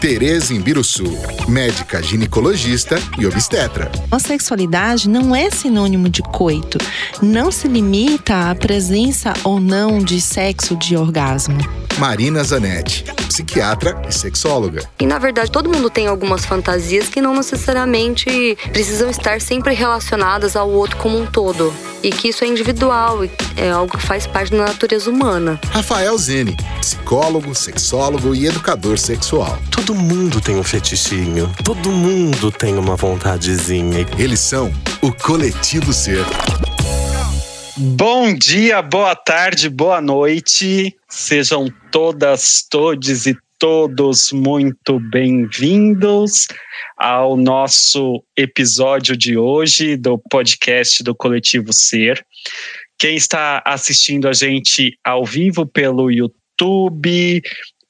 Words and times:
Tereza 0.00 0.54
Imbiruçu, 0.54 1.04
médica 1.48 2.02
ginecologista 2.02 2.98
e 3.18 3.26
obstetra. 3.26 3.90
A 4.10 4.18
sexualidade 4.18 5.08
não 5.08 5.34
é 5.34 5.50
sinônimo 5.50 6.08
de 6.08 6.22
coito. 6.22 6.78
Não 7.20 7.50
se 7.50 7.68
limita 7.68 8.50
à 8.50 8.54
presença 8.54 9.32
ou 9.44 9.60
não 9.60 9.98
de 9.98 10.20
sexo 10.20 10.76
de 10.76 10.96
orgasmo. 10.96 11.58
Marina 11.98 12.42
Zanetti, 12.42 13.04
psiquiatra 13.28 14.00
e 14.08 14.12
sexóloga. 14.12 14.82
E 14.98 15.06
na 15.06 15.18
verdade, 15.18 15.50
todo 15.50 15.68
mundo 15.68 15.90
tem 15.90 16.06
algumas 16.06 16.44
fantasias 16.44 17.08
que 17.08 17.20
não 17.20 17.34
necessariamente 17.34 18.56
precisam 18.72 19.10
estar 19.10 19.40
sempre 19.40 19.74
relacionadas 19.74 20.56
ao 20.56 20.70
outro 20.70 20.96
como 20.96 21.18
um 21.18 21.26
todo. 21.26 21.72
E 22.02 22.10
que 22.10 22.28
isso 22.28 22.42
é 22.42 22.48
individual, 22.48 23.20
é 23.56 23.70
algo 23.70 23.96
que 23.96 24.04
faz 24.04 24.26
parte 24.26 24.50
da 24.50 24.64
natureza 24.64 25.08
humana. 25.08 25.60
Rafael 25.70 26.18
Zene, 26.18 26.56
psicólogo, 26.80 27.54
sexólogo 27.54 28.34
e 28.34 28.46
educador 28.46 28.98
sexual. 28.98 29.41
Todo 29.70 29.94
mundo 29.94 30.40
tem 30.40 30.56
um 30.56 30.62
fetichinho, 30.62 31.52
todo 31.64 31.90
mundo 31.90 32.50
tem 32.50 32.76
uma 32.76 32.96
vontadezinha. 32.96 34.06
Eles 34.18 34.40
são 34.40 34.72
o 35.00 35.12
Coletivo 35.12 35.92
Ser. 35.92 36.24
Bom 37.76 38.32
dia, 38.34 38.80
boa 38.82 39.16
tarde, 39.16 39.68
boa 39.68 40.00
noite. 40.00 40.96
Sejam 41.08 41.66
todas, 41.90 42.64
todes 42.70 43.26
e 43.26 43.36
todos 43.58 44.32
muito 44.32 44.98
bem-vindos 44.98 46.46
ao 46.96 47.36
nosso 47.36 48.22
episódio 48.36 49.16
de 49.16 49.36
hoje 49.36 49.96
do 49.96 50.18
podcast 50.18 51.02
do 51.02 51.14
Coletivo 51.14 51.72
Ser. 51.72 52.24
Quem 52.98 53.16
está 53.16 53.62
assistindo 53.64 54.28
a 54.28 54.32
gente 54.32 54.96
ao 55.04 55.24
vivo 55.24 55.66
pelo 55.66 56.10
YouTube, 56.10 57.42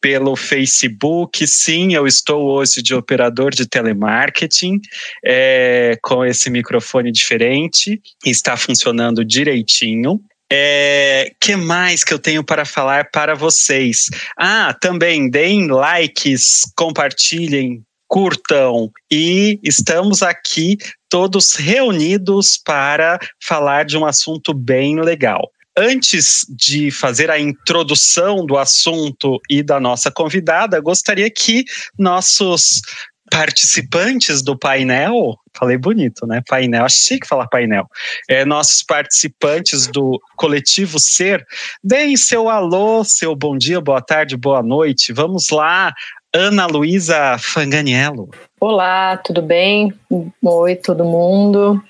pelo 0.03 0.35
Facebook. 0.37 1.47
Sim, 1.47 1.95
eu 1.95 2.07
estou 2.07 2.51
hoje 2.51 2.83
de 2.83 2.95
operador 2.95 3.53
de 3.55 3.67
telemarketing 3.67 4.81
é, 5.25 5.97
com 6.03 6.25
esse 6.25 6.51
microfone 6.51 7.13
diferente. 7.13 8.03
Está 8.27 8.57
funcionando 8.57 9.25
direitinho. 9.25 10.21
É, 10.53 11.33
que 11.41 11.57
mais 11.57 12.05
que 12.05 12.13
eu 12.13 12.19
tenho 12.19 12.45
para 12.45 12.67
falar 12.67 13.11
para 13.11 13.35
vocês? 13.35 14.11
Ah, 14.39 14.77
também 14.79 15.31
deem 15.31 15.69
likes, 15.69 16.61
compartilhem, 16.77 17.83
curtam 18.07 18.91
e 19.11 19.59
estamos 19.63 20.23
aqui 20.23 20.77
todos 21.09 21.55
reunidos 21.55 22.61
para 22.63 23.19
falar 23.43 23.87
de 23.87 23.97
um 23.97 24.05
assunto 24.05 24.53
bem 24.53 25.01
legal. 25.01 25.51
Antes 25.77 26.45
de 26.51 26.91
fazer 26.91 27.31
a 27.31 27.39
introdução 27.39 28.45
do 28.45 28.59
assunto 28.59 29.41
e 29.49 29.63
da 29.63 29.81
nossa 29.81 30.11
convidada, 30.11 30.81
gostaria 30.81 31.31
que 31.31 31.65
nossos 31.99 32.83
participantes 33.31 34.43
do 34.43 34.59
painel, 34.59 35.39
falei 35.57 35.79
bonito, 35.79 36.27
né? 36.27 36.43
Painel, 36.47 36.85
achei 36.85 37.19
que 37.19 37.27
falar 37.27 37.49
painel. 37.49 37.87
É, 38.29 38.45
nossos 38.45 38.83
participantes 38.83 39.87
do 39.87 40.21
coletivo 40.37 40.99
Ser, 40.99 41.43
deem 41.83 42.15
seu 42.19 42.51
alô, 42.51 43.03
seu 43.03 43.35
bom 43.35 43.57
dia, 43.57 43.81
boa 43.81 44.03
tarde, 44.03 44.37
boa 44.37 44.63
noite. 44.63 45.15
Vamos 45.15 45.49
lá, 45.49 45.95
Ana 46.35 46.67
Luísa 46.67 47.39
Fanganiello. 47.39 48.29
Olá, 48.61 49.17
tudo 49.17 49.41
bem? 49.41 49.95
Oi, 50.43 50.77
todo 50.77 51.03
mundo. 51.03 51.83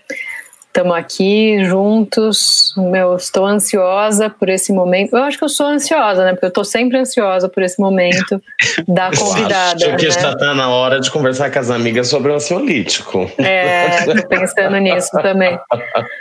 Estamos 0.75 0.97
aqui 0.97 1.63
juntos. 1.67 2.73
Meu, 2.79 3.15
estou 3.17 3.45
ansiosa 3.45 4.31
por 4.31 4.49
esse 4.49 4.73
momento. 4.73 5.15
Eu 5.15 5.23
acho 5.25 5.37
que 5.37 5.45
eu 5.45 5.49
sou 5.51 5.67
ansiosa, 5.67 6.25
né? 6.25 6.33
Porque 6.33 6.47
eu 6.47 6.49
estou 6.49 6.65
sempre 6.65 6.97
ansiosa 6.97 7.47
por 7.47 7.63
esse 7.63 7.79
momento 7.79 8.43
da 8.89 9.11
convidada. 9.11 9.85
Eu 9.85 9.95
acho 9.95 9.97
que 9.99 10.07
né? 10.07 10.11
já 10.11 10.33
está 10.33 10.55
na 10.55 10.71
hora 10.71 10.99
de 10.99 11.11
conversar 11.11 11.53
com 11.53 11.59
as 11.59 11.69
amigas 11.69 12.09
sobre 12.09 12.33
o 12.33 12.37
ansiolítico. 12.37 13.31
É, 13.37 14.03
tô 14.03 14.27
pensando 14.27 14.79
nisso 14.79 15.11
também. 15.13 15.59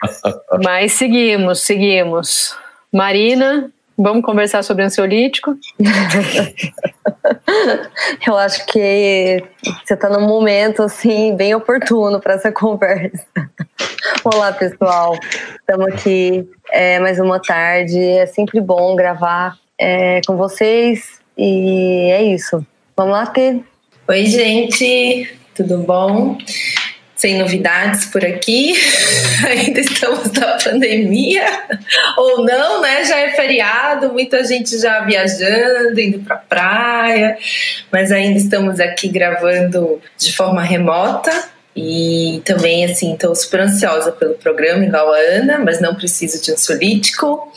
Mas 0.62 0.92
seguimos, 0.92 1.62
seguimos. 1.62 2.54
Marina, 2.92 3.72
vamos 4.02 4.26
conversar 4.26 4.64
sobre 4.64 4.84
ansiolítico? 4.84 5.56
Eu 8.26 8.38
acho 8.38 8.66
que 8.66 9.44
você 9.86 9.94
está 9.94 10.10
num 10.10 10.28
momento 10.28 10.84
assim 10.84 11.36
bem 11.36 11.54
oportuno 11.54 12.20
para 12.20 12.34
essa 12.34 12.52
conversa. 12.52 13.24
Olá, 14.24 14.52
pessoal. 14.52 15.16
Estamos 15.60 15.88
aqui 15.88 16.50
é, 16.72 17.00
mais 17.00 17.20
uma 17.20 17.40
tarde. 17.40 18.00
É 18.00 18.26
sempre 18.26 18.60
bom 18.60 18.96
gravar 18.96 19.56
é, 19.78 20.22
com 20.26 20.36
vocês 20.36 21.22
e 21.38 22.10
é 22.12 22.24
isso. 22.24 22.66
Vamos 22.96 23.14
lá 23.14 23.28
ter. 23.28 23.64
Oi, 24.08 24.26
gente. 24.26 25.38
Tudo 25.56 25.78
bom? 25.78 26.38
Sem 27.22 27.38
novidades 27.38 28.06
por 28.06 28.26
aqui. 28.26 28.74
Ainda 29.48 29.80
estamos 29.80 30.32
na 30.32 30.58
pandemia. 30.58 31.46
Ou 32.18 32.44
não, 32.44 32.82
né? 32.82 33.06
Já 33.06 33.20
é 33.20 33.30
feriado, 33.34 34.12
muita 34.12 34.44
gente 34.44 34.76
já 34.80 35.02
viajando, 35.02 36.00
indo 36.00 36.18
para 36.22 36.38
praia. 36.38 37.38
Mas 37.92 38.12
ainda 38.12 38.40
estamos 38.40 38.80
aqui 38.80 39.08
gravando 39.08 40.02
de 40.18 40.36
forma 40.36 40.64
remota. 40.64 41.32
E 41.76 42.42
também, 42.46 42.86
assim, 42.86 43.14
estou 43.14 43.34
super 43.34 43.62
ansiosa 43.62 44.12
pelo 44.12 44.34
programa, 44.36 44.84
igual 44.84 45.14
a 45.14 45.18
Ana, 45.18 45.60
mas 45.60 45.80
não 45.80 45.96
preciso 45.96 46.42
de 46.42 46.52
ansiolítico. 46.52 47.52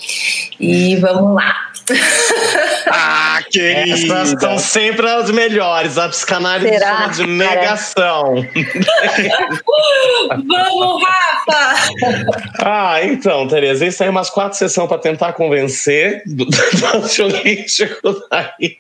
E 0.59 0.97
vamos 0.97 1.35
lá. 1.35 1.71
Ah, 2.87 3.41
querida! 3.51 3.95
Essas 3.95 4.41
são 4.41 4.59
sempre 4.59 5.09
as 5.09 5.31
melhores. 5.31 5.97
A 5.97 6.09
psicanálise 6.09 6.69
Será, 6.69 6.97
chama 6.97 7.09
de 7.09 7.27
negação. 7.27 8.35
vamos, 10.29 11.03
Rafa! 11.03 11.75
Ah, 12.59 13.03
então, 13.03 13.49
Tereza, 13.49 13.87
isso 13.87 14.03
aí 14.03 14.09
é 14.09 14.11
umas 14.11 14.31
quatro 14.31 14.59
sessões 14.59 14.89
para 14.89 14.99
tentar 14.99 15.33
convencer 15.33 16.23
do, 16.27 16.45
do 16.47 16.87
ansiolítico 16.95 18.15
daí. 18.31 18.77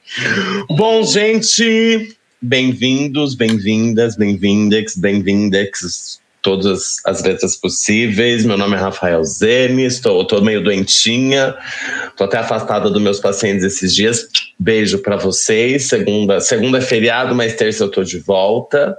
Bom, 0.68 1.02
gente, 1.02 2.14
bem-vindos, 2.44 3.34
bem-vindas, 3.34 4.16
bem-vindex, 4.16 4.96
bem-vindex, 4.98 6.20
todas 6.42 6.96
as 7.06 7.22
letras 7.22 7.56
possíveis. 7.56 8.44
Meu 8.44 8.58
nome 8.58 8.76
é 8.76 8.78
Rafael 8.78 9.24
Zene, 9.24 9.86
estou, 9.86 10.20
estou 10.20 10.42
meio 10.42 10.62
doentinha, 10.62 11.54
estou 12.06 12.26
até 12.26 12.36
afastada 12.36 12.90
dos 12.90 13.00
meus 13.00 13.18
pacientes 13.18 13.64
esses 13.64 13.94
dias. 13.94 14.28
Beijo 14.58 14.98
para 14.98 15.16
vocês. 15.16 15.88
Segunda, 15.88 16.38
segunda 16.38 16.76
é 16.76 16.80
feriado, 16.82 17.34
mas 17.34 17.56
terça 17.56 17.82
eu 17.82 17.88
estou 17.88 18.04
de 18.04 18.18
volta. 18.18 18.94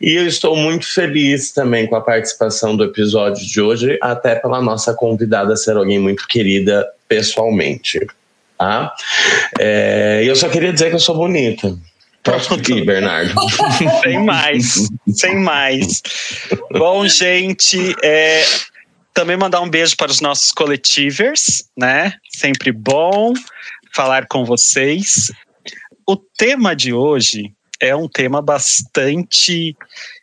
E 0.00 0.14
eu 0.14 0.26
estou 0.26 0.56
muito 0.56 0.92
feliz 0.92 1.52
também 1.52 1.86
com 1.86 1.94
a 1.94 2.00
participação 2.00 2.76
do 2.76 2.82
episódio 2.82 3.46
de 3.46 3.60
hoje, 3.60 3.98
até 4.02 4.34
pela 4.34 4.60
nossa 4.60 4.92
convidada 4.94 5.54
ser 5.54 5.76
alguém 5.76 6.00
muito 6.00 6.26
querida 6.26 6.84
pessoalmente. 7.08 8.04
Tá? 8.58 8.92
É, 9.60 10.22
eu 10.24 10.34
só 10.34 10.48
queria 10.48 10.72
dizer 10.72 10.88
que 10.88 10.96
eu 10.96 11.00
sou 11.00 11.14
bonita. 11.14 11.78
Pode 12.22 12.72
ir, 12.72 12.84
Bernardo. 12.84 13.34
sem 14.02 14.24
mais, 14.24 14.88
sem 15.08 15.36
mais. 15.36 16.02
Bom, 16.70 17.08
gente, 17.08 17.94
é, 18.02 18.44
também 19.14 19.36
mandar 19.36 19.60
um 19.60 19.70
beijo 19.70 19.96
para 19.96 20.10
os 20.10 20.20
nossos 20.20 20.52
coletivers, 20.52 21.64
né? 21.76 22.12
Sempre 22.28 22.72
bom 22.72 23.32
falar 23.94 24.26
com 24.26 24.44
vocês. 24.44 25.32
O 26.06 26.16
tema 26.16 26.76
de 26.76 26.92
hoje 26.92 27.52
é 27.80 27.96
um 27.96 28.08
tema 28.08 28.42
bastante 28.42 29.74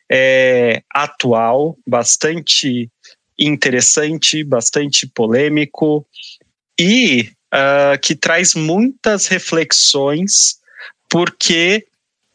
é, 0.09 0.83
atual, 0.93 1.77
bastante 1.85 2.89
interessante, 3.37 4.43
bastante 4.43 5.07
polêmico 5.07 6.05
e 6.79 7.29
uh, 7.53 7.99
que 8.01 8.15
traz 8.15 8.53
muitas 8.53 9.27
reflexões 9.27 10.56
porque 11.09 11.85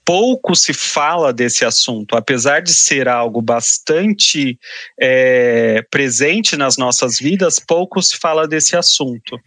pouco 0.04 0.54
se 0.54 0.72
fala 0.72 1.32
desse 1.32 1.64
assunto, 1.64 2.16
apesar 2.16 2.60
de 2.60 2.74
ser 2.74 3.08
algo 3.08 3.40
bastante 3.40 4.58
é, 5.00 5.82
presente 5.90 6.56
nas 6.56 6.76
nossas 6.76 7.19
vidas, 7.19 7.60
pouco 7.60 8.02
se 8.02 8.16
fala 8.16 8.48
desse 8.48 8.76
assunto. 8.76 9.38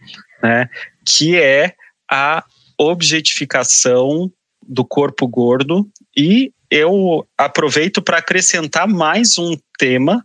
né? 0.42 0.68
Que 1.06 1.36
é 1.36 1.74
a 2.10 2.44
objetificação 2.78 4.30
do 4.62 4.84
corpo 4.84 5.26
gordo 5.26 5.88
e 6.16 6.52
eu 6.70 7.26
aproveito 7.38 8.02
para 8.02 8.18
acrescentar 8.18 8.88
mais 8.88 9.38
um 9.38 9.56
tema 9.78 10.24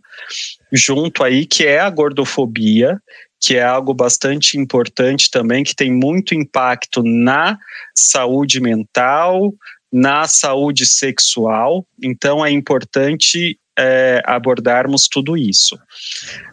junto 0.72 1.22
aí 1.22 1.46
que 1.46 1.64
é 1.64 1.78
a 1.78 1.88
gordofobia, 1.88 3.00
que 3.42 3.56
é 3.56 3.62
algo 3.62 3.92
bastante 3.92 4.56
importante 4.56 5.28
também, 5.28 5.64
que 5.64 5.74
tem 5.74 5.90
muito 5.90 6.32
impacto 6.32 7.02
na 7.02 7.58
saúde 7.92 8.60
mental, 8.60 9.52
na 9.92 10.28
saúde 10.28 10.86
sexual. 10.86 11.84
Então 12.00 12.46
é 12.46 12.50
importante 12.52 13.58
é, 13.76 14.22
abordarmos 14.24 15.08
tudo 15.08 15.36
isso. 15.36 15.76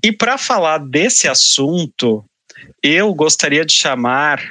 E 0.03 0.11
para 0.11 0.35
falar 0.39 0.79
desse 0.79 1.27
assunto, 1.27 2.25
eu 2.81 3.13
gostaria 3.13 3.63
de 3.63 3.73
chamar 3.73 4.41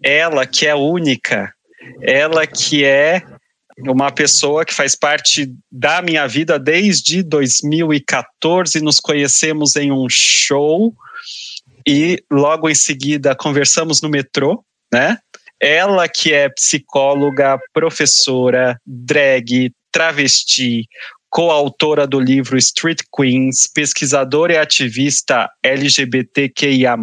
ela 0.00 0.46
que 0.46 0.68
é 0.68 0.76
única, 0.76 1.52
ela 2.00 2.46
que 2.46 2.84
é 2.84 3.24
uma 3.78 4.12
pessoa 4.12 4.64
que 4.64 4.74
faz 4.74 4.94
parte 4.94 5.52
da 5.70 6.00
minha 6.00 6.28
vida 6.28 6.60
desde 6.60 7.24
2014. 7.24 8.80
Nos 8.80 9.00
conhecemos 9.00 9.74
em 9.74 9.90
um 9.90 10.06
show 10.08 10.94
e 11.88 12.22
logo 12.30 12.68
em 12.68 12.74
seguida 12.74 13.34
conversamos 13.34 14.02
no 14.02 14.10
metrô, 14.10 14.62
né? 14.92 15.16
Ela 15.58 16.06
que 16.06 16.34
é 16.34 16.50
psicóloga, 16.50 17.58
professora, 17.72 18.78
drag, 18.86 19.72
travesti, 19.90 20.86
coautora 21.30 22.06
do 22.06 22.20
livro 22.20 22.58
Street 22.58 23.00
Queens, 23.16 23.66
pesquisadora 23.74 24.52
e 24.52 24.58
ativista 24.58 25.48
LGBTQIA+, 25.62 26.94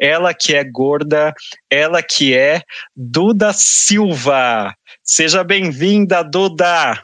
ela 0.00 0.32
que 0.32 0.54
é 0.54 0.64
gorda, 0.64 1.34
ela 1.70 2.02
que 2.02 2.34
é 2.34 2.62
Duda 2.96 3.52
Silva. 3.52 4.74
Seja 5.04 5.44
bem-vinda, 5.44 6.22
Duda! 6.24 7.02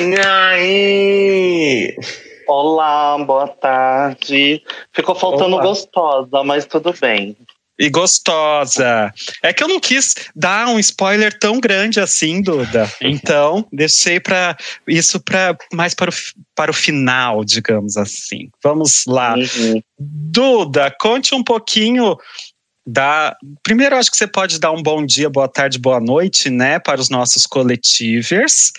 E 0.00 0.26
aí? 0.26 1.96
Olá, 2.46 3.18
boa 3.18 3.48
tarde. 3.48 4.62
Ficou 4.92 5.14
faltando 5.14 5.58
gostosa, 5.58 6.42
mas 6.44 6.66
tudo 6.66 6.94
bem 7.00 7.36
e 7.82 7.90
gostosa. 7.90 9.12
É 9.42 9.52
que 9.52 9.62
eu 9.62 9.66
não 9.66 9.80
quis 9.80 10.14
dar 10.36 10.68
um 10.68 10.78
spoiler 10.78 11.36
tão 11.36 11.58
grande 11.58 11.98
assim, 11.98 12.40
Duda. 12.40 12.88
Então, 13.00 13.66
deixei 13.72 14.20
para 14.20 14.56
isso 14.86 15.18
para 15.18 15.56
mais 15.72 15.92
para 15.92 16.10
o, 16.10 16.14
para 16.54 16.70
o 16.70 16.74
final, 16.74 17.44
digamos 17.44 17.96
assim. 17.96 18.50
Vamos 18.62 19.04
lá. 19.06 19.34
Uhum. 19.34 19.82
Duda, 19.98 20.94
conte 21.00 21.34
um 21.34 21.42
pouquinho 21.42 22.16
da. 22.86 23.36
Primeiro, 23.62 23.96
acho 23.96 24.10
que 24.10 24.16
você 24.16 24.26
pode 24.26 24.58
dar 24.58 24.72
um 24.72 24.82
bom 24.82 25.04
dia, 25.04 25.30
boa 25.30 25.48
tarde, 25.48 25.78
boa 25.78 26.00
noite, 26.00 26.50
né, 26.50 26.78
para 26.78 27.00
os 27.00 27.08
nossos 27.08 27.46
coletivers. 27.46 28.72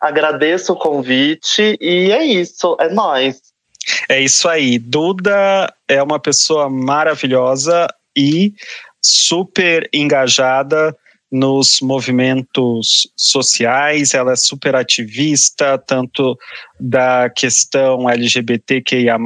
Agradeço 0.00 0.72
o 0.72 0.76
convite 0.76 1.78
e 1.80 2.10
é 2.10 2.24
isso, 2.24 2.76
é 2.80 2.88
nós. 2.88 3.40
É 4.08 4.20
isso 4.20 4.48
aí. 4.48 4.78
Duda 4.78 5.72
é 5.86 6.02
uma 6.02 6.18
pessoa 6.18 6.68
maravilhosa 6.68 7.86
e 8.16 8.52
super 9.00 9.88
engajada 9.92 10.96
nos 11.30 11.80
movimentos 11.80 13.08
sociais, 13.16 14.14
ela 14.14 14.32
é 14.32 14.36
super 14.36 14.76
ativista, 14.76 15.76
tanto 15.76 16.38
da 16.78 17.28
questão 17.28 18.08
LGBTQIA, 18.08 19.16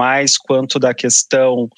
quanto 0.43 0.79
da 0.79 0.95
questão 0.95 1.69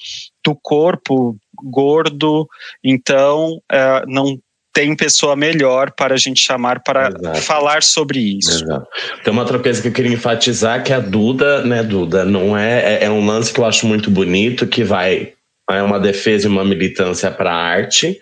do 0.43 0.55
corpo 0.55 1.37
gordo. 1.61 2.47
Então, 2.83 3.61
uh, 3.71 4.07
não 4.07 4.39
tem 4.73 4.95
pessoa 4.95 5.35
melhor 5.35 5.91
para 5.91 6.15
a 6.15 6.17
gente 6.17 6.41
chamar 6.41 6.81
para 6.81 7.09
Exato. 7.09 7.41
falar 7.41 7.83
sobre 7.83 8.19
isso. 8.19 8.63
Exato. 8.63 8.87
Tem 9.23 9.31
uma 9.31 9.43
outra 9.43 9.59
coisa 9.59 9.81
que 9.81 9.87
eu 9.87 9.91
queria 9.91 10.11
enfatizar 10.11 10.83
que 10.83 10.91
a 10.91 10.99
Duda, 10.99 11.63
né, 11.63 11.83
Duda, 11.83 12.25
não 12.25 12.57
é, 12.57 12.95
é, 12.95 13.05
é 13.05 13.09
um 13.09 13.25
lance 13.25 13.53
que 13.53 13.59
eu 13.59 13.65
acho 13.65 13.85
muito 13.85 14.09
bonito 14.09 14.65
que 14.65 14.83
vai 14.83 15.33
é 15.69 15.81
uma 15.81 15.99
defesa 15.99 16.45
e 16.45 16.49
uma 16.49 16.65
militância 16.65 17.31
para 17.31 17.51
a 17.51 17.55
arte, 17.55 18.19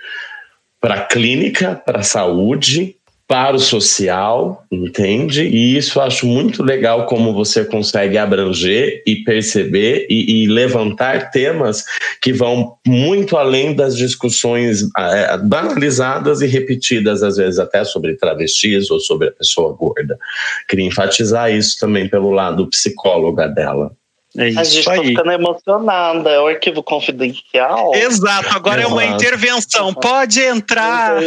para 0.80 0.96
a 0.96 1.02
clínica, 1.02 1.76
para 1.76 2.00
a 2.00 2.04
saúde, 2.04 2.96
para 3.32 3.56
o 3.56 3.60
social, 3.60 4.66
entende? 4.70 5.44
E 5.44 5.78
isso 5.78 5.98
eu 5.98 6.04
acho 6.04 6.28
muito 6.28 6.62
legal 6.62 7.06
como 7.06 7.34
você 7.34 7.64
consegue 7.64 8.18
abranger 8.18 9.02
e 9.08 9.24
perceber 9.24 10.06
e, 10.10 10.44
e 10.44 10.48
levantar 10.48 11.32
temas 11.32 11.86
que 12.22 12.34
vão 12.34 12.76
muito 12.86 13.38
além 13.38 13.74
das 13.74 13.96
discussões 13.96 14.84
é, 14.98 15.38
banalizadas 15.38 16.42
e 16.42 16.46
repetidas, 16.46 17.24
às 17.24 17.38
vezes 17.38 17.58
até 17.58 17.86
sobre 17.86 18.16
travestis 18.16 18.92
ou 18.92 19.00
sobre 19.00 19.30
a 19.30 19.32
pessoa 19.32 19.72
gorda. 19.72 20.20
Queria 20.68 20.88
enfatizar 20.88 21.50
isso 21.50 21.80
também 21.80 22.10
pelo 22.10 22.32
lado 22.32 22.68
psicóloga 22.68 23.48
dela. 23.48 23.94
É 24.38 24.48
isso 24.48 24.60
a 24.60 24.64
gente 24.64 24.86
tá 24.86 25.04
ficando 25.04 25.32
emocionada, 25.32 26.30
é 26.30 26.40
o 26.40 26.48
arquivo 26.48 26.82
confidencial. 26.82 27.94
Exato, 27.94 28.56
agora 28.56 28.82
Exato. 28.82 29.00
é 29.00 29.04
uma 29.04 29.06
intervenção. 29.06 29.94
Pode 29.94 30.42
entrar. 30.42 31.18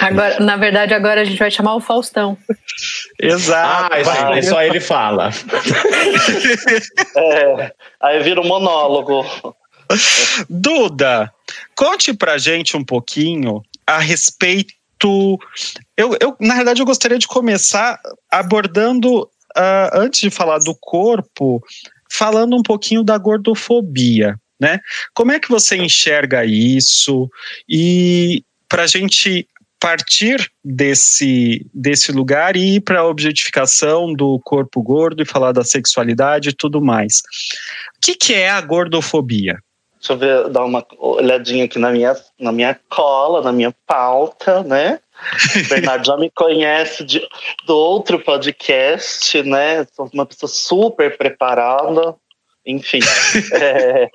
agora, 0.00 0.40
na 0.40 0.56
verdade, 0.56 0.94
agora 0.94 1.20
a 1.20 1.24
gente 1.24 1.38
vai 1.38 1.50
chamar 1.50 1.74
o 1.74 1.80
Faustão. 1.80 2.38
Exato. 3.20 3.94
Ah, 3.94 4.02
vai, 4.02 4.42
só 4.42 4.62
ele 4.62 4.80
fala. 4.80 5.30
é, 7.16 7.72
aí 8.00 8.22
vira 8.22 8.40
um 8.40 8.46
monólogo. 8.46 9.26
Duda, 10.48 11.30
conte 11.76 12.14
pra 12.14 12.38
gente 12.38 12.74
um 12.74 12.84
pouquinho 12.84 13.62
a 13.86 13.98
respeito. 13.98 14.72
Eu, 15.94 16.16
eu, 16.18 16.34
na 16.40 16.54
verdade, 16.54 16.80
eu 16.80 16.86
gostaria 16.86 17.18
de 17.18 17.26
começar 17.26 18.00
abordando 18.30 19.28
uh, 19.56 19.90
antes 19.92 20.20
de 20.20 20.30
falar 20.30 20.58
do 20.58 20.74
corpo, 20.80 21.62
falando 22.10 22.56
um 22.56 22.62
pouquinho 22.62 23.02
da 23.02 23.18
gordofobia, 23.18 24.36
né? 24.60 24.80
Como 25.14 25.32
é 25.32 25.40
que 25.40 25.48
você 25.48 25.76
enxerga 25.76 26.44
isso? 26.44 27.28
E 27.68 28.44
para 28.68 28.84
a 28.84 28.86
gente 28.86 29.48
partir 29.84 30.50
desse, 30.64 31.66
desse 31.74 32.10
lugar 32.10 32.56
e 32.56 32.76
ir 32.76 32.80
para 32.80 33.00
a 33.00 33.06
objetificação 33.06 34.14
do 34.14 34.40
corpo 34.42 34.82
gordo 34.82 35.22
e 35.22 35.26
falar 35.26 35.52
da 35.52 35.62
sexualidade 35.62 36.48
e 36.48 36.54
tudo 36.54 36.80
mais. 36.80 37.18
O 37.96 38.00
que, 38.00 38.14
que 38.14 38.32
é 38.32 38.48
a 38.48 38.60
gordofobia? 38.62 39.58
Deixa 39.98 40.12
eu 40.12 40.16
ver, 40.16 40.48
dar 40.48 40.64
uma 40.64 40.86
olhadinha 40.98 41.66
aqui 41.66 41.78
na 41.78 41.90
minha, 41.90 42.16
na 42.40 42.50
minha 42.50 42.78
cola, 42.88 43.42
na 43.42 43.52
minha 43.52 43.74
pauta, 43.86 44.62
né? 44.62 45.00
O 45.14 45.68
Bernardo 45.68 46.06
já 46.06 46.16
me 46.16 46.30
conhece 46.30 47.04
de, 47.04 47.26
do 47.66 47.76
outro 47.76 48.18
podcast, 48.18 49.42
né? 49.42 49.86
Sou 49.94 50.10
uma 50.12 50.26
pessoa 50.26 50.48
super 50.48 51.16
preparada. 51.16 52.14
Enfim. 52.66 53.00
é, 53.52 54.08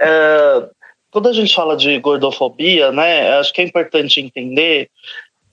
é, 0.00 0.68
quando 1.10 1.28
a 1.28 1.32
gente 1.32 1.54
fala 1.54 1.76
de 1.76 1.98
gordofobia, 1.98 2.92
né? 2.92 3.38
Acho 3.38 3.52
que 3.52 3.60
é 3.60 3.64
importante 3.64 4.20
entender 4.20 4.90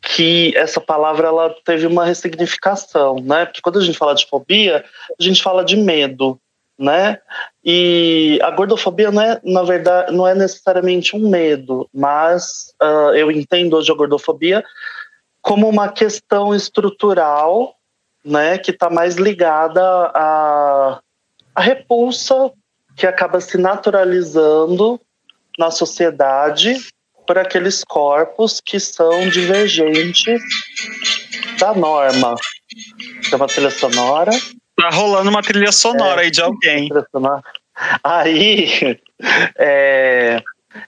que 0.02 0.54
essa 0.58 0.82
palavra 0.82 1.28
ela 1.28 1.56
teve 1.64 1.88
uma 1.88 2.06
ressignificação, 2.06 3.16
né? 3.22 3.46
Porque 3.46 3.62
quando 3.62 3.80
a 3.80 3.84
gente 3.84 3.98
fala 3.98 4.14
de 4.14 4.26
fobia, 4.26 4.84
a 5.18 5.24
gente 5.24 5.42
fala 5.42 5.64
de 5.64 5.78
medo, 5.78 6.38
né? 6.78 7.20
E 7.64 8.40
a 8.42 8.52
gordofobia 8.52 9.12
não 9.12 9.22
é, 9.22 9.40
na 9.44 9.64
verdade, 9.64 10.12
não 10.12 10.28
é 10.28 10.36
necessariamente 10.36 11.16
um 11.16 11.30
medo, 11.30 11.88
mas 11.94 12.74
uh, 12.82 13.14
eu 13.16 13.32
entendo 13.32 13.78
hoje 13.78 13.92
a 13.92 13.96
gordofobia 13.96 14.64
como 15.42 15.68
uma 15.68 15.90
questão 15.90 16.56
estrutural, 16.56 17.76
né, 18.24 18.58
que 18.58 18.72
está 18.72 18.90
mais 18.90 19.16
ligada 19.16 19.82
à, 20.14 21.02
à 21.54 21.62
repulsa 21.62 22.52
que 22.96 23.06
acaba 23.06 23.42
se 23.42 23.58
naturalizando 23.58 25.00
na 25.60 25.70
sociedade 25.70 26.76
por 27.28 27.38
aqueles 27.38 27.84
corpos 27.84 28.62
que 28.64 28.80
são 28.80 29.28
divergentes 29.30 30.42
da 31.60 31.74
norma. 31.74 32.36
Tem 33.30 33.36
uma 33.36 33.48
trilha 33.48 33.72
sonora. 33.72 34.32
Tá 34.76 34.90
rolando 34.90 35.30
uma 35.30 35.42
trilha 35.42 35.72
sonora 35.72 36.22
é, 36.22 36.26
aí 36.26 36.32
de 36.32 36.42
alguém. 36.42 36.90
Aí, 38.04 39.00
é, 39.58 40.42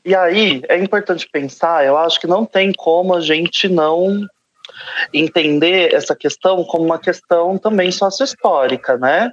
E 0.03 0.15
aí 0.15 0.61
é 0.67 0.77
importante 0.77 1.27
pensar, 1.31 1.85
eu 1.85 1.97
acho 1.97 2.19
que 2.19 2.27
não 2.27 2.45
tem 2.45 2.71
como 2.73 3.15
a 3.15 3.21
gente 3.21 3.67
não 3.67 4.25
entender 5.13 5.93
essa 5.93 6.15
questão 6.15 6.63
como 6.63 6.83
uma 6.83 6.99
questão 6.99 7.57
também 7.57 7.91
sócio-histórica, 7.91 8.97
né? 8.97 9.31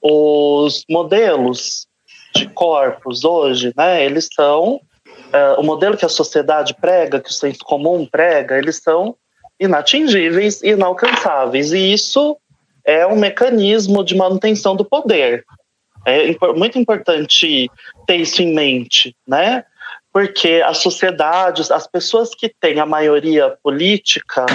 Os 0.00 0.84
modelos 0.88 1.86
de 2.34 2.48
corpos 2.48 3.24
hoje, 3.24 3.72
né, 3.76 4.04
eles 4.04 4.28
são 4.34 4.74
uh, 4.74 5.58
o 5.58 5.62
modelo 5.62 5.96
que 5.96 6.04
a 6.04 6.08
sociedade 6.08 6.74
prega, 6.74 7.20
que 7.20 7.30
o 7.30 7.32
senso 7.32 7.60
comum 7.60 8.06
prega, 8.06 8.58
eles 8.58 8.76
são 8.76 9.16
inatingíveis 9.58 10.62
e 10.62 10.70
inalcançáveis. 10.70 11.72
E 11.72 11.92
isso 11.92 12.36
é 12.86 13.04
um 13.06 13.16
mecanismo 13.16 14.04
de 14.04 14.14
manutenção 14.14 14.76
do 14.76 14.84
poder. 14.84 15.44
É 16.06 16.32
muito 16.54 16.78
importante 16.78 17.68
ter 18.06 18.16
isso 18.16 18.40
em 18.40 18.54
mente, 18.54 19.14
né? 19.26 19.64
Porque 20.12 20.62
a 20.64 20.72
sociedade, 20.72 21.62
as 21.70 21.86
pessoas 21.86 22.32
que 22.32 22.48
têm 22.48 22.78
a 22.78 22.86
maioria 22.86 23.56
política, 23.62 24.46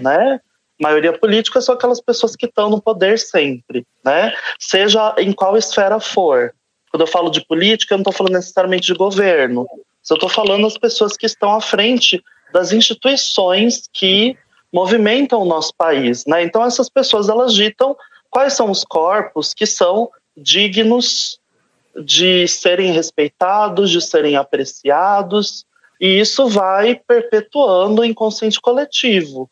né? 0.00 0.40
Maioria 0.80 1.12
política 1.12 1.60
são 1.60 1.74
aquelas 1.74 2.00
pessoas 2.00 2.36
que 2.36 2.46
estão 2.46 2.70
no 2.70 2.80
poder 2.80 3.18
sempre, 3.18 3.84
né? 4.04 4.32
Seja 4.58 5.14
em 5.18 5.32
qual 5.32 5.56
esfera 5.56 5.98
for. 5.98 6.54
Quando 6.90 7.02
eu 7.02 7.06
falo 7.08 7.28
de 7.28 7.44
política, 7.44 7.92
eu 7.94 7.98
não 7.98 8.02
estou 8.02 8.14
falando 8.14 8.34
necessariamente 8.34 8.86
de 8.86 8.94
governo. 8.94 9.66
Eu 10.08 10.14
estou 10.14 10.28
falando 10.28 10.62
das 10.62 10.78
pessoas 10.78 11.16
que 11.16 11.26
estão 11.26 11.54
à 11.54 11.60
frente 11.60 12.22
das 12.52 12.72
instituições 12.72 13.88
que 13.92 14.36
movimentam 14.72 15.42
o 15.42 15.44
nosso 15.44 15.74
país, 15.76 16.24
né? 16.26 16.42
Então 16.42 16.64
essas 16.64 16.88
pessoas 16.88 17.28
elas 17.28 17.52
ditam 17.52 17.96
quais 18.30 18.52
são 18.52 18.70
os 18.70 18.84
corpos 18.84 19.52
que 19.52 19.66
são 19.66 20.08
dignos 20.36 21.40
de 21.96 22.46
serem 22.46 22.92
respeitados, 22.92 23.90
de 23.90 24.00
serem 24.00 24.36
apreciados, 24.36 25.66
e 26.00 26.20
isso 26.20 26.48
vai 26.48 26.94
perpetuando 26.94 28.02
o 28.02 28.04
inconsciente 28.04 28.60
coletivo. 28.60 29.50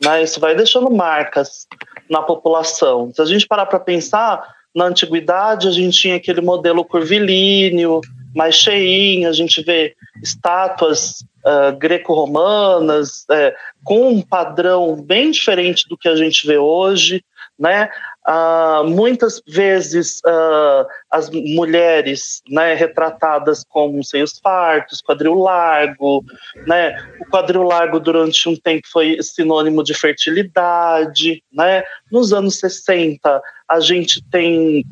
Né? 0.00 0.22
Isso 0.22 0.38
vai 0.38 0.54
deixando 0.54 0.90
marcas 0.90 1.66
na 2.08 2.22
população. 2.22 3.10
Se 3.12 3.20
a 3.20 3.24
gente 3.24 3.46
parar 3.46 3.66
para 3.66 3.80
pensar, 3.80 4.54
na 4.74 4.84
antiguidade 4.84 5.66
a 5.66 5.72
gente 5.72 5.98
tinha 5.98 6.16
aquele 6.16 6.40
modelo 6.40 6.84
curvilíneo, 6.84 8.00
mais 8.34 8.54
cheinho, 8.54 9.28
a 9.28 9.32
gente 9.32 9.62
vê 9.62 9.96
estátuas 10.22 11.24
uh, 11.48 11.76
greco-romanas 11.76 13.24
uh, 13.30 13.54
com 13.82 14.10
um 14.10 14.22
padrão 14.22 14.94
bem 15.00 15.30
diferente 15.30 15.88
do 15.88 15.96
que 15.96 16.08
a 16.08 16.16
gente 16.16 16.46
vê 16.46 16.58
hoje, 16.58 17.24
né? 17.58 17.88
Uh, 18.28 18.84
muitas 18.84 19.40
vezes 19.48 20.20
uh, 20.26 20.86
as 21.10 21.30
mulheres 21.30 22.42
né, 22.46 22.74
retratadas 22.74 23.64
com 23.66 24.02
seios 24.02 24.38
fartos, 24.38 25.00
quadril 25.00 25.34
largo, 25.34 26.22
né? 26.66 26.94
O 27.20 27.30
quadril 27.30 27.62
largo 27.62 27.98
durante 27.98 28.46
um 28.48 28.54
tempo 28.54 28.86
foi 28.92 29.16
sinônimo 29.22 29.82
de 29.82 29.94
fertilidade, 29.94 31.42
né? 31.50 31.82
Nos 32.12 32.32
anos 32.32 32.58
60 32.58 33.40
a 33.66 33.80
gente 33.80 34.22
tem 34.30 34.84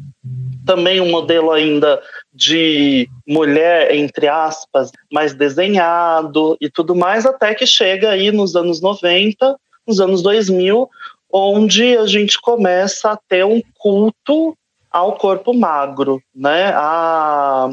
também 0.64 1.00
um 1.00 1.10
modelo 1.10 1.52
ainda 1.52 2.02
de 2.36 3.08
mulher, 3.26 3.94
entre 3.94 4.28
aspas, 4.28 4.92
mais 5.10 5.32
desenhado 5.32 6.54
e 6.60 6.68
tudo 6.68 6.94
mais, 6.94 7.24
até 7.24 7.54
que 7.54 7.66
chega 7.66 8.10
aí 8.10 8.30
nos 8.30 8.54
anos 8.54 8.82
90, 8.82 9.56
nos 9.86 10.00
anos 10.00 10.20
2000, 10.22 10.86
onde 11.32 11.96
a 11.96 12.06
gente 12.06 12.38
começa 12.38 13.12
a 13.12 13.18
ter 13.28 13.44
um 13.44 13.62
culto 13.78 14.56
ao 14.90 15.16
corpo 15.16 15.54
magro, 15.54 16.22
né? 16.34 16.72
A, 16.74 17.70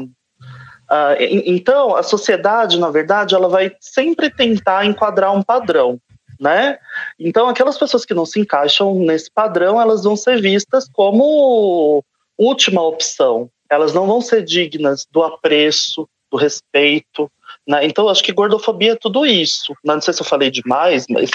então, 1.18 1.94
a 1.94 2.02
sociedade, 2.02 2.78
na 2.78 2.90
verdade, 2.90 3.34
ela 3.34 3.48
vai 3.48 3.70
sempre 3.80 4.30
tentar 4.30 4.86
enquadrar 4.86 5.34
um 5.34 5.42
padrão, 5.42 5.98
né? 6.40 6.78
Então, 7.18 7.48
aquelas 7.48 7.76
pessoas 7.76 8.06
que 8.06 8.14
não 8.14 8.24
se 8.24 8.40
encaixam 8.40 8.94
nesse 8.94 9.30
padrão, 9.30 9.78
elas 9.80 10.04
vão 10.04 10.16
ser 10.16 10.40
vistas 10.40 10.88
como 10.90 12.02
última 12.38 12.82
opção. 12.82 13.50
Elas 13.70 13.94
não 13.94 14.06
vão 14.06 14.20
ser 14.20 14.42
dignas 14.42 15.06
do 15.10 15.22
apreço, 15.22 16.08
do 16.30 16.36
respeito, 16.36 17.30
né? 17.66 17.84
Então, 17.84 18.08
acho 18.08 18.22
que 18.22 18.32
gordofobia 18.32 18.92
é 18.92 18.96
tudo 18.96 19.24
isso. 19.24 19.74
Não 19.84 20.00
sei 20.00 20.12
se 20.12 20.20
eu 20.20 20.26
falei 20.26 20.50
demais, 20.50 21.06
mas 21.08 21.30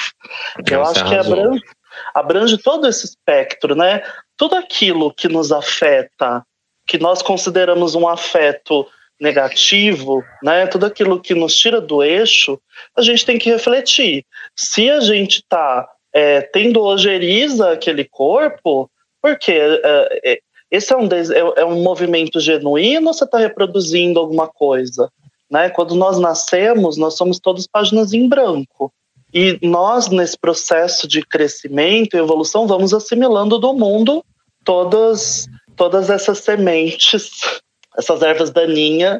eu 0.69 0.83
acho 0.83 1.05
que 1.05 1.15
abrange, 1.15 1.63
abrange 2.13 2.57
todo 2.57 2.87
esse 2.87 3.05
espectro, 3.05 3.75
né? 3.75 4.03
Tudo 4.37 4.55
aquilo 4.55 5.13
que 5.13 5.27
nos 5.27 5.51
afeta, 5.51 6.43
que 6.85 6.97
nós 6.97 7.21
consideramos 7.21 7.95
um 7.95 8.07
afeto 8.07 8.87
negativo, 9.19 10.23
né? 10.43 10.67
Tudo 10.67 10.85
aquilo 10.85 11.19
que 11.19 11.33
nos 11.33 11.55
tira 11.55 11.81
do 11.81 12.03
eixo, 12.03 12.59
a 12.95 13.01
gente 13.01 13.25
tem 13.25 13.37
que 13.37 13.49
refletir. 13.49 14.23
Se 14.55 14.89
a 14.89 14.99
gente 15.01 15.39
está 15.39 15.89
é, 16.13 16.41
tendo 16.41 16.81
ojeriza 16.81 17.71
aquele 17.71 18.05
corpo, 18.05 18.89
porque 19.21 19.51
é, 19.51 20.21
é, 20.23 20.39
esse 20.71 20.93
é 20.93 20.97
um, 20.97 21.05
é, 21.07 21.61
é 21.61 21.65
um 21.65 21.81
movimento 21.81 22.39
genuíno 22.39 23.07
ou 23.07 23.13
você 23.13 23.23
está 23.23 23.37
reproduzindo 23.37 24.19
alguma 24.19 24.47
coisa? 24.47 25.11
Né? 25.49 25.69
Quando 25.69 25.95
nós 25.95 26.19
nascemos, 26.19 26.95
nós 26.97 27.15
somos 27.15 27.39
todos 27.39 27.67
páginas 27.67 28.13
em 28.13 28.27
branco. 28.27 28.93
E 29.33 29.59
nós, 29.61 30.09
nesse 30.09 30.37
processo 30.37 31.07
de 31.07 31.21
crescimento 31.23 32.15
e 32.15 32.19
evolução, 32.19 32.67
vamos 32.67 32.93
assimilando 32.93 33.57
do 33.57 33.73
mundo 33.73 34.23
todas, 34.63 35.47
todas 35.75 36.09
essas 36.09 36.39
sementes, 36.39 37.31
essas 37.97 38.21
ervas 38.21 38.51
daninhas 38.51 39.19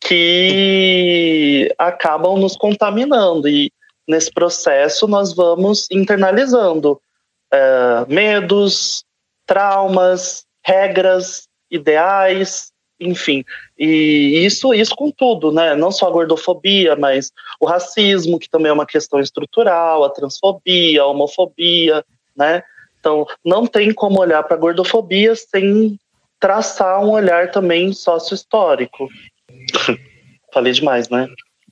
que 0.00 1.74
acabam 1.78 2.38
nos 2.38 2.56
contaminando. 2.56 3.48
E 3.48 3.70
nesse 4.06 4.30
processo 4.30 5.06
nós 5.06 5.34
vamos 5.34 5.86
internalizando 5.90 7.00
é, 7.52 8.06
medos, 8.08 9.04
traumas, 9.46 10.44
regras, 10.68 11.48
ideais, 11.70 12.70
enfim, 13.00 13.44
e 13.78 14.44
isso, 14.44 14.74
isso 14.74 14.94
com 14.94 15.10
tudo, 15.10 15.52
né? 15.52 15.74
Não 15.74 15.90
só 15.90 16.08
a 16.08 16.10
gordofobia, 16.10 16.96
mas 16.96 17.32
o 17.60 17.66
racismo, 17.66 18.38
que 18.38 18.50
também 18.50 18.70
é 18.70 18.72
uma 18.72 18.86
questão 18.86 19.20
estrutural, 19.20 20.04
a 20.04 20.10
transfobia, 20.10 21.02
a 21.02 21.06
homofobia, 21.06 22.04
né? 22.36 22.62
Então, 22.98 23.24
não 23.44 23.66
tem 23.66 23.94
como 23.94 24.20
olhar 24.20 24.42
para 24.42 24.56
a 24.56 24.60
gordofobia 24.60 25.34
sem 25.36 25.98
traçar 26.40 27.00
um 27.04 27.10
olhar 27.10 27.50
também 27.50 27.92
sócio-histórico. 27.92 29.08
Falei 30.52 30.72
demais, 30.72 31.08
né? 31.08 31.28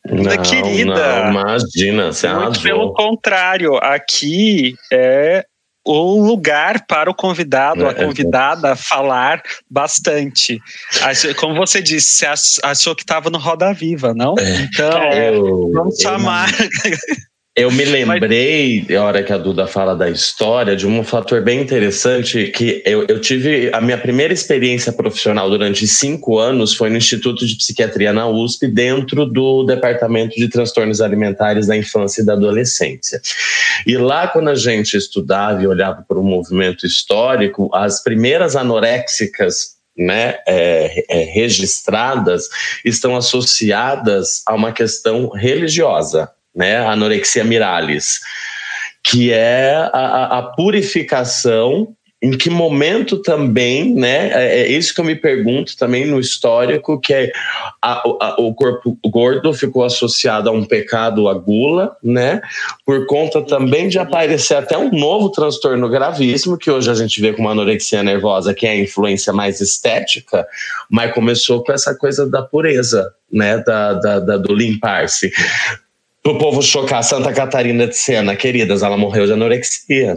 Não, 0.09 0.43
Querida, 0.43 1.25
não, 1.25 1.31
imagina, 1.31 2.13
você 2.13 2.33
Muito 2.33 2.63
pelo 2.63 2.93
contrário, 2.93 3.77
aqui 3.79 4.77
é 4.93 5.45
o 5.87 6.21
lugar 6.21 6.85
para 6.87 7.09
o 7.09 7.15
convidado, 7.15 7.87
a 7.87 7.91
é, 7.91 7.93
é. 7.93 8.05
convidada 8.05 8.75
falar 8.75 9.41
bastante. 9.71 10.61
Como 11.39 11.55
você 11.55 11.81
disse, 11.81 12.27
você 12.27 12.61
achou 12.65 12.95
que 12.95 13.03
estava 13.03 13.31
no 13.31 13.39
Roda 13.39 13.73
Viva, 13.73 14.13
não? 14.13 14.35
É. 14.39 14.63
Então, 14.63 15.13
eu, 15.13 15.71
vamos 15.73 15.97
chamar. 15.99 16.49
Eu 17.59 17.73
me 17.73 17.87
lembrei, 17.87 18.85
Mas... 18.87 18.97
a 18.99 19.03
hora 19.03 19.23
que 19.23 19.33
a 19.33 19.39
Duda 19.39 19.67
fala 19.67 19.97
da 19.97 20.11
história, 20.11 20.77
de 20.77 20.87
um 20.87 21.03
fator 21.03 21.43
bem 21.43 21.59
interessante 21.59 22.49
que 22.49 22.83
eu, 22.85 23.07
eu 23.09 23.19
tive 23.19 23.71
a 23.73 23.81
minha 23.81 23.97
primeira 23.97 24.31
experiência 24.31 24.93
profissional 24.93 25.49
durante 25.49 25.87
cinco 25.87 26.39
anos 26.39 26.75
foi 26.75 26.91
no 26.91 26.99
Instituto 26.99 27.47
de 27.47 27.57
Psiquiatria 27.57 28.13
na 28.13 28.29
USP, 28.29 28.67
dentro 28.67 29.25
do 29.25 29.65
Departamento 29.65 30.37
de 30.37 30.51
Transtornos 30.51 31.01
Alimentares 31.01 31.67
da 31.67 31.75
Infância 31.75 32.21
e 32.21 32.27
da 32.27 32.35
Adolescência. 32.35 33.23
E 33.87 33.97
lá, 33.97 34.29
quando 34.29 34.51
a 34.51 34.55
gente 34.55 34.95
estudava 34.95 35.63
e 35.63 35.67
olhava 35.67 36.05
para 36.07 36.19
o 36.19 36.23
movimento 36.23 36.85
histórico, 36.85 37.71
as 37.73 38.03
primeiras 38.03 38.55
anoréxicas 38.55 39.77
né, 39.97 40.35
é, 40.47 41.07
é, 41.09 41.25
registradas 41.25 42.51
estão 42.85 43.17
associadas 43.17 44.43
a 44.47 44.55
uma 44.55 44.73
questão 44.73 45.31
religiosa 45.31 46.36
né, 46.57 46.79
anorexia 46.79 47.45
miralis, 47.45 48.21
que 49.05 49.33
é 49.33 49.75
a, 49.93 50.39
a 50.39 50.43
purificação 50.43 51.95
em 52.23 52.31
que 52.31 52.49
momento 52.49 53.19
também, 53.19 53.95
né? 53.95 54.31
É, 54.33 54.63
é 54.63 54.69
isso 54.69 54.95
que 54.95 55.01
eu 55.01 55.05
me 55.05 55.15
pergunto 55.15 55.77
também 55.77 56.07
no 56.07 56.19
histórico, 56.19 56.99
que 56.99 57.13
é 57.13 57.31
a, 57.81 58.03
a, 58.03 58.37
o 58.41 58.55
corpo 58.55 58.99
gordo 59.07 59.53
ficou 59.53 59.85
associado 59.85 60.49
a 60.49 60.53
um 60.53 60.65
pecado, 60.65 61.29
a 61.29 61.35
gula, 61.35 61.95
né? 62.03 62.41
Por 62.87 63.07
conta 63.07 63.43
também 63.43 63.89
de 63.89 63.99
aparecer 63.99 64.57
até 64.57 64.79
um 64.79 64.91
novo 64.91 65.29
transtorno 65.29 65.89
gravíssimo, 65.91 66.57
que 66.57 66.71
hoje 66.71 66.91
a 66.91 66.95
gente 66.95 67.21
vê 67.21 67.35
como 67.35 67.51
anorexia 67.51 68.03
nervosa, 68.03 68.55
que 68.55 68.67
é 68.67 68.71
a 68.71 68.81
influência 68.81 69.33
mais 69.33 69.61
estética, 69.61 70.47
mas 70.91 71.13
começou 71.13 71.63
com 71.63 71.73
essa 71.73 71.95
coisa 71.95 72.29
da 72.29 72.41
pureza, 72.41 73.13
né? 73.31 73.59
Da, 73.59 73.93
da, 73.93 74.21
da 74.21 74.37
do 74.39 74.55
limpar-se 74.55 75.31
o 76.31 76.39
povo 76.39 76.63
chocar 76.63 77.03
Santa 77.03 77.33
Catarina 77.33 77.87
de 77.87 77.97
Sena, 77.97 78.35
queridas, 78.35 78.83
ela 78.83 78.97
morreu 78.97 79.27
de 79.27 79.33
anorexia. 79.33 80.17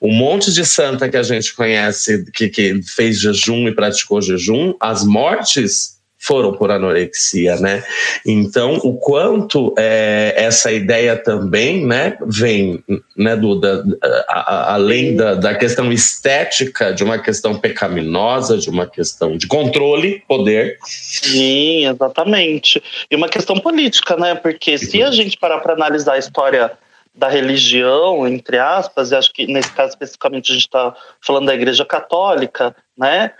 Um 0.00 0.12
monte 0.12 0.52
de 0.52 0.64
santa 0.64 1.08
que 1.08 1.16
a 1.16 1.22
gente 1.22 1.52
conhece 1.54 2.24
que, 2.32 2.48
que 2.48 2.80
fez 2.82 3.20
jejum 3.20 3.66
e 3.66 3.74
praticou 3.74 4.22
jejum, 4.22 4.74
as 4.80 5.04
mortes 5.04 5.97
foram 6.28 6.52
por 6.52 6.70
anorexia, 6.70 7.56
né? 7.56 7.82
Então, 8.26 8.74
o 8.84 8.98
quanto 8.98 9.74
é, 9.78 10.34
essa 10.36 10.70
ideia 10.70 11.16
também, 11.16 11.86
né, 11.86 12.18
vem, 12.26 12.84
né, 13.16 13.34
do, 13.34 13.58
da, 13.58 13.82
a, 14.28 14.40
a, 14.40 14.74
além 14.74 15.16
da, 15.16 15.34
da 15.34 15.54
questão 15.54 15.90
estética, 15.90 16.92
de 16.92 17.02
uma 17.02 17.18
questão 17.18 17.58
pecaminosa, 17.58 18.58
de 18.58 18.68
uma 18.68 18.86
questão 18.86 19.38
de 19.38 19.46
controle, 19.46 20.22
poder. 20.28 20.76
Sim, 20.84 21.86
exatamente. 21.86 22.82
E 23.10 23.16
uma 23.16 23.28
questão 23.28 23.58
política, 23.58 24.14
né? 24.14 24.34
Porque 24.34 24.76
se 24.76 25.02
a 25.02 25.10
gente 25.10 25.38
parar 25.38 25.60
para 25.60 25.72
analisar 25.72 26.12
a 26.12 26.18
história 26.18 26.72
da 27.14 27.28
religião, 27.28 28.28
entre 28.28 28.58
aspas, 28.58 29.10
e 29.10 29.16
acho 29.16 29.32
que 29.32 29.46
nesse 29.46 29.72
caso 29.72 29.90
especificamente 29.90 30.52
a 30.52 30.54
gente 30.54 30.66
está 30.66 30.94
falando 31.20 31.46
da 31.46 31.54
Igreja 31.54 31.84
Católica, 31.84 32.76
né? 32.96 33.32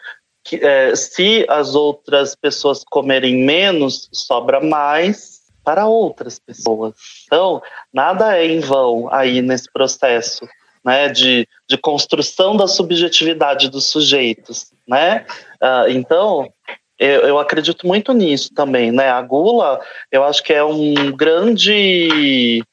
Que, 0.48 0.56
é, 0.64 0.96
se 0.96 1.44
as 1.46 1.74
outras 1.74 2.34
pessoas 2.34 2.82
comerem 2.82 3.44
menos, 3.44 4.08
sobra 4.10 4.60
mais 4.62 5.42
para 5.62 5.86
outras 5.86 6.38
pessoas. 6.38 6.94
Então, 7.26 7.60
nada 7.92 8.38
é 8.38 8.46
em 8.46 8.58
vão 8.58 9.12
aí 9.12 9.42
nesse 9.42 9.70
processo, 9.70 10.48
né? 10.82 11.10
De, 11.10 11.46
de 11.68 11.76
construção 11.76 12.56
da 12.56 12.66
subjetividade 12.66 13.68
dos 13.68 13.90
sujeitos, 13.90 14.72
né? 14.88 15.26
Uh, 15.62 15.90
então, 15.90 16.50
eu, 16.98 17.20
eu, 17.20 17.38
acredito 17.38 17.86
muito 17.86 18.14
nisso 18.14 18.54
também, 18.54 18.90
né? 18.90 19.10
A 19.10 19.20
gula, 19.20 19.78
eu 20.10 20.24
acho 20.24 20.42
que 20.42 20.54
é 20.54 20.64
um 20.64 21.12
grande 21.14 22.64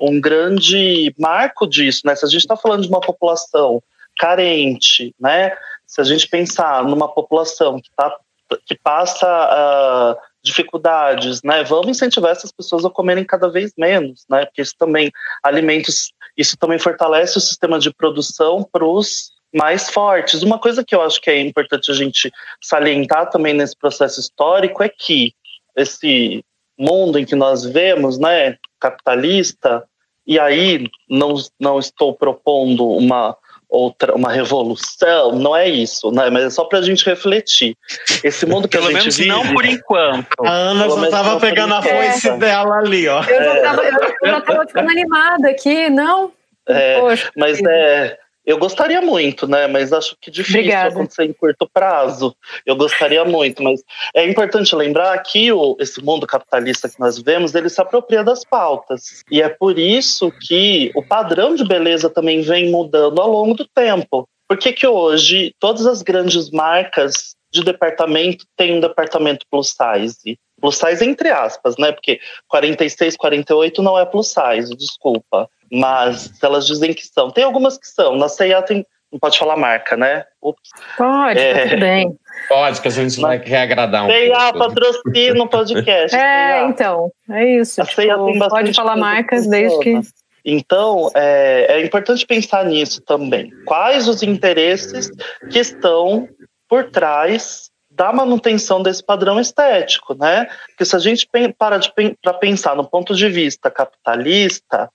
um 0.00 0.20
grande 0.20 1.14
marco 1.16 1.64
disso, 1.64 2.00
né? 2.04 2.16
Se 2.16 2.24
a 2.24 2.28
gente 2.28 2.40
está 2.40 2.56
falando 2.56 2.82
de 2.82 2.88
uma 2.88 3.00
população 3.00 3.80
carente, 4.18 5.14
né? 5.20 5.56
Se 5.90 6.00
a 6.00 6.04
gente 6.04 6.28
pensar 6.28 6.84
numa 6.84 7.08
população 7.08 7.80
que, 7.80 7.90
tá, 7.96 8.16
que 8.64 8.78
passa 8.78 9.26
uh, 9.26 10.16
dificuldades, 10.40 11.42
né? 11.42 11.64
Vamos 11.64 11.88
incentivar 11.88 12.30
essas 12.30 12.52
pessoas 12.52 12.84
a 12.84 12.90
comerem 12.90 13.24
cada 13.24 13.50
vez 13.50 13.72
menos, 13.76 14.24
né? 14.30 14.46
Porque 14.46 14.62
isso 14.62 14.76
também 14.78 15.10
alimentos, 15.42 16.12
isso 16.36 16.56
também 16.56 16.78
fortalece 16.78 17.36
o 17.38 17.40
sistema 17.40 17.76
de 17.80 17.92
produção 17.92 18.62
para 18.62 18.84
os 18.84 19.32
mais 19.52 19.90
fortes. 19.90 20.44
Uma 20.44 20.60
coisa 20.60 20.84
que 20.84 20.94
eu 20.94 21.02
acho 21.02 21.20
que 21.20 21.28
é 21.28 21.40
importante 21.40 21.90
a 21.90 21.94
gente 21.94 22.30
salientar 22.62 23.28
também 23.28 23.52
nesse 23.52 23.76
processo 23.76 24.20
histórico 24.20 24.84
é 24.84 24.88
que 24.88 25.34
esse 25.76 26.44
mundo 26.78 27.18
em 27.18 27.24
que 27.24 27.34
nós 27.34 27.64
vemos, 27.64 28.16
né, 28.16 28.56
capitalista, 28.78 29.84
e 30.24 30.38
aí 30.38 30.86
não, 31.08 31.34
não 31.58 31.80
estou 31.80 32.14
propondo 32.14 32.88
uma 32.88 33.36
outra 33.70 34.14
uma 34.14 34.32
revolução, 34.32 35.38
não 35.38 35.56
é 35.56 35.68
isso, 35.68 36.10
né? 36.10 36.28
Mas 36.28 36.44
é 36.44 36.50
só 36.50 36.64
para 36.64 36.80
a 36.80 36.82
gente 36.82 37.06
refletir. 37.06 37.76
Esse 38.24 38.44
mundo 38.44 38.68
que 38.68 38.76
Pelo 38.76 38.88
a 38.88 38.92
gente 38.92 39.00
menos 39.00 39.16
vive, 39.16 39.28
não 39.28 39.54
por 39.54 39.64
enquanto. 39.64 40.44
A 40.44 40.50
Ana 40.50 40.82
Pelo 40.84 41.10
só 41.10 41.10
por 41.10 41.40
pegando 41.40 41.74
a 41.74 41.82
foice 41.82 42.30
dela 42.38 42.78
ali, 42.78 43.06
ó. 43.08 43.22
Eu 43.22 43.44
já 43.44 43.62
tava, 43.62 43.82
eu 43.84 44.28
já 44.28 44.40
tava 44.40 44.66
ficando 44.68 44.90
animada 44.90 45.48
aqui, 45.48 45.88
não? 45.88 46.32
É, 46.68 47.00
Poxa, 47.00 47.30
mas 47.36 47.60
é, 47.62 48.18
eu 48.44 48.58
gostaria 48.58 49.00
muito, 49.02 49.46
né? 49.46 49.66
Mas 49.66 49.92
acho 49.92 50.16
que 50.20 50.30
difícil 50.30 50.60
Obrigada. 50.60 50.94
acontecer 50.94 51.24
em 51.24 51.32
curto 51.32 51.68
prazo. 51.72 52.34
Eu 52.64 52.74
gostaria 52.74 53.24
muito, 53.24 53.62
mas 53.62 53.82
é 54.14 54.28
importante 54.28 54.74
lembrar 54.74 55.16
que 55.22 55.52
o, 55.52 55.76
esse 55.78 56.02
mundo 56.02 56.26
capitalista 56.26 56.88
que 56.88 56.98
nós 56.98 57.18
vemos, 57.18 57.54
ele 57.54 57.68
se 57.68 57.80
apropria 57.80 58.24
das 58.24 58.44
pautas. 58.44 59.22
E 59.30 59.42
é 59.42 59.48
por 59.48 59.78
isso 59.78 60.32
que 60.46 60.90
o 60.94 61.02
padrão 61.02 61.54
de 61.54 61.64
beleza 61.64 62.08
também 62.08 62.40
vem 62.40 62.70
mudando 62.70 63.20
ao 63.20 63.30
longo 63.30 63.54
do 63.54 63.68
tempo. 63.74 64.26
Por 64.48 64.56
que, 64.56 64.72
que 64.72 64.86
hoje 64.86 65.54
todas 65.60 65.86
as 65.86 66.02
grandes 66.02 66.50
marcas 66.50 67.36
de 67.52 67.62
departamento 67.62 68.44
têm 68.56 68.76
um 68.76 68.80
departamento 68.80 69.46
plus 69.50 69.68
size? 69.68 70.38
Plus 70.60 70.76
size 70.76 71.04
entre 71.04 71.30
aspas, 71.30 71.76
né? 71.78 71.92
Porque 71.92 72.20
46, 72.48 73.16
48 73.16 73.82
não 73.82 73.98
é 73.98 74.04
plus 74.04 74.28
size, 74.34 74.74
desculpa. 74.76 75.48
Mas 75.70 76.32
elas 76.42 76.66
dizem 76.66 76.92
que 76.92 77.06
são. 77.06 77.30
Tem 77.30 77.44
algumas 77.44 77.78
que 77.78 77.86
são. 77.86 78.16
Na 78.16 78.28
C&A 78.28 78.62
tem... 78.62 78.84
Não 79.12 79.18
pode 79.18 79.38
falar 79.38 79.56
marca, 79.56 79.96
né? 79.96 80.24
Ups. 80.40 80.70
pode, 80.96 81.38
É. 81.38 81.54
tá 81.54 81.70
tudo 81.70 81.80
bem. 81.80 82.16
Pode, 82.48 82.80
que 82.80 82.88
a 82.88 82.90
gente 82.92 83.20
vai 83.20 83.40
quer 83.40 83.62
agradar 83.62 84.04
um 84.04 84.08
pouco. 84.08 84.58
patrocina 84.58 85.42
o 85.42 85.48
podcast. 85.48 86.16
É, 86.16 86.64
então, 86.66 87.10
é 87.28 87.56
isso. 87.56 87.82
A 87.82 87.84
tipo, 87.84 88.02
tem 88.02 88.38
bastante 88.38 88.64
pode 88.66 88.74
falar 88.74 88.96
marcas 88.96 89.44
que 89.44 89.50
desde 89.50 89.78
que. 89.80 90.00
Então, 90.44 91.10
é, 91.14 91.66
é 91.70 91.84
importante 91.84 92.24
pensar 92.24 92.64
nisso 92.64 93.02
também. 93.02 93.50
Quais 93.66 94.08
os 94.08 94.22
interesses 94.22 95.10
que 95.50 95.58
estão 95.58 96.28
por 96.68 96.90
trás 96.90 97.69
da 98.00 98.14
manutenção 98.14 98.82
desse 98.82 99.04
padrão 99.04 99.38
estético, 99.38 100.14
né? 100.14 100.46
Porque 100.68 100.86
se 100.86 100.96
a 100.96 100.98
gente 100.98 101.28
para 101.58 101.76
de 101.76 101.92
pensar 102.40 102.74
no 102.74 102.88
ponto 102.88 103.14
de 103.14 103.28
vista 103.28 103.70
capitalista, 103.70 104.88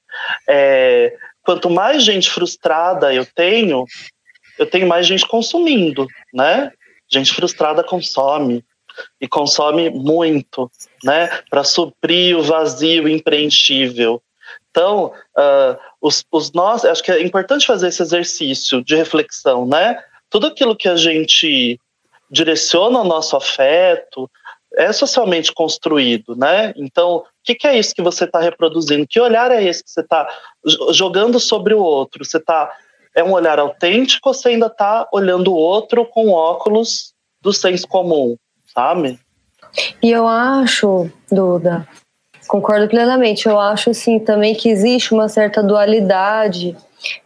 é, 0.50 1.16
quanto 1.44 1.70
mais 1.70 2.04
gente 2.04 2.32
frustrada 2.32 3.14
eu 3.14 3.24
tenho, 3.24 3.86
eu 4.58 4.66
tenho 4.66 4.88
mais 4.88 5.06
gente 5.06 5.24
consumindo, 5.28 6.08
né? 6.34 6.72
Gente 7.08 7.32
frustrada 7.32 7.84
consome 7.84 8.66
e 9.22 9.28
consome 9.28 9.92
muito, 9.92 10.72
né? 11.04 11.30
Para 11.48 11.64
suprir 11.64 12.36
o 12.36 12.42
vazio 12.42 13.08
impreenchível. 13.08 14.20
Então, 14.72 15.14
ah, 15.38 15.78
os, 16.02 16.26
os 16.32 16.52
nós, 16.54 16.84
acho 16.84 17.04
que 17.04 17.12
é 17.12 17.22
importante 17.22 17.68
fazer 17.68 17.90
esse 17.90 18.02
exercício 18.02 18.84
de 18.84 18.96
reflexão, 18.96 19.64
né? 19.68 20.04
Tudo 20.28 20.48
aquilo 20.48 20.76
que 20.76 20.90
a 20.90 20.96
gente 20.96 21.80
direciona 22.36 23.00
o 23.00 23.06
nosso 23.06 23.38
afeto 23.38 24.30
é 24.78 24.92
socialmente 24.92 25.54
construído, 25.54 26.36
né? 26.36 26.74
Então, 26.76 27.18
o 27.18 27.24
que, 27.44 27.56
que 27.56 27.66
é 27.66 27.78
isso 27.78 27.96
que 27.96 28.02
você 28.02 28.26
está 28.26 28.42
reproduzindo? 28.42 29.08
Que 29.08 29.22
olhar 29.22 29.50
é 29.52 29.64
esse 29.64 29.82
que 29.82 29.90
você 29.90 30.02
está 30.02 30.28
jogando 30.92 31.40
sobre 31.40 31.74
o 31.74 31.82
outro? 31.82 32.26
Você 32.26 32.38
está 32.38 32.72
é 33.16 33.24
um 33.24 33.32
olhar 33.32 33.58
autêntico 33.60 34.28
ou 34.28 34.34
você 34.34 34.50
ainda 34.50 34.66
está 34.66 35.08
olhando 35.14 35.54
o 35.54 35.56
outro 35.56 36.06
com 36.06 36.32
óculos 36.32 37.14
do 37.42 37.54
senso 37.54 37.88
comum, 37.88 38.36
sabe? 38.74 39.18
E 40.04 40.12
eu 40.12 40.28
acho, 40.28 41.10
Duda, 41.32 41.88
concordo 42.50 42.90
plenamente. 42.90 43.48
Eu 43.48 43.58
acho 43.58 43.92
assim 43.92 44.20
também 44.20 44.54
que 44.54 44.68
existe 44.68 45.14
uma 45.14 45.30
certa 45.30 45.64
dualidade, 45.64 46.76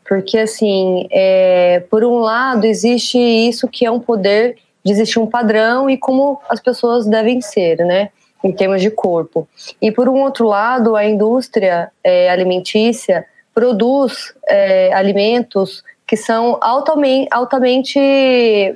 porque 0.08 0.38
assim, 0.38 1.08
é, 1.10 1.80
por 1.90 2.04
um 2.04 2.20
lado 2.20 2.66
existe 2.66 3.18
isso 3.18 3.68
que 3.68 3.84
é 3.84 3.90
um 3.90 4.00
poder 4.00 4.58
de 4.84 4.92
existir 4.92 5.20
um 5.20 5.28
padrão 5.28 5.90
e 5.90 5.98
como 5.98 6.40
as 6.50 6.60
pessoas 6.60 7.06
devem 7.06 7.42
ser, 7.42 7.78
né? 7.78 8.10
Em 8.44 8.52
termos 8.52 8.82
de 8.82 8.90
corpo. 8.90 9.48
E 9.82 9.92
por 9.92 10.08
um 10.08 10.22
outro 10.22 10.48
lado, 10.48 10.96
a 10.96 11.06
indústria 11.06 11.92
é, 12.04 12.30
alimentícia 12.30 13.26
produz 13.54 14.34
é, 14.48 14.94
alimentos 14.94 15.84
que 16.08 16.18
são 16.18 16.58
altamente, 16.60 17.28
altamente 17.30 18.00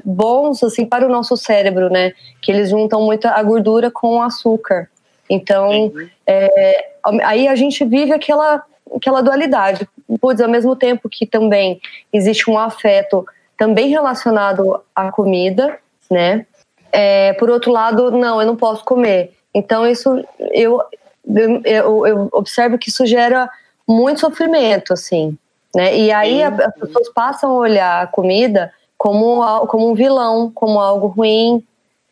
bons 0.05 0.61
assim 0.61 0.85
para 0.85 1.05
o 1.05 1.09
nosso 1.09 1.35
cérebro, 1.35 1.89
né? 1.89 2.13
Que 2.41 2.51
eles 2.51 2.69
juntam 2.69 3.01
muito 3.01 3.25
a 3.27 3.41
gordura 3.41 3.89
com 3.89 4.17
o 4.17 4.21
açúcar. 4.21 4.87
Então, 5.29 5.91
é, 6.27 6.91
aí 7.23 7.47
a 7.47 7.55
gente 7.55 7.83
vive 7.85 8.11
aquela, 8.11 8.63
aquela 8.95 9.21
dualidade. 9.21 9.87
Putz, 10.21 10.41
ao 10.41 10.49
mesmo 10.49 10.75
tempo 10.75 11.09
que 11.09 11.25
também 11.25 11.81
existe 12.11 12.51
um 12.51 12.59
afeto 12.59 13.25
também 13.57 13.89
relacionado 13.89 14.79
à 14.95 15.11
comida, 15.11 15.79
né? 16.13 16.45
É, 16.91 17.33
por 17.33 17.49
outro 17.49 17.71
lado, 17.71 18.11
não, 18.11 18.39
eu 18.39 18.45
não 18.47 18.55
posso 18.55 18.83
comer. 18.85 19.33
Então, 19.53 19.85
isso 19.87 20.23
eu, 20.51 20.81
eu, 21.25 21.61
eu, 21.65 22.07
eu 22.07 22.29
observo 22.31 22.77
que 22.77 22.89
isso 22.89 23.05
gera 23.05 23.49
muito 23.87 24.19
sofrimento, 24.19 24.93
assim. 24.93 25.35
Né? 25.75 25.97
E 25.97 26.11
aí 26.11 26.43
a- 26.43 26.49
as 26.49 26.73
pessoas 26.75 27.09
passam 27.09 27.49
a 27.51 27.55
olhar 27.55 28.03
a 28.03 28.07
comida 28.07 28.71
como, 28.97 29.65
como 29.67 29.89
um 29.89 29.95
vilão, 29.95 30.51
como 30.53 30.79
algo 30.79 31.07
ruim, 31.07 31.65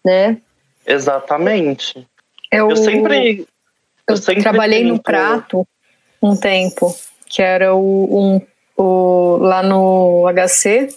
né? 0.03 0.37
Exatamente. 0.85 2.07
Eu, 2.51 2.71
Eu 2.71 2.75
sempre. 2.75 3.47
eu 4.07 4.17
sempre 4.17 4.41
trabalhei 4.41 4.83
no 4.83 5.01
prato 5.01 5.65
um 6.21 6.35
tempo, 6.35 6.93
que 7.27 7.41
era 7.41 7.73
o, 7.75 8.19
um, 8.19 8.41
o, 8.75 9.37
lá 9.37 9.61
no 9.63 10.25
HC 10.27 10.89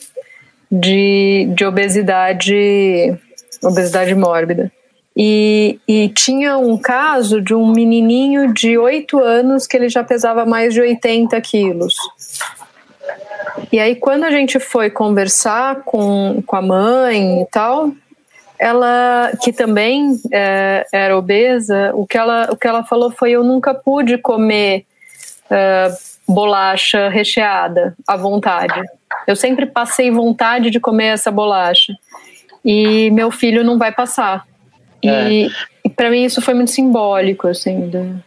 de, 0.81 1.49
de 1.55 1.65
obesidade, 1.65 3.17
obesidade 3.63 4.15
mórbida. 4.15 4.73
E, 5.17 5.79
e 5.87 6.09
tinha 6.09 6.59
um 6.59 6.77
caso 6.77 7.41
de 7.41 7.55
um 7.55 7.71
menininho 7.71 8.53
de 8.53 8.77
8 8.77 9.19
anos 9.21 9.67
que 9.67 9.77
ele 9.77 9.89
já 9.89 10.03
pesava 10.03 10.45
mais 10.45 10.75
de 10.75 10.81
80 10.81 11.41
quilos. 11.41 11.95
E 13.71 13.79
aí, 13.79 13.95
quando 13.95 14.25
a 14.25 14.31
gente 14.31 14.59
foi 14.59 14.91
conversar 14.91 15.83
com, 15.85 16.43
com 16.45 16.57
a 16.57 16.63
mãe 16.63 17.43
e 17.43 17.47
tal, 17.47 17.93
ela, 18.59 19.31
que 19.41 19.53
também 19.53 20.21
é, 20.33 20.85
era 20.93 21.17
obesa, 21.17 21.93
o 21.95 22.05
que, 22.05 22.19
ela, 22.19 22.49
o 22.51 22.57
que 22.57 22.67
ela 22.67 22.83
falou 22.83 23.13
foi: 23.13 23.31
Eu 23.31 23.45
nunca 23.45 23.73
pude 23.73 24.19
comer 24.19 24.85
é, 25.49 25.95
bolacha 26.29 27.09
recheada 27.09 27.95
à 28.07 28.17
vontade. 28.17 28.81
Eu 29.27 29.37
sempre 29.37 29.67
passei 29.67 30.11
vontade 30.11 30.71
de 30.71 30.81
comer 30.81 31.07
essa 31.07 31.31
bolacha. 31.31 31.95
E 32.65 33.11
meu 33.11 33.31
filho 33.31 33.63
não 33.63 33.79
vai 33.79 33.93
passar. 33.93 34.47
E, 35.03 35.51
e 35.85 35.91
para 35.91 36.11
mim 36.11 36.25
isso 36.25 36.41
foi 36.41 36.55
muito 36.55 36.71
simbólico, 36.71 37.47
assim. 37.47 37.89
Do... 37.89 38.23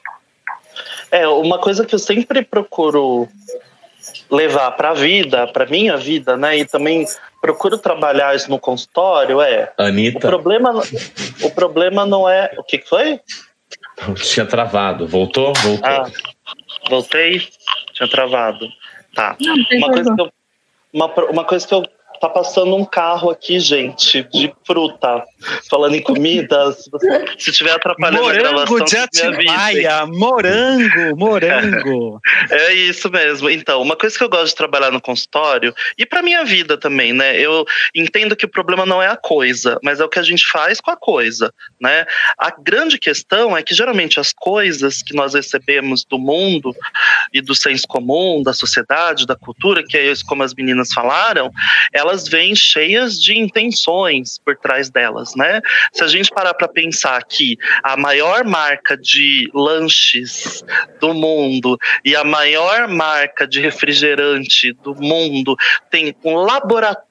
É, 1.12 1.28
uma 1.28 1.58
coisa 1.58 1.86
que 1.86 1.96
eu 1.96 2.00
sempre 2.00 2.44
procuro 2.44 3.28
levar 4.30 4.72
para 4.72 4.92
a 4.92 4.94
vida, 4.94 5.48
para 5.48 5.66
minha 5.66 5.98
vida, 5.98 6.38
né? 6.38 6.58
E 6.58 6.66
também 6.66 7.06
procuro 7.42 7.78
trabalhar 7.78 8.36
isso 8.36 8.50
no 8.50 8.60
consultório 8.60 9.42
é. 9.42 9.72
Anitta. 9.78 10.20
O 10.20 10.22
problema, 10.22 10.84
o 11.42 11.52
problema 11.52 12.06
não 12.06 12.30
é. 12.30 12.54
O 12.58 12.64
que 12.64 12.80
foi? 12.80 13.20
Tinha 14.16 14.46
travado. 14.46 15.08
Voltou? 15.08 15.54
Voltou. 15.54 15.90
Ah, 15.90 16.10
voltei? 16.90 17.48
Tinha 17.98 18.08
travado. 18.08 18.72
Tá. 19.16 19.36
Não, 19.42 19.56
uma, 19.56 19.92
coisa 19.92 20.16
eu, 20.22 20.32
uma, 20.94 21.14
uma 21.32 21.44
coisa 21.44 21.68
que 21.68 21.74
eu 21.74 21.84
Tá 22.20 22.30
passando 22.30 22.76
um 22.76 22.86
carro 22.86 23.30
aqui, 23.30 23.60
gente, 23.60 24.24
de 24.32 24.54
fruta. 24.66 25.24
Falando 25.70 25.96
em 25.96 26.02
comida, 26.02 26.72
se, 26.72 26.90
você, 26.90 27.26
se 27.38 27.52
tiver 27.52 27.72
atrapalhando 27.72 28.24
morango 28.24 28.48
a 28.48 28.66
gravação... 28.66 28.86
de 28.86 28.98
Atibaia, 28.98 30.06
morango, 30.08 31.16
morango. 31.16 32.20
É, 32.50 32.56
é 32.72 32.74
isso 32.74 33.10
mesmo. 33.12 33.50
Então, 33.50 33.82
uma 33.82 33.96
coisa 33.96 34.18
que 34.18 34.24
eu 34.24 34.30
gosto 34.30 34.48
de 34.48 34.56
trabalhar 34.56 34.92
no 34.92 35.02
consultório, 35.02 35.74
e 35.98 36.06
para 36.06 36.22
minha 36.22 36.44
vida 36.44 36.78
também, 36.78 37.14
né? 37.14 37.40
Eu 37.40 37.66
entendo 37.94 38.36
que 38.36 38.46
o 38.46 38.50
problema 38.50 38.86
não 38.86 39.02
é 39.02 39.08
a 39.08 39.18
coisa, 39.18 39.80
mas 39.84 40.00
é 40.00 40.06
o 40.06 40.10
que 40.10 40.20
a 40.20 40.24
gente 40.24 40.46
faz 40.48 40.82
com 40.82 40.92
a 40.92 40.98
coisa, 40.98 41.54
né? 41.80 42.06
A 42.38 42.50
grande 42.50 42.98
questão 42.98 43.56
é 43.56 43.62
que 43.62 43.76
geralmente 43.76 44.20
as 44.20 44.34
coisas 44.34 45.02
que 45.04 45.14
nós 45.14 45.34
recebemos 45.34 46.04
do 46.04 46.18
mundo 46.18 46.76
e 47.34 47.42
do 47.42 47.54
senso 47.54 47.88
comum, 47.88 48.42
da 48.42 48.54
sociedade, 48.54 49.28
da 49.28 49.36
cultura, 49.36 49.84
que 49.84 49.98
é 49.98 50.12
isso 50.12 50.26
como 50.26 50.44
as 50.44 50.54
meninas 50.54 50.92
falaram, 50.92 51.52
elas 51.94 52.07
elas 52.08 52.28
vêm 52.28 52.56
cheias 52.56 53.20
de 53.20 53.38
intenções 53.38 54.38
por 54.38 54.56
trás 54.56 54.90
delas, 54.90 55.36
né? 55.36 55.62
Se 55.92 56.04
a 56.04 56.08
gente 56.08 56.30
parar 56.30 56.54
para 56.54 56.68
pensar 56.68 57.24
que 57.26 57.58
a 57.84 57.98
maior 57.98 58.46
marca 58.46 58.98
de 58.98 59.50
lanches 59.54 60.64
do 61.00 61.14
mundo 61.14 61.78
e 62.06 62.16
a 62.16 62.24
maior 62.24 62.88
marca 62.88 63.48
de 63.48 63.60
refrigerante 63.60 64.74
do 64.74 64.96
mundo 64.96 65.56
tem 65.92 66.16
um 66.24 66.36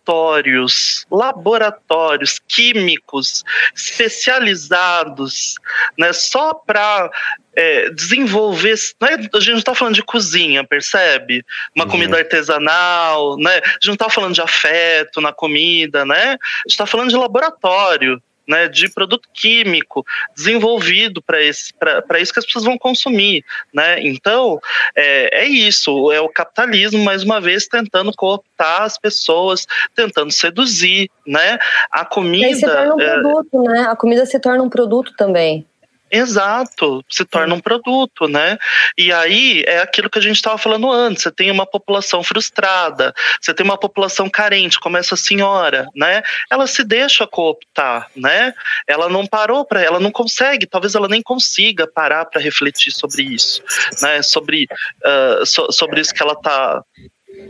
laboratórios, 0.06 1.06
laboratórios 1.10 2.40
químicos 2.46 3.44
especializados, 3.74 5.56
né, 5.98 6.12
só 6.12 6.54
para 6.54 7.10
é, 7.54 7.90
desenvolver. 7.90 8.74
Né? 9.00 9.28
A 9.34 9.38
gente 9.40 9.50
não 9.50 9.58
está 9.58 9.74
falando 9.74 9.94
de 9.94 10.02
cozinha, 10.02 10.62
percebe? 10.62 11.44
Uma 11.74 11.84
uhum. 11.84 11.90
comida 11.90 12.18
artesanal, 12.18 13.36
né? 13.38 13.60
A 13.64 13.68
gente 13.70 13.86
não 13.86 13.94
está 13.94 14.10
falando 14.10 14.34
de 14.34 14.42
afeto 14.42 15.20
na 15.20 15.32
comida, 15.32 16.04
né? 16.04 16.22
A 16.22 16.30
gente 16.30 16.72
está 16.72 16.86
falando 16.86 17.10
de 17.10 17.16
laboratório. 17.16 18.22
Né, 18.46 18.68
de 18.68 18.88
produto 18.88 19.28
químico 19.34 20.06
desenvolvido 20.36 21.20
para 21.20 21.42
isso 21.42 21.72
que 21.74 22.38
as 22.38 22.46
pessoas 22.46 22.64
vão 22.64 22.78
consumir. 22.78 23.44
Né? 23.74 24.00
Então, 24.02 24.60
é, 24.94 25.42
é, 25.42 25.46
isso, 25.46 26.12
é 26.12 26.20
o 26.20 26.28
capitalismo, 26.28 27.02
mais 27.02 27.24
uma 27.24 27.40
vez, 27.40 27.66
tentando 27.66 28.12
cooptar 28.14 28.82
as 28.82 28.98
pessoas, 28.98 29.66
tentando 29.96 30.30
seduzir. 30.30 31.10
Né? 31.26 31.58
A 31.90 32.04
comida. 32.04 32.46
E 32.46 32.50
aí 32.50 32.54
se 32.54 32.66
torna 32.66 32.94
um 32.94 33.00
é, 33.00 33.20
produto, 33.20 33.62
né? 33.62 33.80
A 33.88 33.96
comida 33.96 34.24
se 34.24 34.38
torna 34.38 34.62
um 34.62 34.70
produto 34.70 35.12
também. 35.16 35.66
Exato, 36.10 37.04
se 37.08 37.24
torna 37.24 37.54
um 37.54 37.60
produto, 37.60 38.28
né? 38.28 38.56
E 38.96 39.12
aí 39.12 39.64
é 39.66 39.80
aquilo 39.80 40.08
que 40.08 40.18
a 40.18 40.22
gente 40.22 40.36
estava 40.36 40.56
falando 40.56 40.90
antes: 40.90 41.24
você 41.24 41.32
tem 41.32 41.50
uma 41.50 41.66
população 41.66 42.22
frustrada, 42.22 43.12
você 43.40 43.52
tem 43.52 43.64
uma 43.64 43.78
população 43.78 44.30
carente, 44.30 44.78
como 44.78 44.96
essa 44.96 45.16
senhora, 45.16 45.88
né? 45.96 46.22
Ela 46.50 46.66
se 46.68 46.84
deixa 46.84 47.26
cooptar, 47.26 48.08
né? 48.14 48.54
Ela 48.86 49.08
não 49.08 49.26
parou 49.26 49.64
para, 49.64 49.82
ela 49.82 49.98
não 49.98 50.12
consegue, 50.12 50.66
talvez 50.66 50.94
ela 50.94 51.08
nem 51.08 51.22
consiga 51.22 51.88
parar 51.88 52.24
para 52.26 52.40
refletir 52.40 52.92
sobre 52.92 53.22
isso, 53.22 53.62
né? 54.00 54.22
Sobre, 54.22 54.66
uh, 55.04 55.44
so, 55.44 55.72
sobre 55.72 56.00
isso 56.00 56.14
que 56.14 56.22
ela 56.22 56.34
está 56.34 56.82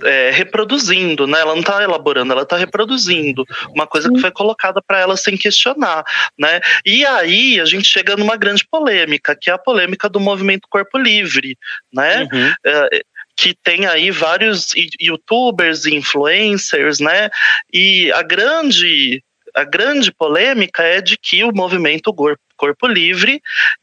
é, 0.03 0.31
reproduzindo, 0.31 1.27
né? 1.27 1.40
Ela 1.40 1.55
não 1.55 1.61
está 1.61 1.83
elaborando, 1.83 2.33
ela 2.33 2.42
está 2.42 2.57
reproduzindo 2.57 3.44
uma 3.75 3.87
coisa 3.87 4.11
que 4.11 4.20
foi 4.20 4.31
colocada 4.31 4.83
para 4.87 5.01
ela 5.01 5.16
sem 5.16 5.37
questionar, 5.37 6.05
né? 6.38 6.61
E 6.85 7.05
aí 7.05 7.61
a 7.61 7.64
gente 7.64 7.85
chega 7.85 8.16
numa 8.16 8.37
grande 8.37 8.66
polêmica, 8.70 9.37
que 9.40 9.51
é 9.51 9.53
a 9.53 9.59
polêmica 9.59 10.09
do 10.09 10.20
movimento 10.20 10.68
Corpo 10.68 10.99
Livre, 10.99 11.57
né? 11.92 12.29
Uhum. 12.33 12.53
É, 12.64 13.03
que 13.37 13.55
tem 13.62 13.87
aí 13.87 14.11
vários 14.11 14.72
youtubers 14.99 15.85
e 15.85 15.94
influencers, 15.94 16.99
né? 16.99 17.29
E 17.72 18.11
a 18.12 18.22
grande 18.22 19.22
a 19.57 19.64
grande 19.64 20.12
polêmica 20.12 20.83
é 20.83 21.01
de 21.01 21.16
que 21.16 21.42
o 21.42 21.51
movimento 21.51 22.14
Corpo 22.57 22.87
Livre 22.87 23.40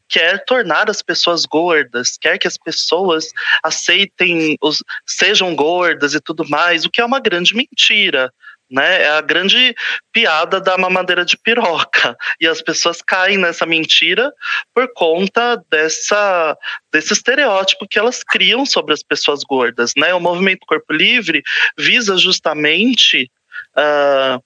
quer 0.08 0.44
tornar 0.44 0.88
as 0.88 1.02
pessoas 1.02 1.44
gordas, 1.44 2.16
quer 2.16 2.38
que 2.38 2.46
as 2.46 2.56
pessoas 2.56 3.30
aceitem, 3.62 4.56
os, 4.62 4.84
sejam 5.04 5.54
gordas 5.54 6.14
e 6.14 6.20
tudo 6.20 6.48
mais, 6.48 6.84
o 6.84 6.90
que 6.90 7.00
é 7.00 7.04
uma 7.04 7.18
grande 7.18 7.56
mentira. 7.56 8.32
Né? 8.70 9.02
É 9.02 9.10
a 9.10 9.20
grande 9.20 9.74
piada 10.12 10.60
da 10.60 10.78
mamadeira 10.78 11.24
de 11.24 11.36
piroca. 11.36 12.16
E 12.40 12.46
as 12.46 12.62
pessoas 12.62 13.02
caem 13.02 13.36
nessa 13.36 13.66
mentira 13.66 14.32
por 14.72 14.92
conta 14.94 15.62
dessa, 15.70 16.56
desse 16.92 17.12
estereótipo 17.12 17.86
que 17.88 17.98
elas 17.98 18.22
criam 18.22 18.64
sobre 18.64 18.94
as 18.94 19.02
pessoas 19.02 19.42
gordas. 19.42 19.92
Né? 19.96 20.14
O 20.14 20.20
movimento 20.20 20.66
Corpo 20.66 20.92
Livre 20.92 21.42
visa 21.76 22.16
justamente. 22.16 23.30
Uh, 23.76 24.42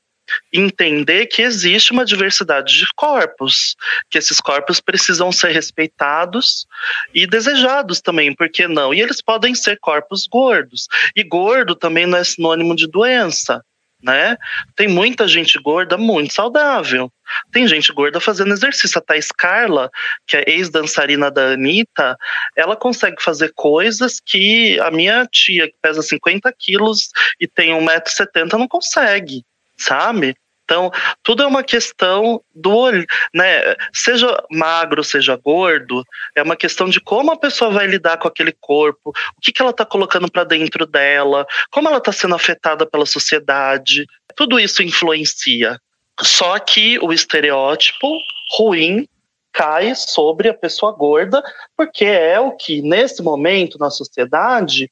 entender 0.53 1.27
que 1.27 1.43
existe 1.43 1.93
uma 1.93 2.05
diversidade 2.05 2.77
de 2.79 2.87
corpos, 2.97 3.77
que 4.11 4.19
esses 4.19 4.41
corpos 4.41 4.81
precisam 4.81 5.31
ser 5.33 5.53
respeitados 5.53 6.67
e 7.14 7.27
desejados 7.27 8.01
também, 8.01 8.35
por 8.35 8.49
que 8.49 8.67
não? 8.67 8.93
E 8.93 9.01
eles 9.01 9.23
podem 9.23 9.55
ser 9.55 9.79
corpos 9.81 10.27
gordos. 10.27 10.88
E 11.14 11.23
gordo 11.23 11.75
também 11.75 12.07
não 12.07 12.19
é 12.19 12.25
sinônimo 12.25 12.75
de 12.75 12.87
doença. 12.87 13.62
Né? 14.01 14.37
Tem 14.77 14.87
muita 14.87 15.27
gente 15.27 15.59
gorda 15.59 15.97
muito 15.97 16.33
saudável. 16.33 17.11
Tem 17.51 17.67
gente 17.67 17.93
gorda 17.93 18.21
fazendo 18.21 18.53
exercício. 18.53 18.97
A 18.97 19.03
Thais 19.03 19.29
Carla, 19.37 19.91
que 20.25 20.37
é 20.37 20.45
ex-dançarina 20.47 21.31
da 21.33 21.53
Anitta, 21.53 22.17
ela 22.57 22.77
consegue 22.77 23.21
fazer 23.21 23.53
coisas 23.57 24.21
que 24.25 24.79
a 24.81 24.91
minha 24.93 25.27
tia, 25.27 25.67
que 25.67 25.75
pesa 25.83 26.01
50 26.01 26.53
quilos 26.57 27.09
e 27.41 27.49
tem 27.49 27.73
1,70m, 27.73 28.53
não 28.53 28.69
consegue 28.69 29.45
sabe? 29.79 30.35
Então, 30.69 30.91
tudo 31.23 31.43
é 31.43 31.47
uma 31.47 31.62
questão 31.62 32.43
do 32.55 32.71
olho, 32.71 33.07
né? 33.33 33.75
Seja 33.91 34.37
magro, 34.51 35.03
seja 35.03 35.35
gordo, 35.35 36.05
é 36.37 36.43
uma 36.43 36.57
questão 36.57 36.91
de 36.91 37.01
como 37.01 37.33
a 37.33 37.38
pessoa 37.38 37.71
vai 37.71 37.87
lidar 37.87 38.19
com 38.19 38.29
aquele 38.29 38.53
corpo, 38.53 39.09
o 39.09 39.41
que, 39.41 39.51
que 39.51 39.62
ela 39.62 39.71
está 39.71 39.87
colocando 39.87 40.31
para 40.31 40.45
dentro 40.45 40.85
dela, 40.85 41.47
como 41.71 41.88
ela 41.88 41.97
está 41.97 42.12
sendo 42.12 42.35
afetada 42.35 42.85
pela 42.85 43.07
sociedade. 43.07 44.07
Tudo 44.37 44.61
isso 44.61 44.83
influencia. 44.83 45.81
Só 46.21 46.59
que 46.59 46.99
o 46.99 47.14
estereótipo 47.14 48.19
ruim 48.59 49.09
cai 49.51 49.95
sobre 49.95 50.51
a 50.51 50.55
pessoa 50.55 50.93
gorda, 50.93 51.43
porque 51.75 52.05
é 52.05 52.38
o 52.38 52.53
que, 52.53 52.83
nesse 52.83 53.23
momento, 53.23 53.79
na 53.79 53.88
sociedade, 53.88 54.91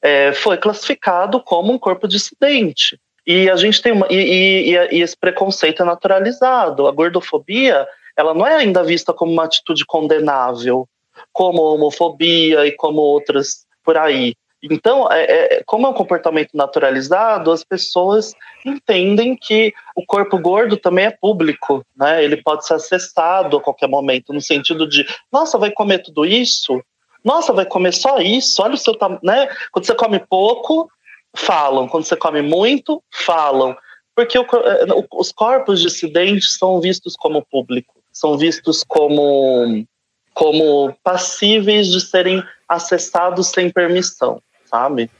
é, 0.00 0.32
foi 0.32 0.56
classificado 0.56 1.42
como 1.42 1.72
um 1.72 1.78
corpo 1.78 2.08
dissidente. 2.08 2.98
E 3.30 3.48
a 3.48 3.54
gente 3.54 3.80
tem 3.80 3.92
uma, 3.92 4.08
e, 4.10 4.16
e, 4.16 4.74
e, 4.90 5.02
esse 5.02 5.16
preconceito 5.16 5.84
é 5.84 5.86
naturalizado. 5.86 6.88
A 6.88 6.90
gordofobia, 6.90 7.86
ela 8.16 8.34
não 8.34 8.44
é 8.44 8.56
ainda 8.56 8.82
vista 8.82 9.12
como 9.12 9.30
uma 9.30 9.44
atitude 9.44 9.86
condenável, 9.86 10.88
como 11.32 11.62
homofobia 11.62 12.66
e 12.66 12.72
como 12.72 13.00
outras 13.00 13.64
por 13.84 13.96
aí. 13.96 14.34
Então, 14.60 15.06
é, 15.12 15.58
é, 15.58 15.62
como 15.64 15.86
é 15.86 15.90
um 15.90 15.94
comportamento 15.94 16.50
naturalizado, 16.54 17.52
as 17.52 17.62
pessoas 17.62 18.34
entendem 18.66 19.36
que 19.36 19.72
o 19.94 20.04
corpo 20.04 20.36
gordo 20.36 20.76
também 20.76 21.04
é 21.04 21.10
público, 21.12 21.86
né? 21.96 22.24
Ele 22.24 22.36
pode 22.36 22.66
ser 22.66 22.74
acessado 22.74 23.58
a 23.58 23.60
qualquer 23.60 23.88
momento, 23.88 24.32
no 24.32 24.40
sentido 24.40 24.88
de, 24.88 25.06
nossa, 25.32 25.56
vai 25.56 25.70
comer 25.70 26.00
tudo 26.00 26.26
isso? 26.26 26.82
Nossa, 27.24 27.52
vai 27.52 27.64
comer 27.64 27.92
só 27.92 28.18
isso? 28.18 28.60
Olha 28.60 28.74
o 28.74 28.78
seu 28.78 28.96
tamanho, 28.96 29.20
né? 29.22 29.48
Quando 29.70 29.86
você 29.86 29.94
come 29.94 30.18
pouco, 30.18 30.90
falam. 31.34 31.88
Quando 31.88 32.04
você 32.04 32.16
come 32.16 32.42
muito, 32.42 33.02
falam. 33.10 33.76
Porque 34.14 34.38
o, 34.38 34.42
eh, 34.42 35.06
os 35.12 35.32
corpos 35.32 35.80
dissidentes 35.80 36.56
são 36.58 36.80
vistos 36.80 37.14
como 37.16 37.44
público, 37.44 37.94
são 38.12 38.36
vistos 38.36 38.84
como, 38.86 39.86
como 40.34 40.94
passíveis 41.02 41.88
de 41.88 42.00
serem 42.00 42.42
acessados 42.68 43.48
sem 43.48 43.70
permissão, 43.70 44.42
sabe? 44.66 45.10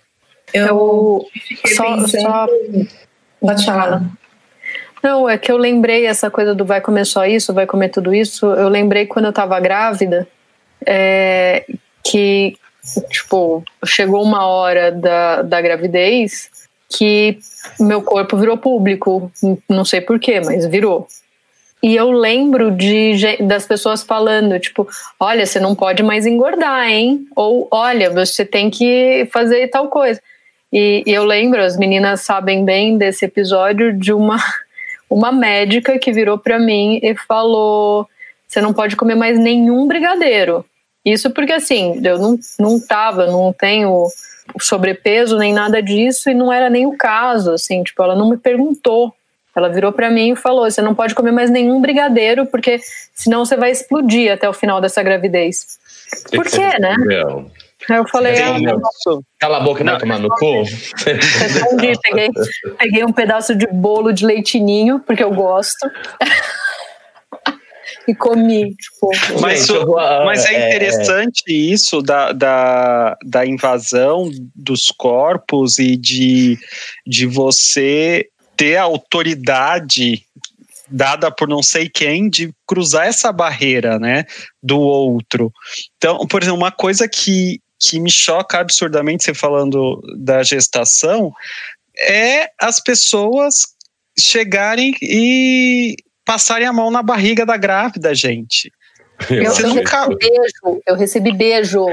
Eu 0.53 1.27
só, 1.75 2.07
só... 2.07 2.46
Pode 3.40 3.64
falar. 3.64 4.03
Não, 5.03 5.29
é 5.29 5.38
que 5.38 5.51
eu 5.51 5.57
lembrei 5.57 6.07
essa 6.07 6.31
coisa 6.31 6.55
do 6.55 6.64
vai 6.64 6.81
comer 6.81 7.07
só 7.07 7.25
isso, 7.25 7.55
vai 7.55 7.66
comer 7.66 7.88
tudo 7.88 8.14
isso. 8.14 8.44
Eu 8.46 8.68
lembrei 8.68 9.07
quando 9.07 9.27
eu 9.27 9.31
estava 9.31 9.59
grávida, 9.59 10.29
é, 10.85 11.64
que 12.05 12.57
tipo, 13.11 13.62
chegou 13.85 14.23
uma 14.23 14.47
hora 14.47 14.90
da, 14.90 15.43
da 15.43 15.61
gravidez 15.61 16.51
que 16.90 17.38
meu 17.79 18.03
corpo 18.03 18.37
virou 18.37 18.59
público. 18.59 19.31
Não 19.69 19.85
sei 19.85 20.01
porquê, 20.01 20.40
mas 20.40 20.66
virou. 20.66 21.07
e 21.83 21.97
eu 21.97 22.11
lembro 22.11 22.71
de 22.71 23.38
das 23.40 23.66
pessoas 23.66 24.03
falando, 24.03 24.59
tipo, 24.59 24.87
olha, 25.19 25.47
você 25.47 25.61
não 25.61 25.75
pode 25.75 26.03
mais 26.03 26.27
engordar, 26.27 26.88
hein? 26.88 27.27
Ou 27.37 27.69
olha, 27.71 28.11
você 28.11 28.45
tem 28.45 28.69
que 28.69 29.29
fazer 29.33 29.69
tal 29.69 29.88
coisa. 29.88 30.21
E, 30.73 31.03
e 31.07 31.12
eu 31.12 31.25
lembro, 31.25 31.62
as 31.62 31.77
meninas 31.77 32.21
sabem 32.23 32.64
bem 32.64 32.99
desse 32.99 33.25
episódio 33.25 33.93
de 33.93 34.12
uma 34.12 34.38
uma 35.09 35.33
médica 35.33 35.99
que 35.99 36.12
virou 36.12 36.38
para 36.38 36.59
mim 36.59 37.01
e 37.03 37.14
falou: 37.16 38.07
"Você 38.47 38.61
não 38.61 38.73
pode 38.75 38.97
comer 38.97 39.14
mais 39.14 39.38
nenhum 39.38 39.87
brigadeiro". 39.87 40.64
Isso 41.04 41.30
porque 41.30 41.52
assim, 41.52 42.00
eu 42.04 42.18
não 42.18 42.38
não 42.58 42.80
tava, 42.80 43.26
não 43.26 43.52
tenho 43.52 44.06
sobrepeso 44.60 45.38
nem 45.38 45.52
nada 45.52 45.82
disso 45.82 46.28
e 46.28 46.34
não 46.34 46.52
era 46.52 46.68
nem 46.68 46.86
o 46.86 46.96
caso, 46.96 47.52
assim, 47.52 47.82
tipo, 47.82 48.02
ela 48.02 48.16
não 48.16 48.28
me 48.28 48.36
perguntou 48.36 49.14
ela 49.54 49.68
virou 49.68 49.92
para 49.92 50.10
mim 50.10 50.32
e 50.32 50.36
falou: 50.36 50.70
você 50.70 50.80
não 50.80 50.94
pode 50.94 51.14
comer 51.14 51.32
mais 51.32 51.50
nenhum 51.50 51.80
brigadeiro, 51.80 52.46
porque 52.46 52.80
senão 53.14 53.44
você 53.44 53.56
vai 53.56 53.70
explodir 53.70 54.32
até 54.32 54.48
o 54.48 54.52
final 54.52 54.80
dessa 54.80 55.02
gravidez. 55.02 55.78
Por 56.34 56.46
quê, 56.46 56.78
né? 56.78 56.94
Aí 57.88 57.96
eu 57.96 58.06
falei, 58.08 58.34
ah, 58.42 58.56
cala 59.38 59.56
a 59.56 59.60
boca 59.60 59.82
e 59.82 59.84
vai 59.84 59.98
tomar 59.98 60.18
no 60.18 60.28
cu. 60.28 60.62
Respondi, 61.04 61.92
peguei, 62.02 62.28
peguei 62.78 63.04
um 63.04 63.12
pedaço 63.12 63.54
de 63.54 63.66
bolo 63.66 64.12
de 64.12 64.26
leitinho, 64.26 65.00
porque 65.00 65.24
eu 65.24 65.32
gosto. 65.32 65.90
e 68.06 68.14
comi. 68.14 68.74
Tipo, 68.74 69.10
mas, 69.40 69.66
vou, 69.66 69.96
mas 69.96 70.44
é, 70.44 70.54
é 70.54 70.68
interessante 70.68 71.44
é... 71.48 71.52
isso 71.52 72.02
da, 72.02 72.32
da, 72.32 73.16
da 73.24 73.46
invasão 73.46 74.30
dos 74.54 74.90
corpos 74.90 75.78
e 75.78 75.96
de, 75.96 76.58
de 77.06 77.26
você 77.26 78.28
ter 78.56 78.76
a 78.76 78.82
autoridade 78.82 80.24
dada 80.90 81.30
por 81.30 81.48
não 81.48 81.62
sei 81.62 81.88
quem 81.88 82.28
de 82.28 82.52
cruzar 82.66 83.06
essa 83.06 83.32
barreira, 83.32 83.98
né, 83.98 84.24
do 84.62 84.78
outro. 84.78 85.52
Então, 85.96 86.26
por 86.26 86.42
exemplo, 86.42 86.58
uma 86.58 86.72
coisa 86.72 87.08
que, 87.08 87.60
que 87.78 88.00
me 88.00 88.10
choca 88.10 88.58
absurdamente 88.58 89.24
você 89.24 89.32
falando 89.32 90.02
da 90.18 90.42
gestação 90.42 91.32
é 91.96 92.50
as 92.60 92.80
pessoas 92.80 93.62
chegarem 94.18 94.94
e 95.00 95.96
passarem 96.31 96.64
a 96.64 96.73
mão 96.73 96.93
na 96.93 97.03
barriga 97.03 97.45
da 97.45 97.57
grávida, 97.57 98.14
gente. 98.14 98.73
Eu, 99.29 99.43
eu 99.43 99.75
nunca... 99.75 100.07
recebi 100.07 100.16
beijo, 100.16 100.81
eu 100.87 100.95
recebi 100.95 101.33
beijo 101.33 101.87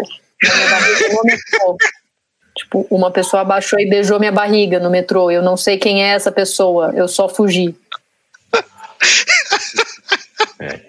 Tipo, 2.55 2.85
uma 2.91 3.09
pessoa 3.09 3.41
abaixou 3.41 3.79
e 3.79 3.89
beijou 3.89 4.19
minha 4.19 4.31
barriga 4.31 4.79
no 4.79 4.91
metrô. 4.91 5.31
Eu 5.31 5.41
não 5.41 5.57
sei 5.57 5.79
quem 5.79 6.03
é 6.03 6.09
essa 6.09 6.31
pessoa, 6.31 6.93
eu 6.95 7.07
só 7.07 7.27
fugi. 7.27 7.75
É. 10.59 10.81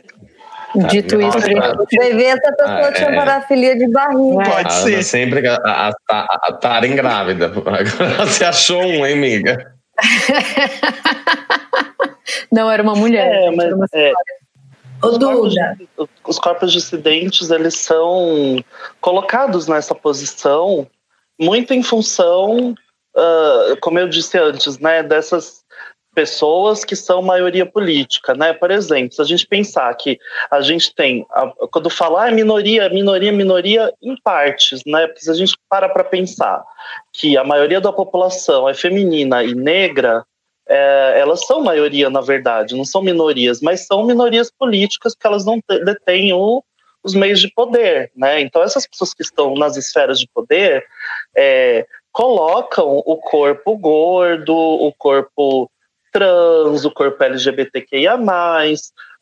Dito 0.91 1.19
isso, 1.19 1.41
vai 1.41 2.13
ver 2.13 2.25
essa 2.25 2.53
pessoa 2.53 2.89
ah, 2.89 2.93
tinha 2.93 3.09
é. 3.09 3.17
parafilia 3.17 3.79
de 3.79 3.89
barriga. 3.89 4.45
Pode 4.45 4.69
ah, 4.69 4.71
ser. 4.71 5.03
Sempre 5.03 5.49
a, 5.49 5.57
a, 5.57 5.89
a, 6.11 6.13
a. 6.13 6.39
Agora 6.77 8.27
você 8.27 8.45
achou 8.45 8.83
um, 8.83 9.07
hein, 9.07 9.15
amiga? 9.15 9.75
não, 12.51 12.71
era 12.71 12.83
uma 12.83 12.95
mulher. 12.95 13.45
É, 13.45 13.51
mas, 13.51 13.73
uma 13.73 13.87
é, 13.95 14.13
os, 15.03 15.19
corpos, 15.19 15.55
os 16.27 16.39
corpos 16.39 16.73
dissidentes, 16.73 17.51
eles 17.51 17.75
são 17.75 18.63
colocados 19.01 19.67
nessa 19.69 19.95
posição 19.95 20.87
muito 21.41 21.73
em 21.73 21.83
função, 21.83 22.75
uh, 23.17 23.77
como 23.81 23.99
eu 23.99 24.09
disse 24.09 24.37
antes, 24.37 24.79
né, 24.79 25.03
dessas 25.03 25.65
pessoas 26.19 26.85
que 26.85 26.97
são 26.97 27.23
maioria 27.23 27.65
política, 27.65 28.35
né? 28.35 28.53
Por 28.53 28.73
exemplo, 28.73 29.13
se 29.13 29.23
a 29.23 29.25
gente 29.25 29.47
pensar 29.47 29.95
que 29.95 30.19
a 30.51 30.61
gente 30.61 30.93
tem, 30.93 31.25
quando 31.71 31.89
falar 31.89 32.33
é 32.33 32.35
minoria, 32.35 32.89
minoria, 32.89 33.31
minoria 33.31 33.95
em 34.03 34.21
partes, 34.21 34.83
né? 34.85 35.07
Porque 35.07 35.21
se 35.21 35.31
a 35.31 35.35
gente 35.35 35.57
para 35.69 35.89
para 35.89 36.03
pensar 36.03 36.65
que 37.13 37.37
a 37.37 37.45
maioria 37.45 37.81
da 37.81 37.93
população 37.93 38.69
é 38.69 38.75
feminina 38.75 39.45
e 39.45 39.55
negra, 39.55 40.25
é, 40.69 41.19
elas 41.19 41.47
são 41.47 41.63
maioria 41.63 42.11
na 42.11 42.21
verdade, 42.21 42.77
não 42.77 42.85
são 42.85 43.03
minorias, 43.03 43.61
mas 43.61 43.87
são 43.87 44.05
minorias 44.05 44.51
políticas 44.51 45.15
porque 45.15 45.27
elas 45.27 45.45
não 45.45 45.61
detêm 45.85 46.33
o 46.33 46.63
os 47.03 47.15
meios 47.15 47.41
de 47.41 47.49
poder, 47.49 48.11
né? 48.15 48.41
Então 48.41 48.63
essas 48.63 48.87
pessoas 48.87 49.15
que 49.15 49.23
estão 49.23 49.55
nas 49.55 49.77
esferas 49.77 50.19
de 50.19 50.29
poder 50.29 50.85
é, 51.35 51.87
colocam 52.13 53.03
o 53.07 53.17
corpo 53.17 53.77
gordo, 53.77 54.55
o 54.55 54.93
corpo 54.93 55.71
trans, 56.13 56.85
o 56.85 56.91
corpo 56.91 57.23
LGBTQIA+, 57.23 58.19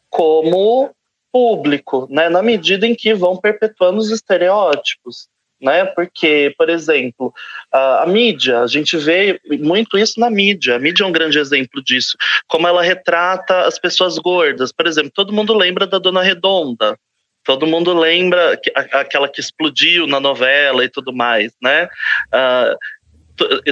como 0.09 0.91
público, 1.31 2.07
né? 2.11 2.29
Na 2.29 2.43
medida 2.43 2.87
em 2.87 2.95
que 2.95 3.13
vão 3.13 3.37
perpetuando 3.37 3.99
os 3.99 4.11
estereótipos. 4.11 5.29
Né? 5.61 5.87
Porque, 5.87 6.55
por 6.59 6.69
exemplo, 6.69 7.33
a, 7.73 8.03
a, 8.03 8.07
mídia, 8.07 8.61
a 8.61 8.67
gente 8.67 8.97
vê 8.97 9.41
muito 9.61 9.97
isso 9.97 10.21
na 10.21 10.31
mídia. 10.31 10.77
A 10.77 10.79
mídia 10.79 11.05
é 11.05 11.07
um 11.07 11.13
grande 11.13 11.39
exemplo 11.39 11.83
disso. 11.83 12.17
Como 12.47 12.69
ela 12.69 12.83
retrata 12.83 13.63
as 13.63 13.79
pessoas 13.79 14.19
gordas. 14.19 14.71
Por 14.71 14.87
exemplo, 14.87 15.11
todo 15.15 15.33
mundo 15.33 15.55
lembra 15.55 15.87
da 15.87 15.99
Dona 15.99 16.23
Redonda, 16.23 16.99
todo 17.47 17.67
mundo 17.67 17.95
lembra 17.95 18.57
que, 18.57 18.71
aquela 18.75 19.29
que 19.29 19.41
explodiu 19.41 20.07
na 20.07 20.19
novela 20.19 20.85
e 20.85 20.89
tudo 20.91 21.15
mais, 21.15 21.53
né? 21.63 21.89
Uh, 22.35 22.77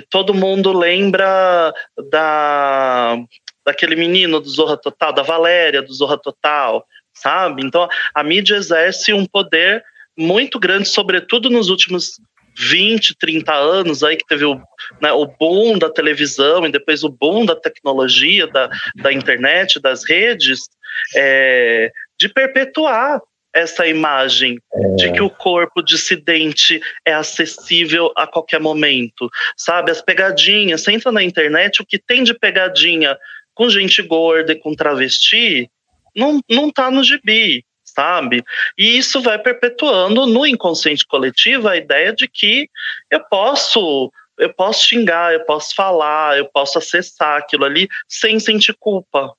todo 0.08 0.32
mundo 0.32 0.72
lembra 0.72 1.74
da 2.10 3.18
daquele 3.66 3.96
menino 3.96 4.40
do 4.40 4.48
Zorra 4.48 4.76
Total, 4.76 5.10
da 5.12 5.22
Valéria 5.22 5.80
do 5.80 5.92
Zorra 5.92 6.18
Total, 6.18 6.86
sabe? 7.14 7.64
Então 7.64 7.88
a 8.14 8.22
mídia 8.22 8.56
exerce 8.56 9.12
um 9.12 9.24
poder 9.24 9.82
muito 10.16 10.58
grande, 10.58 10.88
sobretudo 10.88 11.50
nos 11.50 11.68
últimos 11.68 12.20
20, 12.56 13.16
30 13.18 13.52
anos 13.52 14.02
aí 14.04 14.16
que 14.16 14.26
teve 14.26 14.44
o, 14.44 14.60
né, 15.00 15.12
o 15.12 15.26
boom 15.26 15.78
da 15.78 15.90
televisão 15.90 16.64
e 16.66 16.70
depois 16.70 17.02
o 17.02 17.08
boom 17.08 17.44
da 17.44 17.56
tecnologia, 17.56 18.46
da, 18.46 18.70
da 18.96 19.12
internet, 19.12 19.80
das 19.80 20.08
redes, 20.08 20.68
é, 21.16 21.90
de 22.18 22.28
perpetuar 22.28 23.20
essa 23.52 23.86
imagem 23.86 24.58
é. 24.72 24.94
de 24.96 25.12
que 25.12 25.22
o 25.22 25.30
corpo 25.30 25.82
dissidente 25.82 26.80
é 27.04 27.12
acessível 27.12 28.12
a 28.16 28.26
qualquer 28.26 28.60
momento, 28.60 29.28
sabe? 29.56 29.90
As 29.90 30.02
pegadinhas, 30.02 30.82
você 30.82 30.92
entra 30.92 31.12
na 31.12 31.22
internet, 31.22 31.80
o 31.80 31.86
que 31.86 31.98
tem 31.98 32.24
de 32.24 32.34
pegadinha 32.34 33.16
com 33.54 33.70
gente 33.70 34.02
gorda 34.02 34.52
e 34.52 34.58
com 34.58 34.74
travesti 34.74 35.70
não, 36.14 36.40
não 36.48 36.70
tá 36.70 36.90
no 36.90 37.02
gibi, 37.02 37.64
sabe? 37.94 38.44
E 38.76 38.98
isso 38.98 39.20
vai 39.20 39.38
perpetuando 39.38 40.26
no 40.26 40.46
inconsciente 40.46 41.06
coletivo 41.06 41.68
a 41.68 41.76
ideia 41.76 42.12
de 42.12 42.28
que 42.28 42.68
eu 43.10 43.20
posso 43.20 44.10
eu 44.36 44.52
posso 44.52 44.88
xingar, 44.88 45.32
eu 45.32 45.44
posso 45.44 45.72
falar, 45.76 46.36
eu 46.36 46.46
posso 46.46 46.76
acessar 46.76 47.38
aquilo 47.38 47.64
ali 47.64 47.88
sem 48.08 48.40
sentir 48.40 48.74
culpa, 48.80 49.32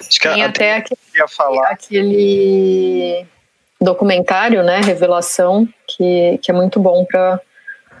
Acho 0.00 0.20
que 0.20 0.28
Tem 0.28 0.42
até 0.42 0.76
aquele, 0.76 1.00
falar. 1.28 1.70
aquele 1.70 3.26
documentário, 3.80 4.62
né, 4.62 4.80
Revelação, 4.80 5.68
que, 5.86 6.38
que 6.42 6.50
é 6.50 6.54
muito 6.54 6.80
bom 6.80 7.04
para 7.04 7.40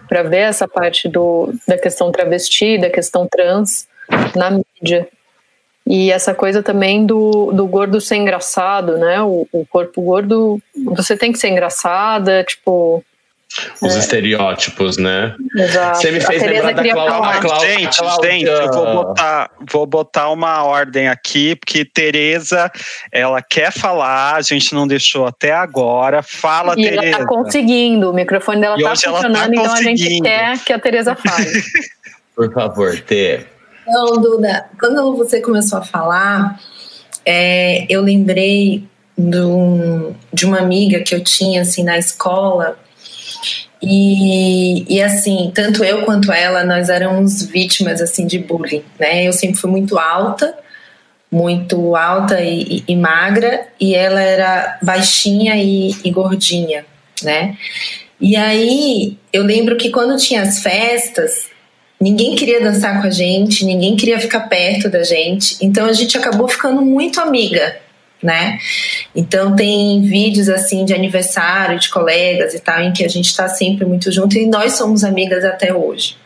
para 0.08 0.22
ver 0.22 0.38
essa 0.38 0.66
parte 0.66 1.06
do, 1.06 1.52
da 1.66 1.76
questão 1.76 2.10
travesti, 2.10 2.78
da 2.78 2.88
questão 2.88 3.28
trans 3.28 3.86
na 4.34 4.50
mídia. 4.50 5.06
E 5.90 6.12
essa 6.12 6.34
coisa 6.34 6.62
também 6.62 7.06
do, 7.06 7.50
do 7.50 7.66
gordo 7.66 7.98
ser 7.98 8.16
engraçado, 8.16 8.98
né? 8.98 9.22
O, 9.22 9.48
o 9.50 9.64
corpo 9.64 10.02
gordo, 10.02 10.60
você 10.84 11.16
tem 11.16 11.32
que 11.32 11.38
ser 11.38 11.48
engraçada, 11.48 12.44
tipo, 12.44 13.02
os 13.80 13.96
é. 13.96 13.98
estereótipos, 13.98 14.98
né? 14.98 15.34
Exato. 15.56 15.96
Você 15.96 16.10
me 16.10 16.20
fez 16.20 16.42
lembrar 16.42 16.72
da 16.72 17.40
Cláudia. 17.40 17.60
Gente, 17.60 17.98
Cláudia. 17.98 18.30
gente, 18.30 18.44
eu 18.44 18.70
vou 18.70 18.94
botar, 18.94 19.50
vou 19.72 19.86
botar 19.86 20.30
uma 20.30 20.62
ordem 20.62 21.08
aqui, 21.08 21.56
porque 21.56 21.86
Tereza, 21.86 22.70
ela 23.10 23.40
quer 23.40 23.72
falar, 23.72 24.36
a 24.36 24.42
gente 24.42 24.74
não 24.74 24.86
deixou 24.86 25.26
até 25.26 25.52
agora. 25.52 26.22
Fala, 26.22 26.74
e 26.76 26.82
Tereza. 26.82 27.06
ela 27.06 27.18
tá 27.18 27.26
conseguindo, 27.26 28.10
o 28.10 28.12
microfone 28.12 28.60
dela 28.60 28.76
e 28.78 28.82
tá 28.82 28.90
funcionando, 28.90 29.54
tá 29.54 29.62
então 29.62 29.72
a 29.72 29.82
gente 29.82 30.20
quer 30.20 30.58
que 30.58 30.72
a 30.72 30.78
Tereza 30.78 31.16
fale. 31.16 31.62
Por 32.36 32.52
favor, 32.52 33.00
Tê. 33.00 33.46
Não, 33.88 34.20
Duda, 34.20 34.66
quando 34.78 35.16
você 35.16 35.40
começou 35.40 35.78
a 35.78 35.82
falar, 35.82 36.60
é, 37.24 37.86
eu 37.88 38.02
lembrei 38.02 38.86
do, 39.16 40.12
de 40.32 40.46
uma 40.46 40.58
amiga 40.58 41.00
que 41.00 41.14
eu 41.14 41.22
tinha, 41.22 41.62
assim, 41.62 41.82
na 41.82 41.98
escola, 41.98 42.78
e, 43.80 44.84
e 44.92 45.00
assim, 45.00 45.52
tanto 45.54 45.84
eu 45.84 46.02
quanto 46.04 46.32
ela, 46.32 46.64
nós 46.64 46.88
éramos 46.88 47.44
vítimas 47.44 48.00
assim 48.00 48.26
de 48.26 48.38
bullying, 48.38 48.82
né? 48.98 49.24
Eu 49.24 49.32
sempre 49.32 49.56
fui 49.56 49.70
muito 49.70 49.98
alta, 49.98 50.56
muito 51.30 51.94
alta 51.94 52.40
e, 52.40 52.62
e, 52.62 52.84
e 52.88 52.96
magra, 52.96 53.68
e 53.80 53.94
ela 53.94 54.20
era 54.20 54.78
baixinha 54.82 55.56
e, 55.56 55.94
e, 56.04 56.10
gordinha, 56.10 56.84
né? 57.22 57.56
E 58.20 58.34
aí 58.34 59.16
eu 59.32 59.44
lembro 59.44 59.76
que 59.76 59.90
quando 59.90 60.18
tinha 60.18 60.42
as 60.42 60.58
festas, 60.58 61.48
ninguém 62.00 62.34
queria 62.34 62.60
dançar 62.60 63.00
com 63.00 63.06
a 63.06 63.10
gente, 63.10 63.64
ninguém 63.64 63.96
queria 63.96 64.20
ficar 64.20 64.40
perto 64.40 64.88
da 64.88 65.02
gente, 65.02 65.56
então 65.60 65.86
a 65.86 65.92
gente 65.92 66.16
acabou 66.16 66.48
ficando 66.48 66.80
muito 66.82 67.20
amiga, 67.20 67.76
né? 68.22 68.58
Então 69.14 69.54
tem 69.54 70.02
vídeos 70.02 70.48
assim 70.48 70.84
de 70.84 70.94
aniversário 70.94 71.78
de 71.78 71.88
colegas 71.88 72.54
e 72.54 72.60
tal 72.60 72.80
em 72.80 72.92
que 72.92 73.04
a 73.04 73.08
gente 73.08 73.26
está 73.26 73.48
sempre 73.48 73.84
muito 73.84 74.10
junto 74.12 74.36
e 74.36 74.46
nós 74.46 74.72
somos 74.72 75.04
amigas 75.04 75.44
até 75.44 75.74
hoje. 75.74 76.16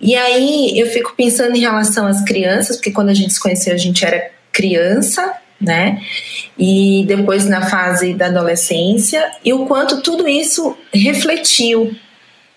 E 0.00 0.16
aí 0.16 0.78
eu 0.78 0.86
fico 0.88 1.14
pensando 1.16 1.56
em 1.56 1.60
relação 1.60 2.06
às 2.06 2.22
crianças, 2.24 2.76
porque 2.76 2.90
quando 2.90 3.10
a 3.10 3.14
gente 3.14 3.32
se 3.32 3.40
conheceu 3.40 3.72
a 3.72 3.78
gente 3.78 4.04
era 4.04 4.30
criança, 4.50 5.32
né? 5.60 6.02
E 6.58 7.04
depois 7.06 7.46
na 7.46 7.62
fase 7.62 8.12
da 8.12 8.26
adolescência 8.26 9.30
e 9.44 9.52
o 9.52 9.64
quanto 9.66 10.02
tudo 10.02 10.28
isso 10.28 10.76
refletiu 10.92 11.94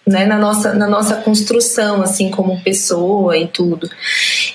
né, 0.07 0.23
na, 0.25 0.37
nossa, 0.37 0.73
na 0.73 0.87
nossa 0.87 1.15
construção, 1.15 2.01
assim, 2.03 2.29
como 2.29 2.61
pessoa 2.61 3.35
e 3.35 3.47
tudo. 3.47 3.89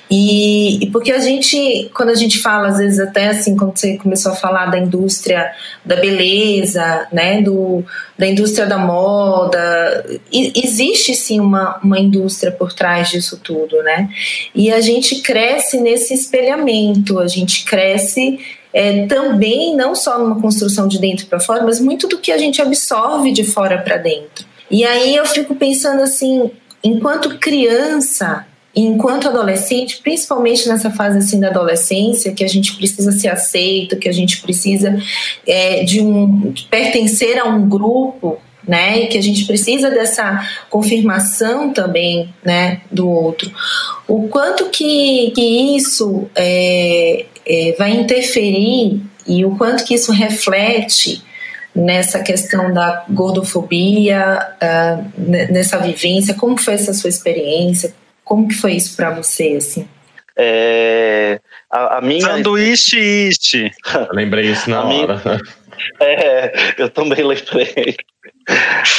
E, 0.09 0.85
e, 0.85 0.91
porque 0.91 1.11
a 1.11 1.19
gente, 1.19 1.91
quando 1.93 2.11
a 2.11 2.15
gente 2.15 2.39
fala, 2.39 2.69
às 2.69 2.79
vezes 2.79 3.01
até 3.01 3.29
assim, 3.29 3.57
quando 3.57 3.77
você 3.77 3.97
começou 3.97 4.31
a 4.33 4.37
falar 4.37 4.67
da 4.67 4.79
indústria 4.79 5.51
da 5.85 5.97
beleza, 5.97 7.09
né, 7.13 7.43
do, 7.43 7.85
da 8.17 8.29
indústria 8.29 8.65
da 8.65 8.79
moda, 8.79 10.05
existe 10.33 11.15
sim 11.15 11.41
uma, 11.41 11.81
uma 11.83 11.99
indústria 11.99 12.53
por 12.53 12.73
trás 12.73 13.09
disso 13.09 13.41
tudo, 13.43 13.83
né? 13.83 14.09
E 14.55 14.71
a 14.71 14.81
gente 14.81 15.17
cresce 15.17 15.81
nesse 15.81 16.15
espelhamento, 16.15 17.19
a 17.19 17.27
gente 17.27 17.65
cresce 17.65 18.39
é, 18.73 19.07
também 19.07 19.75
não 19.75 19.97
só 19.97 20.17
numa 20.19 20.41
construção 20.41 20.87
de 20.87 21.01
dentro 21.01 21.27
para 21.27 21.41
fora, 21.41 21.65
mas 21.65 21.81
muito 21.81 22.07
do 22.07 22.19
que 22.19 22.31
a 22.31 22.39
gente 22.39 22.63
absorve 22.63 23.33
de 23.33 23.43
fora 23.43 23.79
para 23.79 23.97
dentro. 23.97 24.50
E 24.71 24.85
aí 24.85 25.17
eu 25.17 25.27
fico 25.27 25.55
pensando 25.55 26.03
assim, 26.03 26.51
enquanto 26.83 27.39
criança, 27.39 28.47
enquanto 28.75 29.29
adolescente, 29.29 30.01
principalmente 30.03 30.69
nessa 30.69 30.91
fase 30.91 31.19
assim 31.19 31.41
da 31.41 31.49
adolescência, 31.49 32.33
que 32.33 32.45
a 32.45 32.49
gente 32.49 32.77
precisa 32.77 33.11
ser 33.13 33.29
aceito, 33.29 33.97
que 33.97 34.09
a 34.09 34.13
gente 34.13 34.41
precisa 34.41 34.97
é, 35.47 35.83
de 35.83 36.01
um 36.01 36.53
de 36.53 36.65
pertencer 36.65 37.39
a 37.39 37.45
um 37.45 37.69
grupo, 37.69 38.39
né, 38.67 39.03
e 39.03 39.07
que 39.09 39.19
a 39.19 39.23
gente 39.23 39.47
precisa 39.47 39.91
dessa 39.91 40.47
confirmação 40.69 41.73
também, 41.73 42.33
né, 42.45 42.83
do 42.93 43.09
outro. 43.09 43.51
O 44.07 44.29
quanto 44.29 44.67
que, 44.67 45.33
que 45.35 45.77
isso 45.77 46.29
é, 46.37 47.27
é, 47.45 47.75
vai 47.77 47.91
interferir 47.91 49.01
e 49.27 49.45
o 49.45 49.57
quanto 49.57 49.85
que 49.85 49.95
isso 49.95 50.13
reflete 50.13 51.23
nessa 51.75 52.21
questão 52.23 52.73
da 52.73 53.05
gordofobia, 53.09 54.39
uh, 54.63 55.53
nessa 55.53 55.79
vivência? 55.79 56.35
Como 56.35 56.59
foi 56.59 56.75
essa 56.75 56.93
sua 56.93 57.11
experiência? 57.11 57.95
Como 58.25 58.49
que 58.49 58.55
foi 58.55 58.73
isso 58.73 58.97
para 58.97 59.11
você, 59.11 59.55
assim? 59.57 59.89
É, 60.37 61.41
a, 61.71 61.99
a 61.99 62.01
minha... 62.01 62.21
Sanduíche 62.21 63.29
ishi. 63.29 63.71
lembrei 64.13 64.47
isso 64.47 64.71
na 64.71 64.79
a 64.79 64.85
hora. 64.85 65.23
Minha... 65.25 65.41
É, 65.99 66.75
eu 66.77 66.91
também 66.91 67.25
lembrei. 67.25 67.97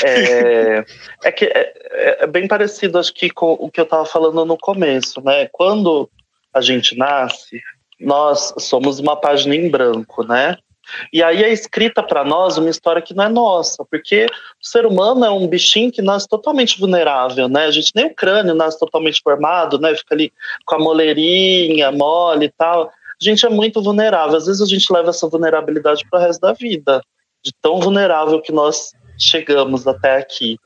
É, 0.03 0.83
é 1.23 1.31
que 1.31 1.45
é, 1.45 1.73
é, 2.21 2.27
bem 2.27 2.47
parecido, 2.47 2.97
acho 2.97 3.13
que 3.13 3.29
com 3.29 3.53
o 3.53 3.69
que 3.69 3.79
eu 3.79 3.83
estava 3.83 4.05
falando 4.05 4.43
no 4.45 4.57
começo, 4.57 5.21
né? 5.21 5.47
Quando 5.51 6.09
a 6.53 6.61
gente 6.61 6.97
nasce, 6.97 7.61
nós 7.99 8.53
somos 8.57 8.99
uma 8.99 9.15
página 9.15 9.55
em 9.55 9.69
branco, 9.69 10.23
né? 10.23 10.57
E 11.11 11.23
aí 11.23 11.43
é 11.43 11.51
escrita 11.51 12.01
para 12.03 12.23
nós 12.23 12.57
uma 12.57 12.69
história 12.69 13.01
que 13.01 13.13
não 13.13 13.23
é 13.23 13.29
nossa, 13.29 13.85
porque 13.89 14.25
o 14.25 14.65
ser 14.65 14.85
humano 14.85 15.25
é 15.25 15.29
um 15.29 15.47
bichinho 15.47 15.91
que 15.91 16.01
nasce 16.01 16.27
totalmente 16.27 16.79
vulnerável, 16.79 17.47
né? 17.47 17.65
A 17.65 17.71
gente 17.71 17.91
nem 17.95 18.07
o 18.07 18.15
crânio 18.15 18.55
nasce 18.55 18.79
totalmente 18.79 19.21
formado, 19.23 19.79
né? 19.79 19.95
Fica 19.95 20.15
ali 20.15 20.31
com 20.65 20.75
a 20.75 20.79
moleirinha, 20.79 21.91
mole 21.91 22.45
e 22.45 22.51
tal. 22.51 22.83
A 22.87 23.23
gente 23.23 23.45
é 23.45 23.49
muito 23.49 23.81
vulnerável. 23.81 24.35
Às 24.35 24.47
vezes 24.47 24.61
a 24.61 24.65
gente 24.65 24.91
leva 24.91 25.09
essa 25.09 25.27
vulnerabilidade 25.27 26.03
para 26.09 26.19
o 26.19 26.23
resto 26.23 26.41
da 26.41 26.53
vida, 26.53 27.01
de 27.43 27.51
tão 27.61 27.79
vulnerável 27.79 28.41
que 28.41 28.51
nós 28.51 28.91
chegamos 29.17 29.87
até 29.87 30.17
aqui. 30.17 30.57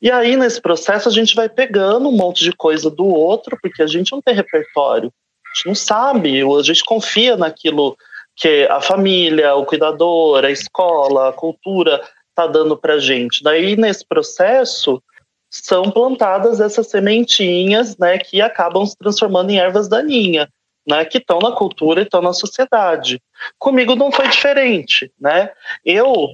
E 0.00 0.10
aí, 0.10 0.36
nesse 0.36 0.60
processo, 0.60 1.08
a 1.08 1.12
gente 1.12 1.34
vai 1.34 1.48
pegando 1.48 2.08
um 2.08 2.12
monte 2.12 2.44
de 2.44 2.52
coisa 2.52 2.88
do 2.88 3.04
outro, 3.04 3.58
porque 3.60 3.82
a 3.82 3.86
gente 3.86 4.12
não 4.12 4.22
tem 4.22 4.34
repertório. 4.34 5.12
A 5.44 5.56
gente 5.56 5.66
não 5.66 5.74
sabe, 5.74 6.42
a 6.42 6.62
gente 6.62 6.84
confia 6.84 7.36
naquilo 7.36 7.96
que 8.36 8.68
a 8.70 8.80
família, 8.80 9.54
o 9.54 9.64
cuidador, 9.64 10.44
a 10.44 10.50
escola, 10.50 11.30
a 11.30 11.32
cultura 11.32 12.02
está 12.28 12.46
dando 12.46 12.76
para 12.76 12.98
gente. 12.98 13.42
Daí 13.42 13.76
nesse 13.76 14.04
processo 14.06 15.02
são 15.50 15.90
plantadas 15.90 16.60
essas 16.60 16.88
sementinhas, 16.88 17.96
né, 17.96 18.18
que 18.18 18.42
acabam 18.42 18.84
se 18.84 18.96
transformando 18.96 19.50
em 19.50 19.58
ervas 19.58 19.88
daninhas, 19.88 20.46
né, 20.86 21.04
que 21.06 21.16
estão 21.16 21.38
na 21.38 21.52
cultura 21.52 22.00
e 22.00 22.04
estão 22.04 22.20
na 22.20 22.34
sociedade. 22.34 23.22
Comigo 23.58 23.96
não 23.96 24.12
foi 24.12 24.28
diferente, 24.28 25.10
né? 25.18 25.50
Eu 25.84 26.30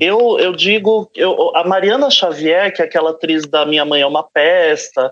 eu, 0.00 0.38
eu 0.38 0.52
digo, 0.52 1.10
eu, 1.14 1.56
a 1.56 1.64
Mariana 1.64 2.10
Xavier, 2.10 2.74
que 2.74 2.82
é 2.82 2.84
aquela 2.84 3.10
atriz 3.10 3.46
da 3.46 3.64
Minha 3.64 3.84
Mãe 3.84 4.02
é 4.02 4.06
uma 4.06 4.22
Peça, 4.22 5.10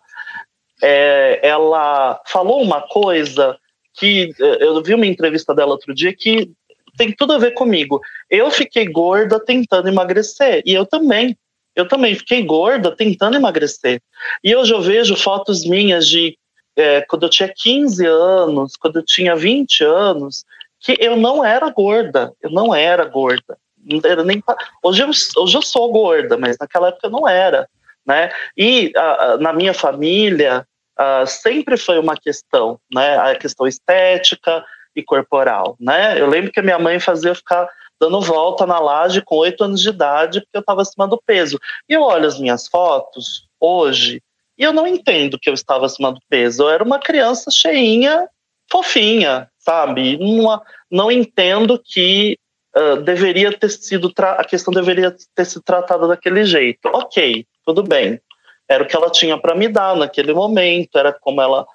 é, 0.83 1.41
ela 1.43 2.21
falou 2.27 2.61
uma 2.61 2.83
coisa 2.83 3.59
que 3.95 4.33
eh, 4.39 4.59
eu 4.61 4.83
vi 4.83 4.95
uma 4.95 5.07
entrevista 5.07 5.55
dela 5.55 5.73
outro 5.73 5.95
dia 5.95 6.15
que 6.15 6.51
tem 6.97 7.13
tudo 7.13 7.33
a 7.33 7.39
ver 7.39 7.53
comigo. 7.53 8.01
Eu 8.31 8.51
fiquei 8.51 8.87
gorda 8.87 9.41
tentando 9.41 9.89
emagrecer 9.89 10.63
e 10.67 10.75
eu 10.75 10.85
também. 10.85 11.37
Eu 11.75 11.89
também 11.89 12.15
fiquei 12.15 12.43
gorda 12.45 12.95
tentando 12.95 13.37
emagrecer. 13.37 14.01
E 14.43 14.55
hoje 14.55 14.73
eu 14.73 14.81
vejo 14.81 15.17
fotos 15.17 15.65
minhas 15.65 16.07
de 16.07 16.39
é, 16.77 17.01
quando 17.03 17.25
eu 17.25 17.31
tinha 17.31 17.49
15 17.49 18.07
anos, 18.07 18.77
quando 18.77 18.97
eu 18.97 19.05
tinha 19.05 19.35
20 19.35 19.85
anos, 19.85 20.45
que 20.81 20.97
eu 21.01 21.17
não 21.17 21.45
era 21.45 21.69
gorda. 21.71 22.33
Eu 22.41 22.51
não 22.51 22.75
era 22.75 23.05
gorda. 23.05 23.57
Não 23.85 24.01
era 24.05 24.25
nem, 24.25 24.43
hoje, 24.83 25.03
eu, 25.03 25.11
hoje 25.43 25.57
eu 25.57 25.63
sou 25.63 25.91
gorda, 25.93 26.39
mas 26.39 26.57
naquela 26.59 26.89
época 26.89 27.07
eu 27.07 27.11
não 27.11 27.29
era. 27.29 27.69
Né? 28.07 28.31
E 28.57 28.93
a, 28.97 29.25
a, 29.25 29.37
na 29.39 29.53
minha 29.53 29.75
família, 29.75 30.67
uh, 30.99 31.27
sempre 31.27 31.77
foi 31.77 31.99
uma 31.99 32.17
questão, 32.17 32.79
né? 32.93 33.17
A 33.19 33.35
questão 33.37 33.67
estética 33.67 34.65
e 34.95 35.03
corporal, 35.03 35.77
né? 35.81 36.21
Eu 36.21 36.29
lembro 36.29 36.53
que 36.53 36.61
a 36.61 36.63
minha 36.63 36.79
mãe 36.79 37.01
fazia 37.01 37.35
ficar 37.35 37.69
dando 38.01 38.21
volta 38.21 38.67
na 38.67 38.79
laje 38.79 39.23
com 39.23 39.37
oito 39.37 39.65
anos 39.65 39.81
de 39.81 39.89
idade 39.89 40.41
porque 40.41 40.57
eu 40.57 40.61
estava 40.61 40.83
acima 40.83 41.07
do 41.07 41.21
peso. 41.25 41.59
E 41.89 41.95
eu 41.95 42.03
olho 42.03 42.27
as 42.27 42.39
minhas 42.39 42.69
fotos 42.69 43.47
hoje 43.61 44.23
e 44.59 44.63
eu 44.63 44.73
não 44.73 44.87
entendo 44.87 45.39
que 45.39 45.49
eu 45.49 45.55
estava 45.55 45.87
acima 45.87 46.13
do 46.13 46.21
peso. 46.29 46.63
Eu 46.63 46.71
era 46.71 46.85
uma 46.85 46.99
criança 46.99 47.51
cheinha, 47.51 48.29
fofinha, 48.71 49.49
sabe? 49.59 50.19
Não, 50.19 50.63
não 50.91 51.11
entendo 51.11 51.81
que 51.83 52.39
uh, 52.77 52.97
deveria 53.03 53.57
ter 53.57 53.71
sido 53.71 54.13
a 54.19 54.45
questão 54.45 54.73
deveria 54.73 55.15
ter 55.35 55.45
sido 55.45 55.63
tratada 55.63 56.07
daquele 56.07 56.45
jeito. 56.45 56.89
Ok, 56.93 57.45
tudo 57.65 57.83
bem 57.83 58.21
era 58.69 58.83
o 58.83 58.87
que 58.87 58.97
ela 58.97 59.11
tinha 59.11 59.39
para 59.39 59.55
me 59.55 59.69
dar 59.69 59.97
naquele 59.97 60.33
momento, 60.33 60.99
era 60.99 61.13
como 61.13 61.41
ela, 61.41 61.67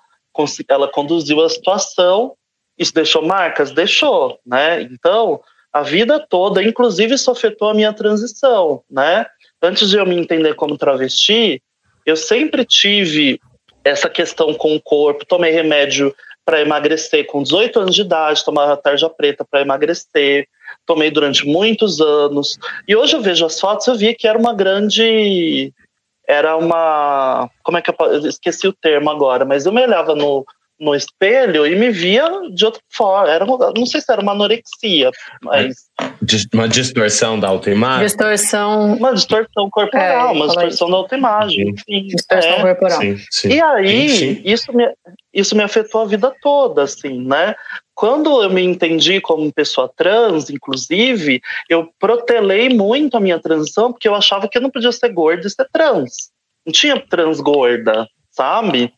ela 0.68 0.88
conduziu 0.88 1.42
a 1.42 1.50
situação. 1.50 2.34
Isso 2.78 2.94
deixou 2.94 3.22
marcas? 3.22 3.72
Deixou, 3.72 4.40
né? 4.46 4.82
Então, 4.82 5.42
a 5.72 5.82
vida 5.82 6.26
toda, 6.30 6.64
inclusive 6.64 7.14
isso 7.14 7.30
afetou 7.30 7.70
a 7.70 7.74
minha 7.74 7.94
transição, 7.94 8.82
né? 8.90 9.26
Antes 9.62 9.90
de 9.90 9.98
eu 9.98 10.06
me 10.06 10.16
entender 10.16 10.56
como 10.56 10.78
travesti, 10.78 11.62
eu 12.06 12.16
sempre 12.16 12.66
tive 12.66 13.40
essa 13.84 14.10
questão 14.10 14.54
com 14.54 14.76
o 14.76 14.82
corpo, 14.82 15.26
tomei 15.26 15.52
remédio 15.52 16.16
para 16.44 16.62
emagrecer 16.62 17.28
com 17.28 17.44
18 17.44 17.80
anos 17.80 17.96
de 17.96 18.02
idade, 18.02 18.44
tomava 18.44 18.76
tarja 18.76 19.10
preta 19.10 19.46
para 19.46 19.62
emagrecer, 19.62 20.48
tomei 20.86 21.12
durante 21.12 21.46
muitos 21.46 22.02
anos. 22.02 22.58
E 22.88 22.96
hoje 22.96 23.16
eu 23.16 23.22
vejo 23.22 23.46
as 23.46 23.60
fotos, 23.60 23.86
eu 23.86 23.96
vi 23.96 24.16
que 24.16 24.28
era 24.28 24.38
uma 24.38 24.54
grande 24.54 25.72
era 26.30 26.56
uma. 26.56 27.50
Como 27.64 27.80
é 27.80 27.82
que 27.82 27.90
eu, 27.90 27.96
eu 28.00 28.28
esqueci 28.28 28.68
o 28.68 28.74
termo 28.74 29.10
agora, 29.10 29.44
mas 29.44 29.66
eu 29.66 29.74
me 29.74 29.82
olhava 29.82 30.14
no, 30.14 30.46
no 30.80 30.94
espelho 30.94 31.66
e 31.66 31.76
me 31.76 31.90
via 31.90 32.30
de 32.54 32.66
outra 32.66 32.80
forma. 32.88 33.32
Era, 33.32 33.46
não 33.46 33.86
sei 33.88 34.00
se 34.00 34.12
era 34.12 34.22
uma 34.22 34.34
anorexia, 34.34 35.10
mas. 35.42 35.90
Uma 36.54 36.70
distorção 36.70 37.40
da 37.40 37.48
autoimagem? 37.48 38.06
Distorção. 38.06 38.94
Uma 38.94 39.14
distorção 39.14 39.70
corporal, 39.72 40.30
é, 40.30 40.32
uma 40.32 40.46
distorção 40.46 40.88
isso. 40.88 40.92
da 40.92 40.98
autoimagem. 40.98 41.70
Enfim, 41.70 42.08
distorção 42.08 42.52
é. 42.52 42.62
corporal. 42.62 43.02
Sim, 43.02 43.18
sim. 43.32 43.50
E 43.50 43.62
aí, 43.62 44.10
sim, 44.10 44.42
Isso, 44.46 44.72
me, 44.72 44.88
isso 45.34 45.56
me 45.56 45.64
afetou 45.64 46.02
a 46.02 46.06
vida 46.06 46.32
toda, 46.44 46.84
assim, 46.84 47.26
né? 47.26 47.56
Quando 48.00 48.42
eu 48.42 48.50
me 48.50 48.64
entendi 48.64 49.20
como 49.20 49.52
pessoa 49.52 49.92
trans, 49.94 50.50
inclusive, 50.50 51.42
eu 51.68 51.92
protelei 52.00 52.70
muito 52.70 53.18
a 53.18 53.20
minha 53.20 53.38
transição, 53.38 53.92
porque 53.92 54.08
eu 54.08 54.16
achava 54.16 54.48
que 54.48 54.58
eu 54.58 54.62
não 54.62 54.70
podia 54.70 54.94
ser 54.94 55.10
gorda 55.10 55.46
e 55.46 55.50
ser 55.50 55.68
trans. 55.70 56.32
Não 56.66 56.72
tinha 56.72 56.98
trans 56.98 57.42
gorda, 57.42 58.08
sabe? 58.32 58.94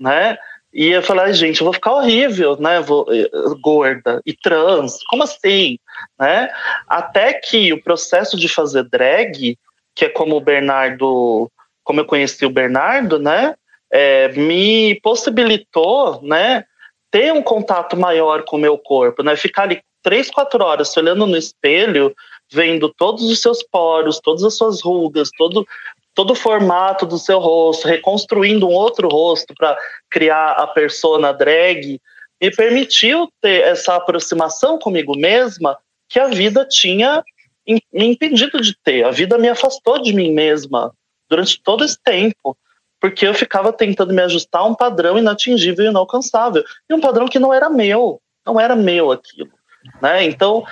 Né? 0.00 0.38
E 0.72 0.86
eu 0.86 1.02
falei, 1.02 1.34
gente, 1.34 1.60
eu 1.60 1.66
vou 1.66 1.74
ficar 1.74 1.96
horrível, 1.96 2.56
né? 2.58 2.80
Vou, 2.80 3.04
eh, 3.12 3.28
gorda 3.60 4.22
e 4.24 4.32
trans, 4.32 5.04
como 5.10 5.24
assim? 5.24 5.78
Né? 6.18 6.48
Até 6.88 7.34
que 7.34 7.74
o 7.74 7.82
processo 7.82 8.38
de 8.38 8.48
fazer 8.48 8.84
drag, 8.84 9.58
que 9.94 10.06
é 10.06 10.08
como 10.08 10.34
o 10.34 10.40
Bernardo, 10.40 11.52
como 11.84 12.00
eu 12.00 12.06
conheci 12.06 12.46
o 12.46 12.50
Bernardo, 12.50 13.18
né? 13.18 13.54
é, 13.92 14.28
me 14.32 14.98
possibilitou, 15.00 16.20
né, 16.22 16.64
ter 17.10 17.32
um 17.32 17.42
contato 17.42 17.96
maior 17.96 18.44
com 18.44 18.56
o 18.56 18.60
meu 18.60 18.76
corpo, 18.76 19.22
né, 19.22 19.36
ficar 19.36 19.62
ali 19.62 19.80
três, 20.02 20.30
quatro 20.30 20.62
horas 20.64 20.96
olhando 20.96 21.26
no 21.26 21.36
espelho, 21.36 22.14
vendo 22.52 22.92
todos 22.96 23.24
os 23.24 23.40
seus 23.40 23.62
poros, 23.62 24.20
todas 24.20 24.44
as 24.44 24.56
suas 24.56 24.80
rugas, 24.80 25.30
todo, 25.36 25.66
todo 26.14 26.32
o 26.32 26.36
formato 26.36 27.04
do 27.04 27.18
seu 27.18 27.38
rosto, 27.38 27.88
reconstruindo 27.88 28.68
um 28.68 28.72
outro 28.72 29.08
rosto 29.08 29.52
para 29.56 29.76
criar 30.10 30.52
a 30.52 30.66
persona 30.66 31.32
drag, 31.32 32.00
me 32.40 32.50
permitiu 32.50 33.28
ter 33.40 33.62
essa 33.62 33.96
aproximação 33.96 34.78
comigo 34.78 35.16
mesma 35.16 35.76
que 36.08 36.20
a 36.20 36.28
vida 36.28 36.64
tinha 36.64 37.24
me 37.66 38.04
impedido 38.04 38.60
de 38.60 38.76
ter. 38.84 39.04
A 39.04 39.10
vida 39.10 39.36
me 39.38 39.48
afastou 39.48 40.00
de 40.00 40.12
mim 40.12 40.32
mesma 40.32 40.92
durante 41.28 41.60
todo 41.60 41.84
esse 41.84 41.98
tempo, 42.02 42.56
porque 43.00 43.26
eu 43.26 43.34
ficava 43.34 43.72
tentando 43.72 44.12
me 44.12 44.22
ajustar 44.22 44.62
a 44.62 44.66
um 44.66 44.74
padrão 44.74 45.18
inatingível 45.18 45.84
e 45.84 45.88
inalcançável, 45.88 46.64
e 46.88 46.94
um 46.94 47.00
padrão 47.00 47.26
que 47.26 47.38
não 47.38 47.52
era 47.52 47.68
meu, 47.68 48.20
não 48.44 48.58
era 48.58 48.74
meu 48.74 49.12
aquilo, 49.12 49.52
né? 50.00 50.24
Então, 50.24 50.64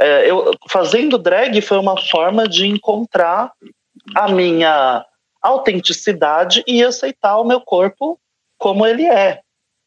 é, 0.00 0.30
eu 0.30 0.52
fazendo 0.68 1.18
drag 1.18 1.60
foi 1.60 1.78
uma 1.78 2.00
forma 2.00 2.48
de 2.48 2.66
encontrar 2.66 3.52
a 4.14 4.28
minha 4.28 5.04
autenticidade 5.40 6.62
e 6.66 6.82
aceitar 6.82 7.38
o 7.38 7.44
meu 7.44 7.60
corpo 7.60 8.18
como 8.58 8.86
ele 8.86 9.06
é, 9.06 9.40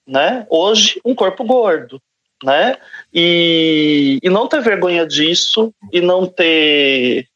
né? 0.08 0.46
Hoje 0.50 1.00
um 1.06 1.14
corpo 1.14 1.44
gordo, 1.44 2.02
né? 2.44 2.78
E, 3.14 4.20
e 4.24 4.30
não 4.30 4.48
ter 4.48 4.62
vergonha 4.62 5.06
disso 5.06 5.74
e 5.92 6.02
não 6.02 6.26
ter 6.26 7.28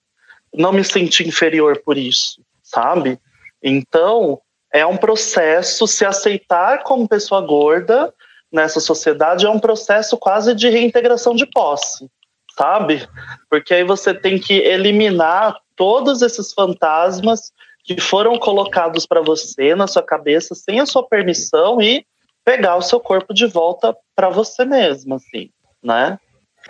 não 0.54 0.72
me 0.72 0.84
sentir 0.84 1.28
inferior 1.28 1.82
por 1.84 1.98
isso, 1.98 2.42
sabe? 2.64 3.20
Então, 3.62 4.40
é 4.76 4.86
um 4.86 4.98
processo 4.98 5.88
se 5.88 6.06
aceitar 6.06 6.84
como 6.84 7.08
pessoa 7.08 7.40
gorda 7.40 8.14
nessa 8.52 8.82
sociedade 8.82 9.46
é 9.46 9.50
um 9.50 9.60
processo 9.60 10.18
quase 10.18 10.54
de 10.54 10.68
reintegração 10.68 11.34
de 11.34 11.46
posse, 11.46 12.10
sabe? 12.58 13.08
Porque 13.50 13.74
aí 13.74 13.86
você 13.86 14.14
tem 14.14 14.38
que 14.38 14.54
eliminar 14.54 15.56
todos 15.78 16.22
esses 16.22 16.52
fantasmas 16.52 17.54
que 17.86 18.02
foram 18.02 18.38
colocados 18.38 19.06
para 19.06 19.22
você 19.22 19.76
na 19.76 19.88
sua 19.88 20.04
cabeça 20.04 20.54
sem 20.54 20.82
a 20.82 20.86
sua 20.86 21.08
permissão 21.08 21.82
e 21.82 22.06
pegar 22.44 22.76
o 22.76 22.82
seu 22.82 23.00
corpo 23.00 23.34
de 23.34 23.46
volta 23.46 23.96
para 24.14 24.30
você 24.30 24.66
mesmo, 24.66 25.16
assim, 25.16 25.50
né? 25.82 26.20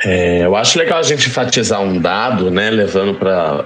É, 0.04 0.46
eu 0.46 0.56
acho 0.56 0.78
legal 0.78 1.00
a 1.00 1.04
gente 1.04 1.28
enfatizar 1.28 1.82
um 1.82 2.00
dado, 2.00 2.52
né, 2.52 2.70
levando 2.70 3.18
para 3.18 3.66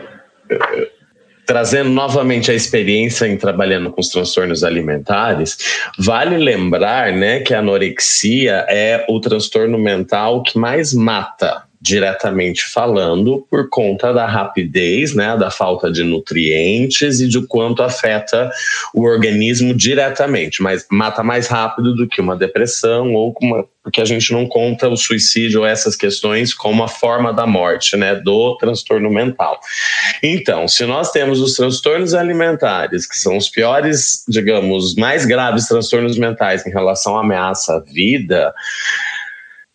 trazendo 1.50 1.90
novamente 1.90 2.52
a 2.52 2.54
experiência 2.54 3.26
em 3.26 3.36
trabalhando 3.36 3.90
com 3.90 4.00
os 4.00 4.10
transtornos 4.10 4.64
alimentares, 4.64 5.58
vale 5.98 6.38
lembrar, 6.38 7.12
né, 7.12 7.40
que 7.40 7.56
a 7.56 7.58
anorexia 7.58 8.68
é 8.70 9.04
o 9.10 9.20
transtorno 9.20 9.76
mental 9.76 10.44
que 10.44 10.60
mais 10.60 10.94
mata 10.94 11.64
diretamente 11.82 12.66
falando, 12.66 13.46
por 13.50 13.70
conta 13.70 14.12
da 14.12 14.26
rapidez, 14.26 15.14
né, 15.16 15.38
da 15.38 15.50
falta 15.50 15.90
de 15.90 16.04
nutrientes 16.04 17.22
e 17.22 17.28
de 17.28 17.46
quanto 17.48 17.82
afeta 17.82 18.52
o 18.94 19.04
organismo 19.04 19.74
diretamente, 19.74 20.62
mas 20.62 20.86
mata 20.92 21.24
mais 21.24 21.48
rápido 21.48 21.96
do 21.96 22.08
que 22.08 22.20
uma 22.20 22.36
depressão 22.36 23.14
ou 23.14 23.34
uma, 23.42 23.66
porque 23.82 24.02
a 24.02 24.06
gente 24.06 24.34
não 24.34 24.46
conta 24.46 24.90
o 24.90 24.98
suicídio 24.98 25.62
ou 25.62 25.66
essas 25.66 25.96
questões 25.96 26.54
como 26.54 26.84
a 26.84 26.88
forma 26.88 27.32
da 27.32 27.48
morte, 27.48 27.96
né, 27.96 28.14
do 28.14 28.58
transtorno 28.58 29.10
mental. 29.10 29.58
Então, 30.22 30.68
se 30.68 30.86
nós 30.86 31.12
temos 31.12 31.40
os 31.40 31.54
transtornos 31.54 32.14
alimentares, 32.14 33.08
que 33.08 33.16
são 33.16 33.38
os 33.38 33.50
piores, 33.50 34.24
digamos, 34.28 34.96
mais 34.96 35.26
graves 35.26 35.68
transtornos 35.68 36.18
mentais 36.18 36.66
em 36.66 36.72
relação 36.72 37.18
à 37.18 37.22
ameaça 37.22 37.78
à 37.78 37.80
vida, 37.80 38.54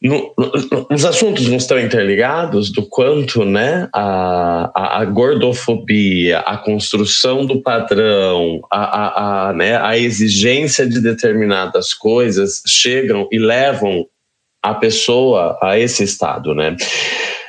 no, 0.05 0.35
no, 0.37 0.87
os 0.91 1.05
assuntos 1.05 1.49
não 1.49 1.57
estão 1.57 1.81
interligados 1.81 2.71
do 2.71 2.87
quanto 2.87 3.45
né, 3.45 3.89
a, 3.91 4.71
a, 4.75 5.01
a 5.01 5.05
gordofobia, 5.07 6.41
a 6.41 6.59
construção 6.59 7.47
do 7.47 7.63
padrão, 7.63 8.61
a, 8.71 8.85
a, 8.85 9.49
a, 9.49 9.53
né, 9.55 9.77
a 9.81 9.97
exigência 9.97 10.87
de 10.87 11.01
determinadas 11.01 11.95
coisas 11.95 12.63
chegam 12.67 13.27
e 13.33 13.39
levam 13.39 14.07
a 14.63 14.75
pessoa 14.75 15.59
a 15.63 15.79
esse 15.79 16.05
estado, 16.05 16.55
né? 16.55 16.77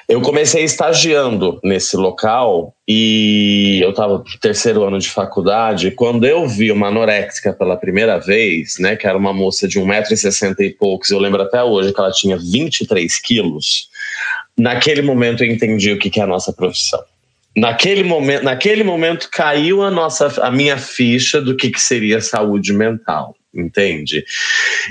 Eu 0.08 0.22
comecei 0.22 0.64
estagiando 0.64 1.60
nesse 1.64 1.97
local 1.97 2.76
e 2.88 3.80
eu 3.82 3.89
estava 3.89 4.20
no 4.20 4.24
terceiro 4.39 4.84
ano 4.84 4.99
de 4.99 5.10
faculdade. 5.10 5.89
Quando 5.91 6.26
eu 6.26 6.47
vi 6.47 6.72
uma 6.72 6.88
anoréxica 6.88 7.51
pela 7.53 7.76
primeira 7.76 8.20
vez, 8.20 8.78
né, 8.80 8.95
que 8.95 9.08
era 9.08 9.18
uma 9.18 9.34
moça 9.34 9.68
de 9.68 9.80
1,60m 9.80 10.60
e 10.60 10.70
poucos, 10.70 11.10
eu 11.10 11.18
lembro 11.18 11.41
até 11.41 11.64
hoje 11.64 11.91
que 11.91 11.99
ela 11.99 12.12
tinha 12.12 12.38
23 12.38 13.20
quilos, 13.20 13.89
naquele 14.56 15.01
momento 15.01 15.43
eu 15.43 15.51
entendi 15.51 15.91
o 15.91 15.97
que, 15.97 16.12
que 16.12 16.20
é 16.20 16.24
a 16.24 16.28
nossa 16.28 16.53
profissão. 16.53 17.03
Naquele 17.58 18.03
momento, 18.03 18.43
naquele 18.43 18.84
momento 18.84 19.30
caiu 19.32 19.82
a, 19.82 19.89
nossa, 19.89 20.28
a 20.45 20.51
minha 20.51 20.78
ficha 20.78 21.41
do 21.41 21.56
que, 21.56 21.72
que 21.72 21.82
seria 21.82 22.22
saúde 22.22 22.74
mental 22.74 23.36
entende? 23.56 24.24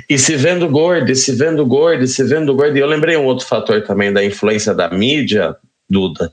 E 0.08 0.18
se 0.18 0.36
vendo 0.36 0.68
gordo, 0.68 1.10
e 1.10 1.16
se 1.16 1.32
vendo 1.32 1.64
gordo, 1.66 2.04
e 2.04 2.08
se 2.08 2.24
vendo 2.24 2.54
gordo. 2.54 2.76
E 2.76 2.80
eu 2.80 2.86
lembrei 2.86 3.16
um 3.16 3.24
outro 3.24 3.46
fator 3.46 3.82
também 3.82 4.12
da 4.12 4.24
influência 4.24 4.74
da 4.74 4.88
mídia, 4.90 5.54
Duda. 5.88 6.32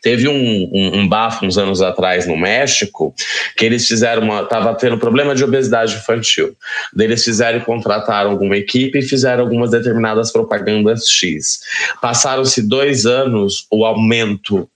Teve 0.00 0.28
um, 0.28 0.70
um, 0.72 1.00
um 1.00 1.08
bafo 1.08 1.44
uns 1.44 1.58
anos 1.58 1.82
atrás 1.82 2.26
no 2.26 2.36
México, 2.36 3.14
que 3.56 3.64
eles 3.64 3.86
fizeram 3.86 4.22
uma. 4.22 4.44
Tava 4.44 4.74
tendo 4.74 4.96
problema 4.96 5.34
de 5.34 5.44
obesidade 5.44 5.96
infantil. 5.96 6.56
Eles 6.98 7.24
fizeram 7.24 7.58
e 7.58 7.64
contrataram 7.64 8.30
alguma 8.30 8.56
equipe 8.56 9.00
e 9.00 9.02
fizeram 9.02 9.42
algumas 9.42 9.70
determinadas 9.70 10.32
propagandas 10.32 11.08
X. 11.08 11.60
Passaram-se 12.00 12.66
dois 12.66 13.04
anos, 13.04 13.66
o 13.70 13.84
aumento 13.84 14.68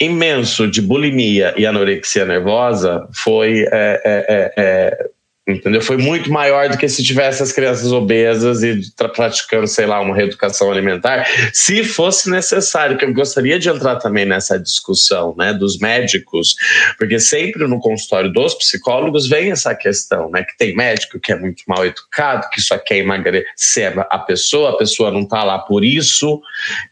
imenso 0.00 0.68
de 0.68 0.82
bulimia 0.82 1.54
e 1.56 1.64
anorexia 1.64 2.24
nervosa 2.24 3.06
foi 3.14 3.62
é, 3.62 3.68
é, 3.72 4.26
é, 4.28 4.52
é 4.56 5.06
Entendeu? 5.48 5.80
Foi 5.80 5.96
muito 5.96 6.28
maior 6.28 6.68
do 6.68 6.76
que 6.76 6.88
se 6.88 7.04
tivesse 7.04 7.40
as 7.40 7.52
crianças 7.52 7.92
obesas 7.92 8.64
e 8.64 8.80
praticando, 8.96 9.68
sei 9.68 9.86
lá, 9.86 10.00
uma 10.00 10.12
reeducação 10.12 10.72
alimentar, 10.72 11.24
se 11.52 11.84
fosse 11.84 12.28
necessário, 12.28 12.98
que 12.98 13.04
eu 13.04 13.14
gostaria 13.14 13.56
de 13.56 13.68
entrar 13.68 13.94
também 13.96 14.26
nessa 14.26 14.58
discussão, 14.58 15.36
né, 15.38 15.54
dos 15.54 15.78
médicos, 15.78 16.56
porque 16.98 17.20
sempre 17.20 17.64
no 17.68 17.78
consultório 17.78 18.32
dos 18.32 18.54
psicólogos 18.54 19.28
vem 19.28 19.52
essa 19.52 19.72
questão, 19.72 20.28
né, 20.30 20.42
que 20.42 20.58
tem 20.58 20.74
médico 20.74 21.20
que 21.20 21.30
é 21.30 21.38
muito 21.38 21.62
mal 21.68 21.86
educado, 21.86 22.48
que 22.50 22.60
só 22.60 22.76
quer 22.76 22.96
emagrecer 22.96 23.94
a 24.10 24.18
pessoa, 24.18 24.70
a 24.70 24.76
pessoa 24.76 25.12
não 25.12 25.22
está 25.22 25.44
lá 25.44 25.60
por 25.60 25.84
isso, 25.84 26.40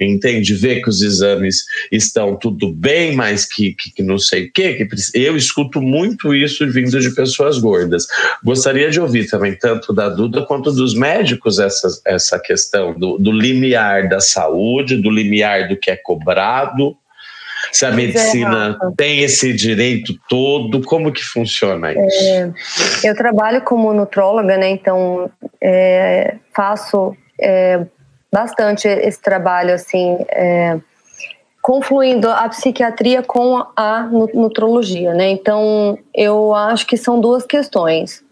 entende? 0.01 0.55
Vê 0.55 0.81
que 0.81 0.89
os 0.89 1.03
exames 1.03 1.65
estão 1.91 2.37
tudo 2.37 2.73
bem, 2.73 3.17
mas 3.17 3.47
que, 3.47 3.75
que, 3.75 3.91
que 3.91 4.03
não 4.05 4.19
sei 4.19 4.45
o 4.45 4.53
quê, 4.53 4.75
que 4.75 4.89
eu 5.13 5.37
escuto 5.37 5.83
muito 5.83 6.33
isso 6.33 6.65
vindo 6.71 7.01
de 7.01 7.13
pessoas 7.17 7.59
gordas 7.59 8.07
Gostaria 8.45 8.91
de 8.91 9.01
ouvir 9.01 9.29
também, 9.29 9.57
tanto 9.57 9.93
da 9.93 10.09
Duda 10.09 10.45
quanto 10.45 10.71
dos 10.71 10.95
médicos, 10.95 11.59
essa, 11.59 11.89
essa 12.05 12.39
questão 12.39 12.93
do, 12.93 13.17
do 13.17 13.33
limiar 13.33 14.09
da 14.09 14.21
saúde, 14.21 14.97
do 14.97 15.11
limiar 15.11 15.69
do 15.69 15.77
que 15.77 15.91
é 15.91 15.97
cobrado, 15.97 16.97
se 17.73 17.85
a 17.87 17.91
é, 17.91 17.93
medicina 17.93 18.79
é, 18.83 18.91
tem 18.97 19.21
esse 19.21 19.53
direito 19.53 20.15
todo, 20.29 20.83
como 20.83 21.13
que 21.13 21.23
funciona 21.23 21.93
isso? 21.93 22.25
É, 22.25 22.53
eu 23.05 23.15
trabalho 23.15 23.63
como 23.63 23.93
nutróloga, 23.93 24.57
né? 24.57 24.71
Então 24.71 25.31
é, 25.61 26.37
faço 26.55 27.17
é, 27.41 27.85
bastante 28.33 28.89
esse 28.89 29.21
trabalho 29.21 29.75
assim, 29.75 30.19
é, 30.31 30.79
confluindo 31.63 32.29
a 32.29 32.49
psiquiatria 32.49 33.23
com 33.23 33.65
a 33.77 34.09
nutrologia, 34.35 35.15
né? 35.15 35.31
Então 35.31 35.99
eu 36.15 36.55
acho 36.55 36.87
que 36.87 36.97
são 36.97 37.21
duas 37.21 37.45
questões. 37.45 38.24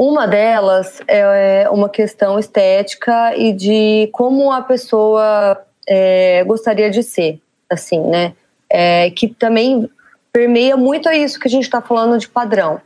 Uma 0.00 0.26
delas 0.26 1.02
é 1.06 1.68
uma 1.68 1.86
questão 1.86 2.38
estética 2.38 3.36
e 3.36 3.52
de 3.52 4.08
como 4.14 4.50
a 4.50 4.62
pessoa 4.62 5.62
é, 5.86 6.42
gostaria 6.44 6.88
de 6.88 7.02
ser, 7.02 7.38
assim, 7.68 8.00
né? 8.00 8.32
É, 8.70 9.10
que 9.10 9.28
também 9.28 9.90
permeia 10.32 10.74
muito 10.74 11.10
isso 11.10 11.38
que 11.38 11.46
a 11.46 11.50
gente 11.50 11.64
está 11.64 11.82
falando 11.82 12.16
de 12.16 12.26
padrão. 12.26 12.80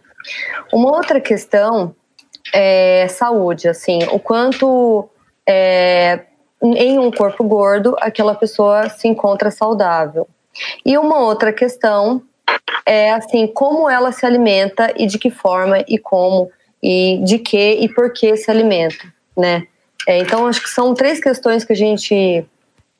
Uma 0.73 0.91
outra 0.91 1.21
questão 1.21 1.95
é 2.53 3.07
saúde, 3.07 3.69
assim, 3.69 4.01
o 4.11 4.19
quanto 4.19 5.09
é, 5.49 6.23
em 6.61 6.99
um 6.99 7.13
corpo 7.13 7.45
gordo 7.45 7.95
aquela 8.01 8.35
pessoa 8.35 8.89
se 8.89 9.07
encontra 9.07 9.53
saudável. 9.53 10.27
E 10.85 10.99
uma 10.99 11.21
outra 11.21 11.53
questão 11.53 12.21
é 12.85 13.13
assim 13.13 13.47
como 13.47 13.89
ela 13.89 14.11
se 14.11 14.27
alimenta 14.27 14.93
e 14.97 15.07
de 15.07 15.17
que 15.17 15.31
forma 15.31 15.79
e 15.87 15.97
como 15.97 16.51
e 16.85 17.19
de 17.25 17.39
que 17.39 17.73
e 17.81 17.89
por 17.89 18.13
que 18.13 18.37
se 18.37 18.51
alimenta, 18.51 19.07
né? 19.35 19.67
É, 20.07 20.19
então 20.19 20.47
acho 20.47 20.63
que 20.63 20.69
são 20.69 20.93
três 20.93 21.19
questões 21.19 21.65
que 21.65 21.73
a 21.73 21.77
gente 21.77 22.45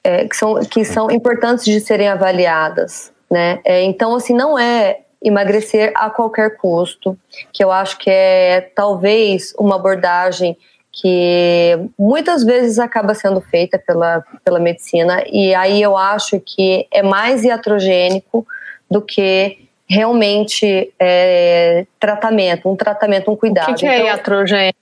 é, 0.03 0.27
que 0.27 0.35
são 0.35 0.59
que 0.61 0.85
são 0.87 1.11
importantes 1.11 1.67
de 1.67 1.79
serem 1.81 2.09
avaliadas, 2.09 3.13
né? 3.31 3.61
É, 3.63 3.83
então 3.83 4.15
assim 4.17 4.35
não 4.35 4.59
é 4.59 5.01
emagrecer 5.23 5.93
a 5.95 6.09
qualquer 6.09 6.57
custo, 6.57 7.19
que 7.53 7.63
eu 7.63 7.71
acho 7.71 7.99
que 7.99 8.09
é 8.09 8.63
talvez 8.75 9.55
uma 9.59 9.77
abordagem 9.77 10.57
que 10.91 11.79
muitas 11.99 12.43
vezes 12.45 12.79
acaba 12.79 13.15
sendo 13.15 13.41
feita 13.41 13.79
pela, 13.79 14.23
pela 14.45 14.61
medicina, 14.61 15.25
e 15.31 15.55
aí 15.55 15.83
eu 15.83 15.97
acho 15.97 16.41
que 16.41 16.87
é 16.91 17.03
mais 17.03 17.43
iatrogênico 17.43 18.47
do 18.91 19.03
que 19.03 19.64
realmente 19.87 20.93
é, 20.99 21.87
tratamento, 22.01 22.71
um 22.71 22.77
tratamento, 22.77 23.31
um 23.31 23.37
cuidado. 23.37 23.71
O 23.71 23.75
que, 23.75 23.81
que 23.81 23.87
é 23.87 23.97
então, 23.97 24.07
iatrogênico? 24.07 24.79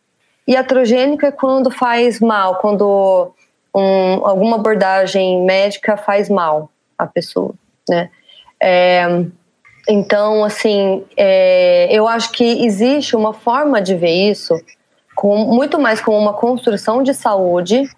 Iatrogênico 0.49 1.27
é 1.27 1.33
quando 1.33 1.71
faz 1.71 2.21
mal, 2.21 2.57
quando 2.57 3.33
um, 3.75 4.27
alguma 4.27 4.57
abordagem 4.57 5.43
médica 5.43 5.97
faz 5.97 6.29
mal 6.29 6.71
à 6.99 7.07
pessoa, 7.07 7.55
né? 7.89 8.11
É, 8.61 9.07
então, 9.89 10.45
assim, 10.45 11.05
é, 11.17 11.89
eu 11.91 12.07
acho 12.07 12.31
que 12.33 12.65
existe 12.65 13.17
uma 13.17 13.33
forma 13.33 13.81
de 13.81 13.95
ver 13.95 14.31
isso 14.31 14.55
com, 15.15 15.37
muito 15.39 15.79
mais 15.79 16.01
como 16.01 16.17
uma 16.17 16.33
construção 16.33 17.03
de 17.03 17.13
saúde, 17.13 17.89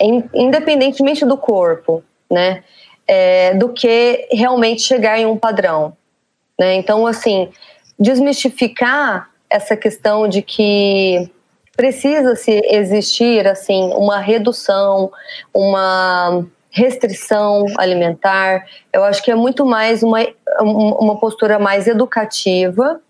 em, 0.00 0.24
independentemente 0.34 1.24
do 1.24 1.36
corpo, 1.36 2.02
né? 2.30 2.62
É, 3.06 3.54
do 3.54 3.68
que 3.68 4.28
realmente 4.30 4.82
chegar 4.82 5.18
em 5.18 5.26
um 5.26 5.36
padrão. 5.36 5.96
Né? 6.62 6.74
Então, 6.76 7.08
assim, 7.08 7.48
desmistificar 7.98 9.28
essa 9.50 9.76
questão 9.76 10.28
de 10.28 10.42
que 10.42 11.28
precisa 11.76 12.36
se 12.36 12.60
existir 12.70 13.48
assim 13.48 13.92
uma 13.94 14.20
redução, 14.20 15.10
uma 15.52 16.46
restrição 16.70 17.66
alimentar. 17.76 18.64
Eu 18.92 19.02
acho 19.02 19.20
que 19.24 19.30
é 19.32 19.34
muito 19.34 19.66
mais 19.66 20.04
uma, 20.04 20.20
uma 20.60 21.18
postura 21.18 21.58
mais 21.58 21.88
educativa 21.88 23.00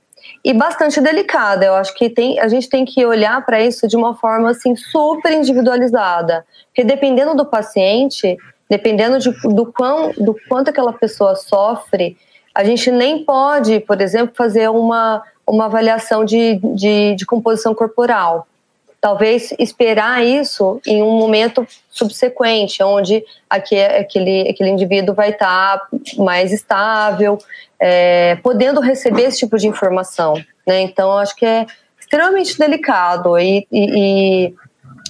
e 0.42 0.54
bastante 0.54 0.98
delicada. 0.98 1.66
Eu 1.66 1.74
acho 1.74 1.94
que 1.94 2.08
tem, 2.08 2.40
a 2.40 2.48
gente 2.48 2.70
tem 2.70 2.86
que 2.86 3.04
olhar 3.04 3.44
para 3.44 3.60
isso 3.60 3.86
de 3.86 3.98
uma 3.98 4.14
forma 4.14 4.50
assim 4.50 4.74
super 4.74 5.30
individualizada, 5.30 6.46
porque 6.68 6.82
dependendo 6.82 7.34
do 7.34 7.44
paciente, 7.44 8.38
dependendo 8.70 9.18
de, 9.18 9.30
do, 9.54 9.70
quão, 9.70 10.10
do 10.16 10.34
quanto 10.48 10.70
aquela 10.70 10.94
pessoa 10.94 11.36
sofre, 11.36 12.16
a 12.54 12.64
gente 12.64 12.90
nem 12.90 13.24
pode, 13.24 13.80
por 13.80 14.00
exemplo, 14.00 14.34
fazer 14.36 14.68
uma, 14.68 15.22
uma 15.46 15.66
avaliação 15.66 16.24
de, 16.24 16.60
de, 16.74 17.14
de 17.14 17.26
composição 17.26 17.74
corporal. 17.74 18.46
Talvez 19.00 19.52
esperar 19.58 20.24
isso 20.24 20.80
em 20.86 21.02
um 21.02 21.18
momento 21.18 21.66
subsequente, 21.90 22.82
onde 22.82 23.24
aquele, 23.50 24.48
aquele 24.48 24.70
indivíduo 24.70 25.14
vai 25.14 25.30
estar 25.30 25.88
mais 26.18 26.52
estável, 26.52 27.36
é, 27.80 28.36
podendo 28.36 28.80
receber 28.80 29.24
esse 29.24 29.38
tipo 29.38 29.58
de 29.58 29.66
informação. 29.66 30.34
Né? 30.66 30.82
Então, 30.82 31.18
acho 31.18 31.34
que 31.34 31.44
é 31.44 31.66
extremamente 31.98 32.56
delicado 32.56 33.36
e, 33.38 33.66
e, 33.72 34.54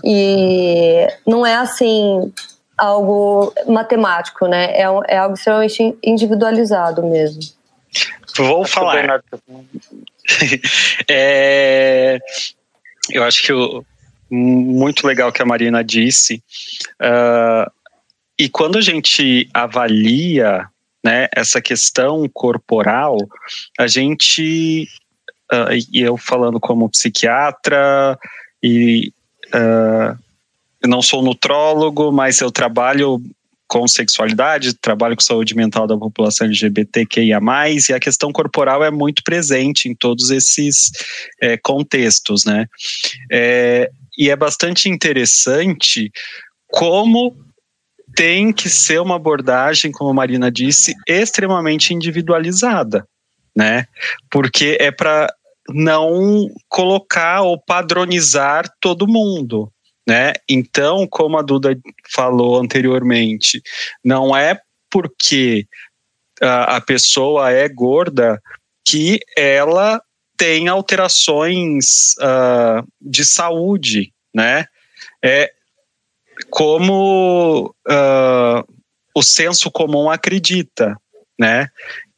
e 0.02 1.06
não 1.26 1.44
é 1.44 1.56
assim 1.56 2.32
algo 2.82 3.54
matemático, 3.68 4.48
né? 4.48 4.72
É, 4.72 4.82
é 5.06 5.16
algo 5.16 5.34
extremamente 5.34 5.96
individualizado 6.02 7.00
mesmo. 7.04 7.40
Vou 8.36 8.64
falar. 8.66 9.22
é, 11.08 12.18
eu 13.10 13.22
acho 13.22 13.42
que 13.44 13.52
o, 13.52 13.84
muito 14.28 15.06
legal 15.06 15.30
que 15.30 15.40
a 15.40 15.46
Marina 15.46 15.84
disse. 15.84 16.42
Uh, 17.00 17.70
e 18.36 18.48
quando 18.48 18.78
a 18.78 18.80
gente 18.80 19.48
avalia 19.54 20.66
né, 21.04 21.28
essa 21.32 21.60
questão 21.60 22.28
corporal, 22.32 23.16
a 23.78 23.86
gente, 23.86 24.88
uh, 25.52 25.72
e 25.92 26.00
eu 26.00 26.16
falando 26.16 26.58
como 26.58 26.90
psiquiatra, 26.90 28.18
e 28.60 29.12
uh, 29.54 30.18
eu 30.82 30.88
não 30.88 31.02
sou 31.02 31.22
nutrólogo, 31.22 32.10
mas 32.10 32.40
eu 32.40 32.50
trabalho 32.50 33.22
com 33.72 33.88
sexualidade, 33.88 34.74
trabalho 34.74 35.16
com 35.16 35.22
saúde 35.22 35.54
mental 35.54 35.86
da 35.86 35.96
população 35.96 36.46
LGBTQIA+, 36.46 37.40
e 37.88 37.92
a 37.94 37.98
questão 37.98 38.30
corporal 38.30 38.84
é 38.84 38.90
muito 38.90 39.22
presente 39.22 39.88
em 39.88 39.94
todos 39.94 40.30
esses 40.30 40.90
é, 41.40 41.56
contextos, 41.56 42.44
né? 42.44 42.66
É, 43.30 43.90
e 44.18 44.28
é 44.28 44.36
bastante 44.36 44.90
interessante 44.90 46.12
como 46.68 47.34
tem 48.14 48.52
que 48.52 48.68
ser 48.68 49.00
uma 49.00 49.16
abordagem, 49.16 49.90
como 49.90 50.10
a 50.10 50.14
Marina 50.14 50.50
disse, 50.50 50.94
extremamente 51.08 51.94
individualizada, 51.94 53.06
né? 53.56 53.86
Porque 54.30 54.76
é 54.78 54.90
para 54.90 55.32
não 55.70 56.50
colocar 56.68 57.40
ou 57.40 57.58
padronizar 57.58 58.70
todo 58.82 59.08
mundo, 59.08 59.71
né? 60.06 60.32
Então, 60.48 61.06
como 61.06 61.38
a 61.38 61.42
Duda 61.42 61.78
falou 62.12 62.60
anteriormente, 62.60 63.62
não 64.04 64.36
é 64.36 64.60
porque 64.90 65.66
a, 66.40 66.76
a 66.76 66.80
pessoa 66.80 67.50
é 67.50 67.68
gorda 67.68 68.40
que 68.84 69.20
ela 69.36 70.02
tem 70.36 70.68
alterações 70.68 72.14
uh, 72.18 72.86
de 73.00 73.24
saúde, 73.24 74.12
né? 74.34 74.66
É 75.24 75.52
como 76.50 77.72
uh, 77.88 78.74
o 79.14 79.22
senso 79.22 79.70
comum 79.70 80.10
acredita, 80.10 80.96
né? 81.38 81.68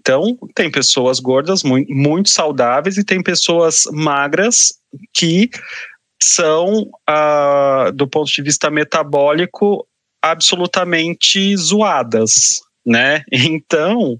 Então, 0.00 0.38
tem 0.54 0.70
pessoas 0.70 1.18
gordas 1.18 1.62
muito, 1.62 1.92
muito 1.92 2.28
saudáveis 2.28 2.96
e 2.96 3.04
tem 3.04 3.22
pessoas 3.22 3.84
magras 3.90 4.74
que 5.12 5.50
são, 6.24 6.90
uh, 7.08 7.92
do 7.92 8.08
ponto 8.08 8.32
de 8.32 8.40
vista 8.40 8.70
metabólico, 8.70 9.86
absolutamente 10.22 11.54
zoadas, 11.56 12.62
né? 12.84 13.22
Então, 13.30 14.16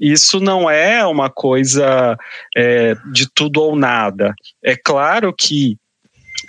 isso 0.00 0.40
não 0.40 0.68
é 0.68 1.06
uma 1.06 1.30
coisa 1.30 2.18
é, 2.56 2.96
de 3.12 3.28
tudo 3.32 3.62
ou 3.62 3.76
nada. 3.76 4.34
É 4.62 4.74
claro 4.76 5.32
que 5.32 5.78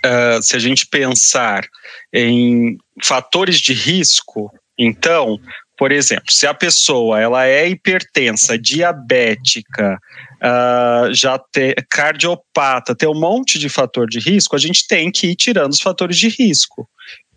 uh, 0.03 0.41
se 0.41 0.55
a 0.55 0.59
gente 0.59 0.87
pensar 0.87 1.67
em 2.11 2.77
fatores 3.03 3.59
de 3.59 3.73
risco, 3.73 4.51
então, 4.77 5.39
por 5.77 5.91
exemplo, 5.91 6.31
se 6.31 6.47
a 6.47 6.53
pessoa 6.53 7.21
ela 7.21 7.45
é 7.45 7.69
hipertensa, 7.69 8.57
diabética, 8.57 9.99
uh, 10.45 11.13
já 11.13 11.39
tem 11.39 11.73
cardiopata, 11.89 12.95
tem 12.95 13.09
um 13.09 13.19
monte 13.19 13.57
de 13.57 13.67
fator 13.67 14.07
de 14.07 14.19
risco, 14.19 14.55
a 14.55 14.59
gente 14.59 14.87
tem 14.87 15.11
que 15.11 15.27
ir 15.27 15.35
tirando 15.35 15.71
os 15.71 15.81
fatores 15.81 16.17
de 16.17 16.29
risco. 16.29 16.87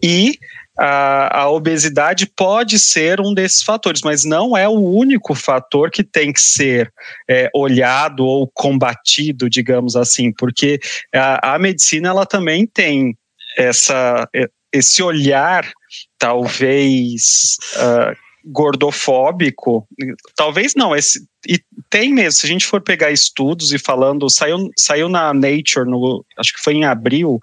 E 0.02 0.38
a, 0.78 1.40
a, 1.40 1.50
obesidade 1.50 2.30
pode 2.36 2.78
ser 2.78 3.20
um 3.20 3.34
desses 3.34 3.62
fatores, 3.62 4.02
mas 4.02 4.24
não 4.24 4.56
é 4.56 4.68
o 4.68 4.78
único 4.78 5.34
fator 5.34 5.90
que 5.90 6.04
tem 6.04 6.32
que 6.32 6.40
ser 6.40 6.92
é, 7.28 7.50
olhado 7.52 8.24
ou 8.24 8.48
combatido, 8.54 9.50
digamos 9.50 9.96
assim, 9.96 10.32
porque 10.32 10.78
a, 11.12 11.54
a 11.54 11.58
medicina 11.58 12.10
ela 12.10 12.24
também 12.24 12.64
tem 12.64 13.16
essa, 13.56 14.28
esse 14.72 15.02
olhar, 15.02 15.68
talvez. 16.16 17.56
Uh, 17.74 18.27
gordofóbico, 18.50 19.86
talvez 20.34 20.74
não, 20.74 20.96
esse, 20.96 21.26
e 21.46 21.60
tem 21.90 22.12
mesmo, 22.12 22.40
se 22.40 22.46
a 22.46 22.48
gente 22.48 22.66
for 22.66 22.80
pegar 22.80 23.10
estudos 23.10 23.72
e 23.72 23.78
falando, 23.78 24.28
saiu, 24.30 24.70
saiu 24.76 25.08
na 25.08 25.34
Nature, 25.34 25.88
no, 25.88 26.24
acho 26.38 26.54
que 26.54 26.62
foi 26.62 26.74
em 26.74 26.84
abril, 26.84 27.38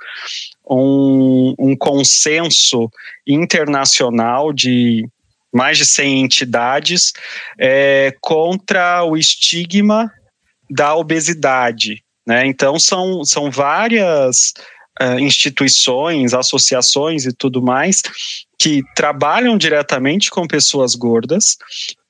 um, 0.67 1.53
um 1.59 1.75
consenso 1.75 2.89
internacional 3.25 4.51
de 4.51 5.07
mais 5.53 5.77
de 5.77 5.85
100 5.85 6.23
entidades 6.23 7.13
é, 7.57 8.13
contra 8.19 9.03
o 9.05 9.15
estigma 9.15 10.11
da 10.69 10.95
obesidade. 10.95 12.03
Né? 12.27 12.45
Então, 12.47 12.79
são, 12.79 13.23
são 13.23 13.51
várias 13.51 14.53
uh, 15.01 15.19
instituições, 15.19 16.33
associações 16.33 17.25
e 17.25 17.33
tudo 17.33 17.61
mais 17.61 18.01
que 18.57 18.81
trabalham 18.95 19.57
diretamente 19.57 20.29
com 20.29 20.47
pessoas 20.47 20.95
gordas 20.95 21.57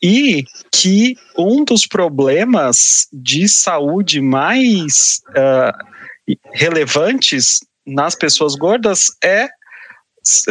e 0.01 0.43
que 0.71 1.15
um 1.37 1.63
dos 1.63 1.87
problemas 1.87 3.07
de 3.11 3.49
saúde 3.49 4.21
mais 4.21 5.21
uh, 5.29 6.35
relevantes 6.53 7.59
nas 7.85 8.15
pessoas 8.15 8.55
gordas 8.55 9.09
é, 9.23 9.47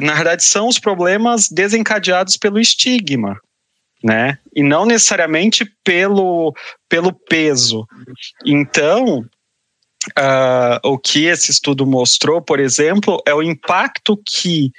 na 0.00 0.14
verdade, 0.14 0.44
são 0.44 0.68
os 0.68 0.78
problemas 0.78 1.48
desencadeados 1.48 2.36
pelo 2.36 2.60
estigma. 2.60 3.40
Né? 4.02 4.38
E 4.54 4.62
não 4.62 4.84
necessariamente 4.84 5.64
pelo, 5.82 6.54
pelo 6.90 7.10
peso. 7.10 7.86
Então, 8.44 9.24
Uh, 10.18 10.78
o 10.82 10.98
que 10.98 11.24
esse 11.26 11.50
estudo 11.50 11.86
mostrou, 11.86 12.42
por 12.42 12.60
exemplo, 12.60 13.22
é 13.26 13.34
o 13.34 13.42
impacto 13.42 14.20
que 14.26 14.70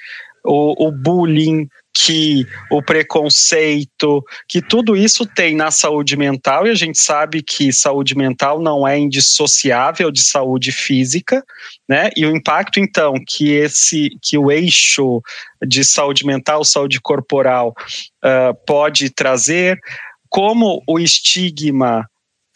o, 0.44 0.86
o 0.86 0.92
bullying, 0.92 1.68
que 1.92 2.46
o 2.70 2.82
preconceito, 2.82 4.22
que 4.46 4.60
tudo 4.60 4.94
isso 4.96 5.26
tem 5.26 5.56
na 5.56 5.70
saúde 5.70 6.16
mental, 6.16 6.66
e 6.66 6.70
a 6.70 6.74
gente 6.74 6.98
sabe 6.98 7.42
que 7.42 7.72
saúde 7.72 8.14
mental 8.14 8.60
não 8.60 8.86
é 8.86 8.98
indissociável 8.98 10.10
de 10.10 10.22
saúde 10.22 10.72
física, 10.72 11.42
né? 11.88 12.10
E 12.14 12.26
o 12.26 12.36
impacto, 12.36 12.78
então, 12.78 13.14
que 13.26 13.50
esse 13.50 14.10
que 14.22 14.36
o 14.36 14.50
eixo 14.50 15.22
de 15.66 15.82
saúde 15.84 16.26
mental, 16.26 16.64
saúde 16.64 17.00
corporal 17.00 17.74
uh, 18.22 18.54
pode 18.66 19.10
trazer, 19.10 19.78
como 20.28 20.82
o 20.86 20.98
estigma 20.98 22.06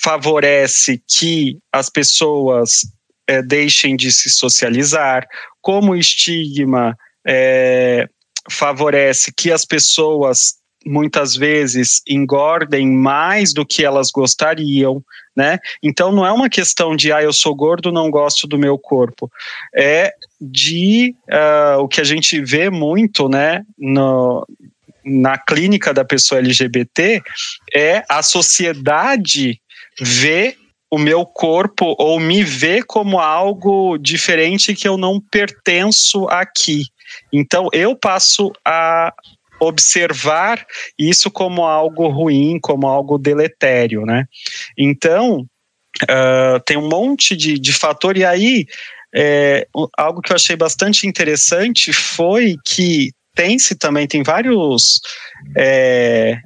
favorece 0.03 1.03
que 1.07 1.59
as 1.73 1.91
pessoas 1.91 2.81
é, 3.27 3.43
deixem 3.43 3.97
de 3.97 4.11
se 4.11 4.31
socializar, 4.31 5.27
como 5.61 5.93
o 5.93 5.97
estigma 5.97 6.97
é, 7.27 8.09
favorece 8.51 9.33
que 9.37 9.53
as 9.53 9.65
pessoas 9.65 10.61
muitas 10.87 11.37
vezes 11.37 12.01
engordem 12.09 12.91
mais 12.91 13.53
do 13.53 13.67
que 13.67 13.85
elas 13.85 14.11
gostariam, 14.11 15.05
né? 15.37 15.59
Então 15.83 16.11
não 16.11 16.25
é 16.25 16.33
uma 16.33 16.49
questão 16.49 16.97
de 16.97 17.13
ah 17.13 17.23
eu 17.23 17.35
sou 17.35 17.55
gordo 17.55 17.93
não 17.93 18.11
gosto 18.11 18.47
do 18.47 18.59
meu 18.59 18.79
corpo, 18.79 19.31
é 19.75 20.15
de 20.41 21.15
uh, 21.29 21.81
o 21.81 21.89
que 21.89 22.01
a 22.01 22.05
gente 22.05 22.43
vê 22.43 22.71
muito, 22.71 23.29
né? 23.29 23.63
No, 23.79 24.47
na 25.05 25.37
clínica 25.37 25.93
da 25.93 26.05
pessoa 26.05 26.39
LGBT 26.39 27.23
é 27.75 28.03
a 28.09 28.23
sociedade 28.23 29.61
ver 30.01 30.57
o 30.91 30.99
meu 30.99 31.25
corpo 31.25 31.95
ou 31.99 32.19
me 32.19 32.43
ver 32.43 32.85
como 32.85 33.21
algo 33.21 33.97
diferente 33.97 34.75
que 34.75 34.89
eu 34.89 34.97
não 34.97 35.21
pertenço 35.21 36.27
aqui. 36.29 36.85
Então 37.33 37.69
eu 37.73 37.95
passo 37.95 38.51
a 38.65 39.13
observar 39.61 40.65
isso 40.99 41.31
como 41.31 41.65
algo 41.65 42.09
ruim, 42.09 42.59
como 42.61 42.89
algo 42.89 43.19
deletério, 43.19 44.05
né? 44.05 44.25
Então 44.77 45.47
uh, 46.03 46.61
tem 46.65 46.77
um 46.77 46.89
monte 46.89 47.37
de, 47.37 47.59
de 47.59 47.73
fator 47.73 48.17
e 48.17 48.25
aí 48.25 48.67
é, 49.15 49.67
algo 49.99 50.23
que 50.23 50.33
eu 50.33 50.37
achei 50.37 50.57
bastante 50.57 51.07
interessante 51.07 51.93
foi 51.93 52.57
que 52.65 53.11
tem-se 53.35 53.77
também, 53.77 54.07
tem 54.07 54.23
vários 54.23 55.01
é, 55.57 56.39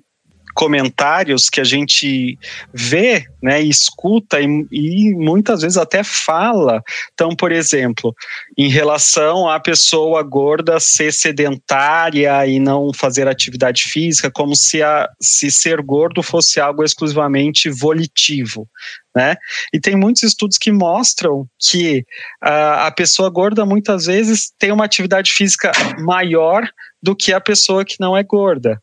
comentários 0.55 1.51
que 1.51 1.61
a 1.61 1.65
gente 1.65 2.39
vê, 2.73 3.27
né, 3.43 3.61
escuta 3.61 4.41
e, 4.41 4.67
e, 4.71 5.15
muitas 5.15 5.63
vezes 5.63 5.77
até 5.77 6.03
fala. 6.05 6.83
Então, 7.13 7.35
por 7.35 7.51
exemplo, 7.51 8.15
em 8.57 8.69
relação 8.69 9.49
à 9.49 9.59
pessoa 9.59 10.23
gorda 10.23 10.79
ser 10.79 11.13
sedentária 11.13 12.47
e 12.47 12.59
não 12.59 12.93
fazer 12.95 13.27
atividade 13.27 13.83
física, 13.83 14.31
como 14.31 14.55
se, 14.55 14.83
a, 14.83 15.09
se 15.21 15.51
ser 15.51 15.83
gordo 15.83 16.23
fosse 16.23 16.61
algo 16.61 16.85
exclusivamente 16.85 17.69
volitivo. 17.69 18.69
Né? 19.15 19.37
E 19.73 19.79
tem 19.79 19.97
muitos 19.97 20.23
estudos 20.23 20.59
que 20.59 20.73
mostram 20.73 21.47
que 21.61 22.05
a 22.41 22.91
pessoa 22.91 23.31
gorda 23.31 23.65
muitas 23.65 24.07
vezes 24.07 24.53
tem 24.59 24.73
uma 24.73 24.85
atividade 24.85 25.33
física 25.33 25.71
maior 26.01 26.69
do 27.01 27.15
que 27.15 27.33
a 27.33 27.41
pessoa 27.41 27.85
que 27.85 27.97
não 28.01 28.17
é 28.17 28.25
gorda 28.25 28.81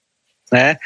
né? 0.51 0.77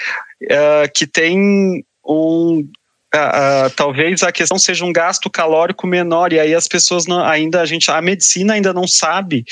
Uh, 0.44 0.92
que 0.94 1.08
tem 1.08 1.84
um 2.06 2.70
Uh, 3.16 3.68
uh, 3.68 3.70
talvez 3.78 4.24
a 4.24 4.32
questão 4.32 4.60
seja 4.60 4.84
um 4.84 4.92
gasto 4.92 5.30
calórico 5.30 5.88
menor 5.88 6.34
e 6.34 6.40
aí 6.40 6.54
as 6.54 6.68
pessoas 6.68 7.06
não, 7.06 7.24
ainda 7.24 7.62
a 7.62 7.66
gente 7.66 7.90
a 7.90 8.02
medicina 8.02 8.56
ainda 8.56 8.74
não 8.74 8.86
sabe 8.86 9.46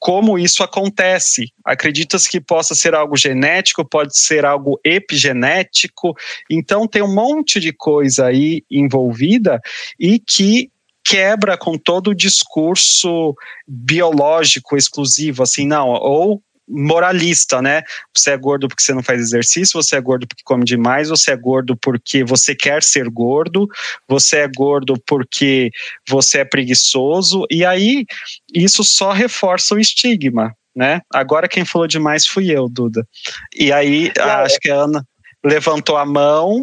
como 0.00 0.36
isso 0.36 0.64
acontece. 0.64 1.52
Acredita-se 1.64 2.28
que 2.28 2.40
possa 2.40 2.74
ser 2.74 2.92
algo 2.92 3.16
genético 3.16 3.84
pode 3.84 4.18
ser 4.18 4.44
algo 4.44 4.80
epigenético. 4.82 6.16
Então 6.50 6.88
tem 6.88 7.02
um 7.02 7.14
monte 7.14 7.60
de 7.60 7.72
coisa 7.72 8.26
aí 8.26 8.64
envolvida 8.68 9.60
e 9.96 10.18
que 10.18 10.68
quebra 11.04 11.56
com 11.56 11.78
todo 11.78 12.08
o 12.08 12.14
discurso 12.14 13.32
biológico 13.68 14.76
exclusivo 14.76 15.44
assim 15.44 15.68
não 15.68 15.90
ou 15.90 16.42
moralista, 16.68 17.60
né? 17.60 17.82
Você 18.14 18.30
é 18.30 18.36
gordo 18.36 18.68
porque 18.68 18.82
você 18.82 18.94
não 18.94 19.02
faz 19.02 19.20
exercício, 19.20 19.80
você 19.80 19.96
é 19.96 20.00
gordo 20.00 20.26
porque 20.26 20.42
come 20.44 20.64
demais, 20.64 21.08
você 21.08 21.32
é 21.32 21.36
gordo 21.36 21.76
porque 21.76 22.24
você 22.24 22.54
quer 22.54 22.82
ser 22.82 23.08
gordo, 23.08 23.68
você 24.08 24.38
é 24.38 24.48
gordo 24.48 24.94
porque 25.06 25.70
você 26.08 26.38
é 26.38 26.44
preguiçoso, 26.44 27.44
e 27.50 27.64
aí 27.64 28.04
isso 28.52 28.82
só 28.82 29.12
reforça 29.12 29.74
o 29.74 29.78
estigma, 29.78 30.54
né? 30.74 31.00
Agora 31.12 31.48
quem 31.48 31.64
falou 31.64 31.86
demais 31.86 32.26
fui 32.26 32.50
eu, 32.50 32.68
Duda. 32.68 33.06
E 33.54 33.72
aí, 33.72 34.10
acho 34.44 34.58
que 34.58 34.70
a 34.70 34.76
Ana 34.76 35.04
levantou 35.44 35.96
a 35.96 36.06
mão 36.06 36.62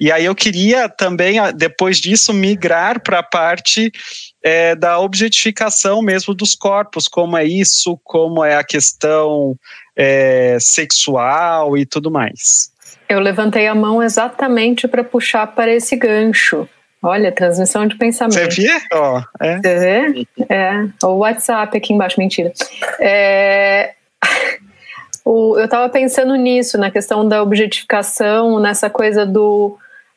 e 0.00 0.12
aí 0.12 0.24
eu 0.24 0.34
queria 0.34 0.88
também, 0.88 1.38
depois 1.54 1.98
disso, 1.98 2.32
migrar 2.32 3.00
para 3.02 3.20
a 3.20 3.22
parte 3.22 3.90
é, 4.46 4.76
da 4.76 5.00
objetificação 5.00 6.00
mesmo 6.00 6.32
dos 6.32 6.54
corpos, 6.54 7.08
como 7.08 7.36
é 7.36 7.44
isso, 7.44 7.98
como 8.04 8.44
é 8.44 8.54
a 8.54 8.62
questão 8.62 9.58
é, 9.96 10.56
sexual 10.60 11.76
e 11.76 11.84
tudo 11.84 12.12
mais. 12.12 12.70
Eu 13.08 13.18
levantei 13.18 13.66
a 13.66 13.74
mão 13.74 14.00
exatamente 14.00 14.86
para 14.86 15.02
puxar 15.02 15.48
para 15.48 15.74
esse 15.74 15.96
gancho. 15.96 16.68
Olha, 17.02 17.32
transmissão 17.32 17.88
de 17.88 17.96
pensamento. 17.96 18.54
Você 18.54 18.62
vê? 18.62 18.80
Oh, 18.94 19.20
é. 19.40 19.56
Você 19.56 19.78
vê? 19.80 20.28
É. 20.48 20.88
O 21.02 21.16
WhatsApp 21.16 21.76
aqui 21.76 21.92
embaixo, 21.92 22.20
mentira. 22.20 22.52
É... 23.00 23.94
O, 25.28 25.58
eu 25.58 25.64
estava 25.64 25.88
pensando 25.88 26.36
nisso, 26.36 26.78
na 26.78 26.88
questão 26.88 27.26
da 27.26 27.42
objetificação, 27.42 28.60
nessa 28.60 28.88
coisa 28.88 29.26
do 29.26 29.76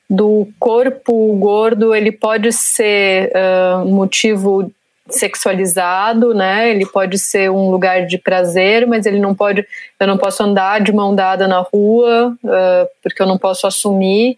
do 0.09 0.47
corpo 0.59 1.35
gordo, 1.35 1.93
ele 1.93 2.11
pode 2.11 2.51
ser 2.51 3.31
uh, 3.31 3.85
motivo 3.85 4.71
sexualizado, 5.07 6.33
né? 6.33 6.69
Ele 6.69 6.85
pode 6.85 7.19
ser 7.19 7.49
um 7.51 7.69
lugar 7.69 8.05
de 8.05 8.17
prazer, 8.17 8.87
mas 8.87 9.05
ele 9.05 9.19
não 9.19 9.35
pode. 9.35 9.65
Eu 9.99 10.07
não 10.07 10.17
posso 10.17 10.43
andar 10.43 10.81
de 10.81 10.91
mão 10.91 11.13
dada 11.13 11.47
na 11.47 11.59
rua 11.59 12.35
uh, 12.43 12.89
porque 13.03 13.21
eu 13.21 13.27
não 13.27 13.37
posso 13.37 13.67
assumir 13.67 14.37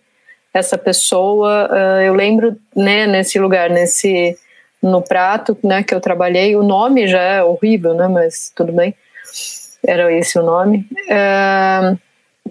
essa 0.53 0.77
pessoa. 0.77 1.69
Uh, 1.71 2.01
eu 2.01 2.13
lembro, 2.13 2.57
né? 2.75 3.07
Nesse 3.07 3.39
lugar, 3.39 3.69
nesse 3.69 4.37
no 4.81 5.01
prato, 5.01 5.57
né? 5.63 5.83
Que 5.83 5.93
eu 5.93 6.01
trabalhei. 6.01 6.55
O 6.55 6.63
nome 6.63 7.07
já 7.07 7.21
é 7.21 7.43
horrível, 7.43 7.93
né? 7.93 8.07
Mas 8.07 8.51
tudo 8.55 8.73
bem. 8.73 8.93
Era 9.85 10.11
esse 10.13 10.37
o 10.37 10.43
nome. 10.43 10.85
Uh, 11.07 11.97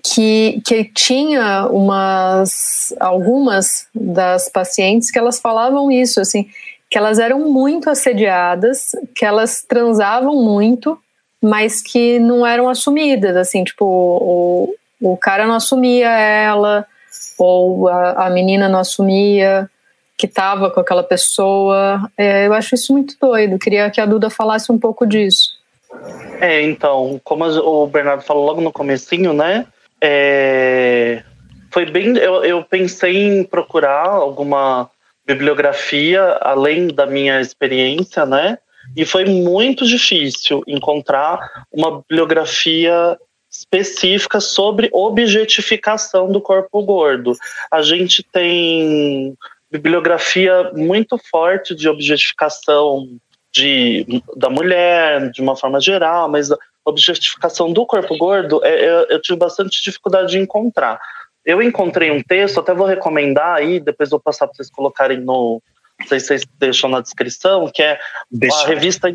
que, 0.03 0.61
que 0.64 0.84
tinha 0.84 1.66
umas 1.66 2.95
algumas 2.99 3.86
das 3.95 4.49
pacientes 4.49 5.11
que 5.11 5.18
elas 5.18 5.41
falavam 5.41 5.91
isso 5.91 6.20
assim 6.20 6.49
que 6.88 6.97
elas 6.97 7.18
eram 7.18 7.51
muito 7.51 7.91
assediadas 7.91 8.93
que 9.14 9.24
elas 9.24 9.62
transavam 9.62 10.36
muito 10.43 10.99
mas 11.43 11.82
que 11.82 12.18
não 12.18 12.47
eram 12.47 12.68
assumidas 12.68 13.36
assim 13.36 13.64
tipo 13.64 13.84
o, 13.84 14.74
o 15.01 15.16
cara 15.16 15.47
não 15.47 15.57
assumia 15.57 16.09
ela 16.09 16.86
ou 17.36 17.88
a, 17.88 18.26
a 18.26 18.30
menina 18.30 18.68
não 18.68 18.80
assumia 18.80 19.68
que 20.16 20.26
estava 20.26 20.70
com 20.70 20.80
aquela 20.80 21.03
pessoa 21.03 22.09
é, 22.16 22.47
eu 22.47 22.55
acho 22.55 22.74
isso 22.74 22.93
muito 22.93 23.16
doido 23.20 23.59
queria 23.59 23.91
que 23.91 24.01
a 24.01 24.07
Duda 24.07 24.30
falasse 24.30 24.70
um 24.70 24.78
pouco 24.78 25.07
disso 25.07 25.61
é, 26.41 26.62
então, 26.62 27.20
como 27.24 27.45
o 27.45 27.86
Bernardo 27.88 28.22
falou 28.22 28.47
logo 28.47 28.61
no 28.61 28.72
comecinho, 28.72 29.32
né? 29.32 29.66
É, 30.03 31.22
foi 31.70 31.86
bem. 31.86 32.16
Eu, 32.16 32.44
eu 32.44 32.64
pensei 32.64 33.16
em 33.16 33.44
procurar 33.44 34.07
alguma 34.07 34.90
bibliografia 35.26 36.38
além 36.40 36.88
da 36.88 37.07
minha 37.07 37.40
experiência, 37.40 38.26
né? 38.26 38.59
E 38.96 39.05
foi 39.05 39.24
muito 39.24 39.86
difícil 39.86 40.62
encontrar 40.66 41.38
uma 41.72 41.98
bibliografia 42.01 43.16
específica 43.51 44.40
sobre 44.40 44.88
objetificação 44.92 46.30
do 46.30 46.40
corpo 46.40 46.82
gordo. 46.82 47.34
A 47.70 47.82
gente 47.82 48.22
tem 48.22 49.36
bibliografia 49.70 50.72
muito 50.74 51.18
forte 51.30 51.74
de 51.74 51.88
objetificação 51.88 53.09
de, 53.53 54.22
da 54.36 54.48
mulher, 54.48 55.30
de 55.30 55.40
uma 55.40 55.57
forma 55.57 55.80
geral, 55.80 56.28
mas 56.28 56.48
objetificação 56.85 57.72
do 57.72 57.87
corpo 57.87 58.16
gordo, 58.16 58.64
é, 58.64 58.89
eu, 58.89 59.07
eu 59.11 59.20
tive 59.20 59.39
bastante 59.39 59.83
dificuldade 59.83 60.33
de 60.33 60.39
encontrar. 60.39 61.01
Eu 61.45 61.62
encontrei 61.62 62.11
um 62.11 62.22
texto, 62.22 62.61
até 62.61 62.74
vou 62.74 62.87
recomendar 62.87 63.57
aí, 63.57 63.81
depois 63.81 64.11
vou 64.11 64.20
passar 64.20 64.47
para 64.47 64.55
vocês 64.55 64.70
colocarem 64.70 65.18
no. 65.18 65.62
Não 65.99 66.07
sei 66.07 66.20
se 66.20 66.26
vocês 66.26 66.43
deixam 66.59 66.89
na 66.89 67.01
descrição, 67.01 67.70
que 67.72 67.83
é 67.83 67.99
Deixa. 68.31 68.62
a 68.62 68.66
revista, 68.66 69.09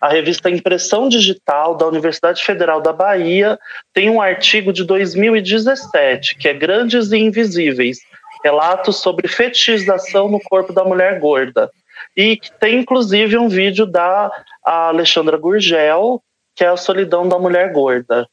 a 0.00 0.08
revista 0.08 0.48
Impressão 0.50 1.08
Digital 1.08 1.76
da 1.76 1.86
Universidade 1.86 2.42
Federal 2.44 2.80
da 2.80 2.92
Bahia 2.92 3.58
tem 3.92 4.08
um 4.10 4.20
artigo 4.20 4.72
de 4.72 4.84
2017, 4.84 6.36
que 6.36 6.48
é 6.48 6.54
Grandes 6.54 7.10
e 7.10 7.18
Invisíveis 7.18 7.98
relatos 8.44 8.96
sobre 8.96 9.26
fetichização 9.26 10.28
no 10.28 10.38
corpo 10.38 10.72
da 10.72 10.84
mulher 10.84 11.18
gorda. 11.18 11.70
E 12.14 12.36
que 12.36 12.52
tem 12.60 12.78
inclusive 12.78 13.38
um 13.38 13.48
vídeo 13.48 13.86
da 13.86 14.30
Alexandra 14.62 15.38
Gurgel, 15.38 16.22
que 16.54 16.64
é 16.64 16.68
a 16.68 16.76
solidão 16.76 17.28
da 17.28 17.38
mulher 17.38 17.72
gorda. 17.72 18.28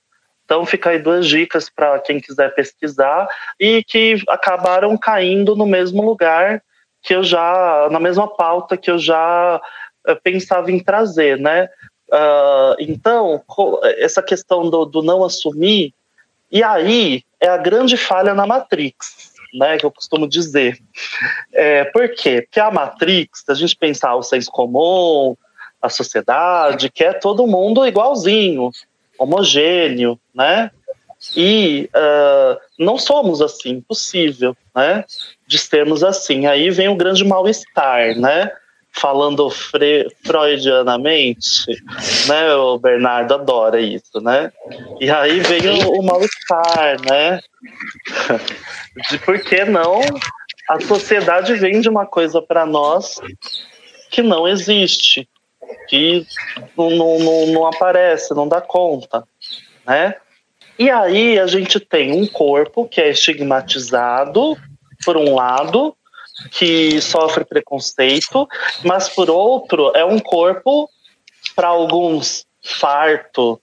Então 0.45 0.65
fica 0.65 0.89
aí 0.89 0.99
duas 0.99 1.27
dicas 1.27 1.69
para 1.69 1.99
quem 1.99 2.19
quiser 2.19 2.53
pesquisar 2.53 3.27
e 3.59 3.83
que 3.83 4.21
acabaram 4.27 4.97
caindo 4.97 5.55
no 5.55 5.65
mesmo 5.65 6.01
lugar 6.03 6.61
que 7.01 7.15
eu 7.15 7.23
já, 7.23 7.87
na 7.89 7.99
mesma 7.99 8.27
pauta 8.27 8.77
que 8.77 8.91
eu 8.91 8.99
já 8.99 9.61
eh, 10.07 10.15
pensava 10.15 10.71
em 10.71 10.79
trazer, 10.79 11.37
né? 11.37 11.67
Uh, 12.11 12.75
então, 12.77 13.41
essa 13.97 14.21
questão 14.21 14.69
do, 14.69 14.85
do 14.85 15.01
não 15.01 15.23
assumir, 15.23 15.93
e 16.51 16.61
aí 16.61 17.23
é 17.39 17.47
a 17.47 17.55
grande 17.55 17.95
falha 17.95 18.33
na 18.33 18.45
Matrix, 18.45 19.31
né, 19.53 19.77
que 19.77 19.85
eu 19.85 19.91
costumo 19.91 20.27
dizer. 20.27 20.77
É, 21.53 21.85
por 21.85 22.09
quê? 22.09 22.41
Porque 22.41 22.59
a 22.59 22.69
Matrix, 22.69 23.47
a 23.47 23.53
gente 23.53 23.77
pensar 23.77 24.15
o 24.15 24.23
senso 24.23 24.51
comum, 24.51 25.37
a 25.81 25.89
sociedade, 25.89 26.89
quer 26.89 27.19
todo 27.19 27.47
mundo 27.47 27.85
igualzinho, 27.85 28.71
homogêneo, 29.17 30.19
né? 30.33 30.71
E 31.35 31.89
uh, 31.95 32.59
não 32.79 32.97
somos 32.97 33.41
assim, 33.41 33.71
impossível, 33.71 34.55
né? 34.75 35.05
De 35.47 35.57
sermos 35.57 36.03
assim. 36.03 36.47
Aí 36.47 36.69
vem 36.69 36.89
o 36.89 36.95
grande 36.95 37.23
mal-estar, 37.23 38.17
né? 38.17 38.51
falando 38.93 39.49
fre 39.49 40.07
freudianamente, 40.23 41.65
né? 42.27 42.53
O 42.55 42.77
Bernardo 42.77 43.33
adora 43.33 43.79
isso, 43.79 44.19
né? 44.21 44.51
E 44.99 45.09
aí 45.09 45.39
vem 45.39 45.69
o, 45.69 45.99
o 45.99 46.03
mal-estar, 46.03 46.97
né? 47.09 47.39
De 49.09 49.17
por 49.19 49.39
que 49.39 49.63
não 49.63 50.01
a 50.69 50.79
sociedade 50.81 51.53
vende 51.55 51.87
uma 51.87 52.05
coisa 52.05 52.41
para 52.41 52.65
nós 52.65 53.19
que 54.09 54.21
não 54.21 54.47
existe, 54.47 55.27
que 55.87 56.25
não, 56.77 56.89
não, 56.89 57.45
não 57.47 57.67
aparece, 57.67 58.33
não 58.33 58.47
dá 58.47 58.61
conta, 58.61 59.23
né? 59.85 60.15
E 60.77 60.89
aí 60.89 61.37
a 61.37 61.47
gente 61.47 61.79
tem 61.79 62.11
um 62.11 62.25
corpo 62.25 62.87
que 62.87 62.99
é 62.99 63.09
estigmatizado, 63.09 64.57
por 65.05 65.17
um 65.17 65.35
lado, 65.35 65.95
que 66.51 66.99
sofre 67.01 67.45
preconceito, 67.45 68.47
mas 68.83 69.09
por 69.09 69.29
outro 69.29 69.91
é 69.95 70.03
um 70.03 70.19
corpo 70.19 70.89
para 71.55 71.67
alguns 71.67 72.45
farto, 72.63 73.61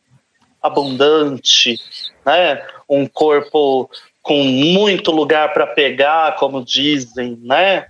abundante, 0.63 1.77
né? 2.25 2.63
Um 2.89 3.07
corpo 3.07 3.91
com 4.23 4.45
muito 4.45 5.11
lugar 5.11 5.53
para 5.53 5.67
pegar, 5.67 6.37
como 6.37 6.65
dizem, 6.65 7.39
né? 7.43 7.87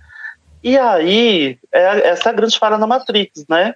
E 0.63 0.77
aí, 0.77 1.57
é, 1.71 2.09
essa 2.09 2.29
é 2.29 2.33
grande 2.33 2.57
falha 2.57 2.77
na 2.77 2.87
Matrix, 2.87 3.45
né? 3.49 3.73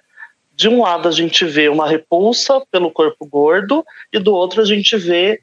De 0.56 0.68
um 0.68 0.82
lado 0.82 1.08
a 1.08 1.10
gente 1.10 1.44
vê 1.44 1.68
uma 1.68 1.88
repulsa 1.88 2.62
pelo 2.70 2.90
corpo 2.90 3.26
gordo 3.26 3.84
e 4.12 4.20
do 4.20 4.32
outro 4.32 4.62
a 4.62 4.64
gente 4.64 4.96
vê 4.96 5.40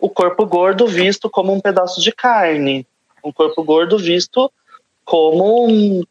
o 0.00 0.08
corpo 0.08 0.44
gordo 0.44 0.86
visto 0.86 1.30
como 1.30 1.52
um 1.52 1.60
pedaço 1.60 2.00
de 2.00 2.10
carne, 2.10 2.84
um 3.22 3.32
corpo 3.32 3.62
gordo 3.62 3.96
visto 3.96 4.50
como 5.04 6.04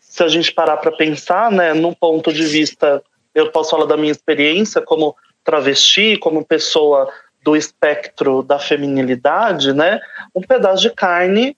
se 0.00 0.22
a 0.22 0.28
gente 0.28 0.52
parar 0.52 0.76
para 0.78 0.90
pensar, 0.92 1.50
né, 1.50 1.72
num 1.72 1.94
ponto 1.94 2.32
de 2.32 2.44
vista, 2.44 3.02
eu 3.34 3.50
posso 3.50 3.70
falar 3.70 3.86
da 3.86 3.96
minha 3.96 4.12
experiência 4.12 4.82
como 4.82 5.16
travesti, 5.44 6.18
como 6.18 6.44
pessoa 6.44 7.10
do 7.42 7.56
espectro 7.56 8.42
da 8.42 8.58
feminilidade, 8.58 9.72
né, 9.72 10.00
um 10.34 10.42
pedaço 10.42 10.82
de 10.82 10.90
carne 10.90 11.56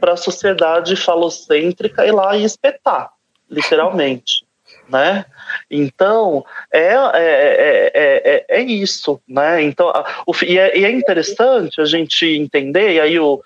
para 0.00 0.12
a 0.12 0.16
sociedade 0.16 0.96
falocêntrica 0.96 2.06
ir 2.06 2.12
lá 2.12 2.36
e 2.36 2.44
espetar, 2.44 3.10
literalmente 3.50 4.47
né? 4.88 5.24
Então 5.70 6.44
é, 6.72 6.94
é, 6.94 7.92
é, 7.94 8.44
é, 8.48 8.60
isso, 8.62 9.20
né? 9.28 9.62
Então 9.62 9.92
o, 10.26 10.32
e, 10.44 10.58
é, 10.58 10.78
e 10.78 10.84
é 10.84 10.90
interessante 10.90 11.80
a 11.80 11.84
gente 11.84 12.26
entender 12.26 12.94
e 12.94 13.00
aí 13.00 13.18
o, 13.18 13.42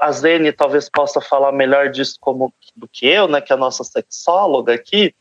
a 0.00 0.12
Zene 0.12 0.52
talvez 0.52 0.88
possa 0.88 1.20
falar 1.20 1.52
melhor 1.52 1.90
disso 1.90 2.16
como 2.20 2.52
do 2.76 2.88
que 2.88 3.06
eu, 3.06 3.26
né? 3.28 3.40
Que 3.40 3.52
é 3.52 3.56
a 3.56 3.58
nossa 3.58 3.84
sexóloga 3.84 4.74
aqui, 4.74 5.14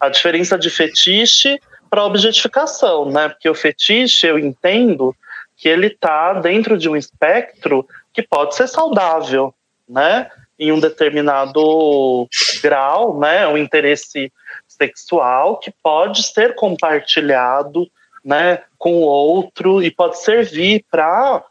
a 0.00 0.08
diferença 0.08 0.58
de 0.58 0.70
fetiche 0.70 1.58
para 1.90 2.04
objetificação, 2.04 3.10
né? 3.10 3.28
Porque 3.28 3.48
o 3.48 3.54
fetiche 3.54 4.26
eu 4.26 4.38
entendo 4.38 5.14
que 5.56 5.68
ele 5.68 5.86
está 5.86 6.34
dentro 6.34 6.76
de 6.76 6.88
um 6.88 6.96
espectro 6.96 7.86
que 8.12 8.22
pode 8.22 8.54
ser 8.54 8.68
saudável, 8.68 9.54
né? 9.88 10.30
Em 10.58 10.72
um 10.72 10.80
determinado 10.80 12.26
grau, 12.62 13.18
né? 13.18 13.46
O 13.46 13.56
interesse 13.56 14.32
sexual 14.76 15.58
que 15.58 15.72
pode 15.82 16.22
ser 16.22 16.54
compartilhado 16.54 17.88
né, 18.24 18.62
com 18.78 18.94
o 18.94 19.06
outro 19.06 19.82
e 19.82 19.90
pode 19.90 20.18
servir 20.18 20.84
para 20.90 21.44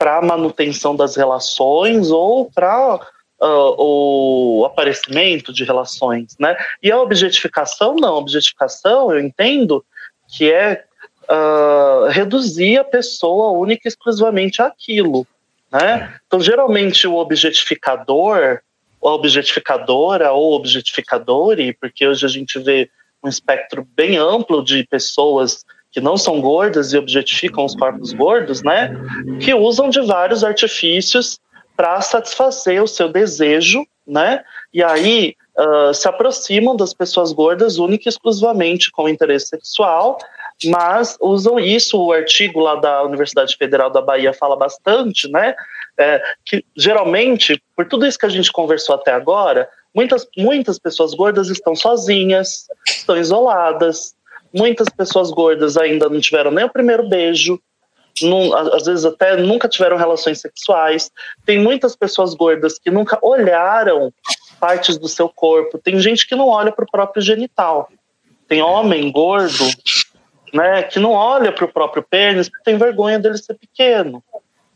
a 0.00 0.22
manutenção 0.22 0.96
das 0.96 1.16
relações 1.16 2.10
ou 2.10 2.50
para 2.50 2.96
uh, 3.40 3.74
o 3.78 4.64
aparecimento 4.64 5.52
de 5.52 5.64
relações. 5.64 6.34
Né? 6.38 6.56
E 6.82 6.90
a 6.90 7.00
objetificação, 7.00 7.94
não. 7.96 8.14
A 8.14 8.18
objetificação, 8.18 9.12
eu 9.12 9.20
entendo 9.20 9.84
que 10.28 10.50
é 10.50 10.84
uh, 11.24 12.08
reduzir 12.08 12.78
a 12.78 12.84
pessoa 12.84 13.50
única 13.50 13.86
e 13.86 13.88
exclusivamente 13.88 14.62
àquilo. 14.62 15.26
Né? 15.70 16.14
Então, 16.26 16.40
geralmente, 16.40 17.06
o 17.06 17.16
objetificador 17.16 18.60
objetificadora 19.04 20.32
ou 20.32 20.54
objetificadore, 20.54 21.76
porque 21.78 22.06
hoje 22.06 22.24
a 22.24 22.28
gente 22.28 22.58
vê 22.58 22.88
um 23.22 23.28
espectro 23.28 23.86
bem 23.94 24.16
amplo 24.16 24.64
de 24.64 24.86
pessoas 24.86 25.64
que 25.92 26.00
não 26.00 26.16
são 26.16 26.40
gordas 26.40 26.92
e 26.92 26.98
objetificam 26.98 27.64
os 27.64 27.76
corpos 27.76 28.12
gordos, 28.12 28.62
né? 28.62 28.90
Que 29.40 29.54
usam 29.54 29.88
de 29.88 30.00
vários 30.00 30.42
artifícios 30.42 31.38
para 31.76 32.00
satisfazer 32.00 32.82
o 32.82 32.88
seu 32.88 33.08
desejo, 33.08 33.86
né? 34.06 34.42
E 34.72 34.82
aí 34.82 35.36
uh, 35.56 35.94
se 35.94 36.08
aproximam 36.08 36.74
das 36.74 36.92
pessoas 36.92 37.32
gordas 37.32 37.78
única 37.78 38.08
e 38.08 38.10
exclusivamente 38.10 38.90
com 38.90 39.08
interesse 39.08 39.48
sexual, 39.48 40.18
mas 40.64 41.16
usam 41.20 41.60
isso. 41.60 42.00
O 42.00 42.12
artigo 42.12 42.60
lá 42.60 42.76
da 42.76 43.02
Universidade 43.04 43.56
Federal 43.56 43.90
da 43.90 44.00
Bahia 44.00 44.32
fala 44.32 44.56
bastante, 44.56 45.30
né? 45.30 45.54
É, 45.96 46.20
que 46.44 46.64
geralmente, 46.76 47.62
por 47.76 47.86
tudo 47.86 48.04
isso 48.04 48.18
que 48.18 48.26
a 48.26 48.30
gente 48.30 48.50
conversou 48.50 48.96
até 48.96 49.12
agora, 49.12 49.68
muitas, 49.94 50.26
muitas 50.36 50.78
pessoas 50.78 51.14
gordas 51.14 51.48
estão 51.48 51.76
sozinhas, 51.76 52.66
estão 52.86 53.16
isoladas. 53.16 54.14
Muitas 54.52 54.88
pessoas 54.88 55.30
gordas 55.30 55.76
ainda 55.76 56.08
não 56.08 56.20
tiveram 56.20 56.50
nem 56.50 56.64
o 56.64 56.70
primeiro 56.70 57.08
beijo, 57.08 57.60
não, 58.22 58.54
às 58.54 58.84
vezes 58.84 59.04
até 59.04 59.36
nunca 59.36 59.68
tiveram 59.68 59.96
relações 59.96 60.40
sexuais. 60.40 61.10
Tem 61.44 61.58
muitas 61.58 61.96
pessoas 61.96 62.34
gordas 62.34 62.78
que 62.78 62.90
nunca 62.90 63.18
olharam 63.22 64.12
partes 64.60 64.96
do 64.96 65.08
seu 65.08 65.28
corpo. 65.28 65.78
Tem 65.78 65.98
gente 65.98 66.26
que 66.26 66.36
não 66.36 66.48
olha 66.48 66.70
para 66.70 66.84
o 66.84 66.90
próprio 66.90 67.22
genital. 67.22 67.88
Tem 68.46 68.62
homem 68.62 69.10
gordo, 69.10 69.64
né, 70.52 70.82
que 70.84 71.00
não 71.00 71.12
olha 71.12 71.50
para 71.50 71.64
o 71.64 71.72
próprio 71.72 72.02
pênis 72.02 72.48
porque 72.48 72.62
tem 72.62 72.76
vergonha 72.76 73.18
dele 73.18 73.38
ser 73.38 73.54
pequeno 73.54 74.22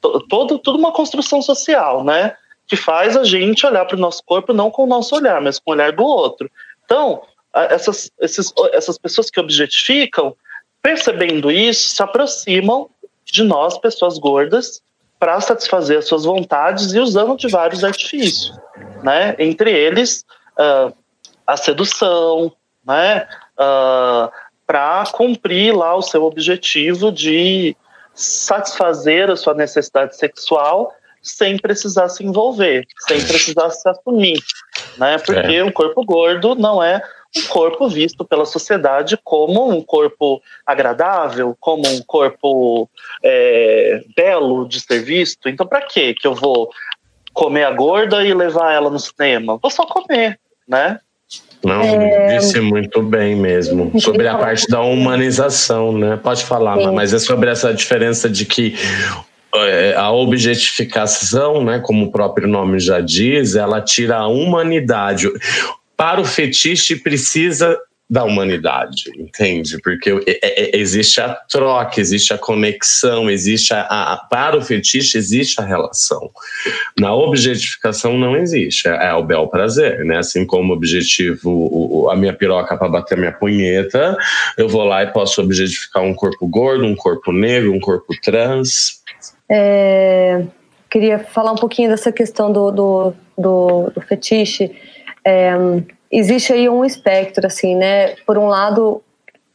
todo, 0.00 0.58
tudo 0.58 0.78
uma 0.78 0.92
construção 0.92 1.42
social, 1.42 2.04
né? 2.04 2.36
Que 2.66 2.76
faz 2.76 3.16
a 3.16 3.24
gente 3.24 3.66
olhar 3.66 3.84
para 3.84 3.96
o 3.96 4.00
nosso 4.00 4.22
corpo 4.24 4.52
não 4.52 4.70
com 4.70 4.84
o 4.84 4.86
nosso 4.86 5.14
olhar, 5.14 5.40
mas 5.40 5.58
com 5.58 5.70
o 5.70 5.74
olhar 5.74 5.92
do 5.92 6.04
outro. 6.04 6.50
Então, 6.84 7.22
essas, 7.54 8.10
esses, 8.20 8.52
essas 8.72 8.98
pessoas 8.98 9.30
que 9.30 9.40
objetificam, 9.40 10.36
percebendo 10.82 11.50
isso, 11.50 11.88
se 11.94 12.02
aproximam 12.02 12.88
de 13.24 13.42
nós, 13.42 13.78
pessoas 13.78 14.18
gordas, 14.18 14.80
para 15.18 15.40
satisfazer 15.40 15.98
as 15.98 16.06
suas 16.06 16.24
vontades 16.24 16.92
e 16.92 17.00
usando 17.00 17.36
de 17.36 17.48
vários 17.48 17.82
artifícios, 17.82 18.56
né? 19.02 19.34
Entre 19.38 19.70
eles, 19.72 20.24
uh, 20.52 20.94
a 21.46 21.56
sedução, 21.56 22.52
né? 22.86 23.26
Uh, 23.58 24.30
para 24.66 25.04
cumprir 25.12 25.74
lá 25.74 25.96
o 25.96 26.02
seu 26.02 26.24
objetivo 26.24 27.10
de 27.10 27.74
satisfazer 28.18 29.30
a 29.30 29.36
sua 29.36 29.54
necessidade 29.54 30.16
sexual 30.16 30.92
sem 31.22 31.56
precisar 31.56 32.08
se 32.08 32.24
envolver, 32.24 32.84
sem 33.06 33.24
precisar 33.24 33.70
se 33.70 33.88
assumir, 33.88 34.38
né? 34.96 35.18
Porque 35.18 35.54
é. 35.54 35.64
um 35.64 35.70
corpo 35.70 36.04
gordo 36.04 36.54
não 36.56 36.82
é 36.82 37.00
um 37.36 37.46
corpo 37.48 37.88
visto 37.88 38.24
pela 38.24 38.44
sociedade 38.44 39.18
como 39.22 39.70
um 39.70 39.82
corpo 39.82 40.42
agradável, 40.66 41.56
como 41.60 41.86
um 41.86 42.02
corpo 42.02 42.88
é, 43.22 44.02
belo 44.16 44.66
de 44.66 44.80
ser 44.80 45.02
visto. 45.02 45.48
Então, 45.48 45.66
para 45.66 45.82
que 45.82 46.14
que 46.14 46.26
eu 46.26 46.34
vou 46.34 46.70
comer 47.32 47.64
a 47.64 47.70
gorda 47.70 48.24
e 48.24 48.34
levar 48.34 48.72
ela 48.72 48.90
no 48.90 48.98
cinema? 48.98 49.58
Vou 49.58 49.70
só 49.70 49.86
comer, 49.86 50.40
né? 50.66 50.98
Não, 51.64 51.82
é... 51.82 52.38
disse 52.38 52.60
muito 52.60 53.02
bem 53.02 53.34
mesmo. 53.34 53.92
Sobre 54.00 54.28
a 54.28 54.36
parte 54.36 54.68
da 54.68 54.80
humanização, 54.80 55.96
né? 55.96 56.18
Pode 56.22 56.44
falar, 56.44 56.78
Sim. 56.78 56.94
mas 56.94 57.12
é 57.12 57.18
sobre 57.18 57.50
essa 57.50 57.72
diferença 57.74 58.28
de 58.28 58.44
que 58.44 58.76
é, 59.54 59.94
a 59.96 60.10
objetificação, 60.12 61.64
né, 61.64 61.78
como 61.80 62.06
o 62.06 62.12
próprio 62.12 62.46
nome 62.46 62.78
já 62.78 63.00
diz, 63.00 63.56
ela 63.56 63.80
tira 63.80 64.18
a 64.18 64.28
humanidade. 64.28 65.28
Para 65.96 66.20
o 66.20 66.24
fetiche 66.24 66.96
precisa 66.96 67.76
da 68.10 68.24
humanidade, 68.24 69.10
entende? 69.18 69.78
Porque 69.82 70.10
é, 70.26 70.76
é, 70.76 70.78
existe 70.78 71.20
a 71.20 71.34
troca, 71.34 72.00
existe 72.00 72.32
a 72.32 72.38
conexão, 72.38 73.28
existe 73.28 73.74
a, 73.74 73.82
a, 73.82 74.16
para 74.16 74.56
o 74.56 74.62
fetiche 74.62 75.18
existe 75.18 75.60
a 75.60 75.64
relação. 75.64 76.30
Na 76.98 77.14
objetificação 77.14 78.16
não 78.16 78.34
existe, 78.34 78.88
é, 78.88 79.08
é 79.08 79.14
o 79.14 79.22
bel 79.22 79.46
prazer, 79.48 80.06
né? 80.06 80.18
Assim 80.18 80.46
como 80.46 80.72
objetivo 80.72 81.50
o, 81.50 82.10
a 82.10 82.16
minha 82.16 82.32
piroca 82.32 82.78
para 82.78 82.88
bater 82.88 83.14
a 83.14 83.18
minha 83.18 83.32
punheta, 83.32 84.16
eu 84.56 84.68
vou 84.68 84.84
lá 84.84 85.02
e 85.02 85.12
posso 85.12 85.42
objetificar 85.42 86.02
um 86.02 86.14
corpo 86.14 86.46
gordo, 86.46 86.86
um 86.86 86.96
corpo 86.96 87.30
negro, 87.30 87.74
um 87.74 87.80
corpo 87.80 88.14
trans. 88.22 89.02
É, 89.50 90.44
queria 90.88 91.18
falar 91.18 91.52
um 91.52 91.56
pouquinho 91.56 91.90
dessa 91.90 92.10
questão 92.10 92.50
do, 92.50 92.70
do, 92.70 93.14
do, 93.36 93.90
do 93.90 94.00
fetiche. 94.00 94.70
É, 95.22 95.52
existe 96.10 96.52
aí 96.52 96.68
um 96.68 96.84
espectro, 96.84 97.46
assim, 97.46 97.76
né? 97.76 98.14
Por 98.26 98.38
um 98.38 98.46
lado, 98.46 99.02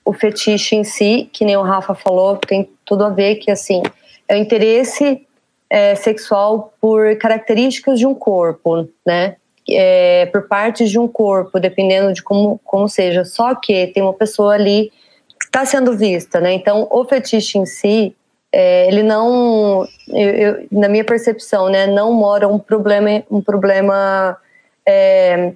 o 0.06 0.14
fetiche 0.14 0.76
em 0.76 0.84
si, 0.84 1.30
que 1.32 1.45
nem 1.45 1.58
o 1.58 1.62
Rafa 1.62 1.95
falou, 1.95 2.38
tem 2.38 2.70
tudo 2.86 3.04
a 3.04 3.10
ver 3.10 3.36
que, 3.36 3.51
assim, 3.51 3.82
é 4.28 4.36
o 4.36 4.38
interesse 4.38 5.26
é, 5.70 5.95
sexual 5.95 6.74
por 6.80 7.18
características 7.18 7.97
de 7.97 8.06
um 8.06 8.14
corpo, 8.14 8.88
né? 9.06 9.38
É, 9.70 10.26
por 10.28 10.47
partes 10.47 10.89
de 10.89 10.99
um 10.99 11.08
corpo, 11.08 11.60
dependendo 11.60 12.14
de 12.14 12.22
como, 12.22 12.60
como 12.64 12.88
seja. 12.88 13.24
Só 13.24 13.56
que 13.56 13.88
tem 13.88 14.04
uma 14.04 14.14
pessoa 14.14 14.54
ali 14.54 14.91
que 15.39 15.45
está 15.45 15.66
sendo 15.66 15.97
vista, 15.97 16.39
né? 16.39 16.54
Então, 16.54 16.88
o 16.91 17.06
fetiche 17.06 17.58
em 17.58 17.66
si, 17.66 18.16
é, 18.51 18.88
ele 18.88 19.01
não, 19.01 19.88
eu, 20.10 20.30
eu, 20.30 20.68
na 20.72 20.88
minha 20.88 21.04
percepção, 21.04 21.70
né, 21.70 21.88
não 21.88 22.14
mora 22.14 22.47
um 22.47 22.60
problema, 22.60 23.24
um 23.32 23.41
problema 23.41 24.38
é, 24.86 25.54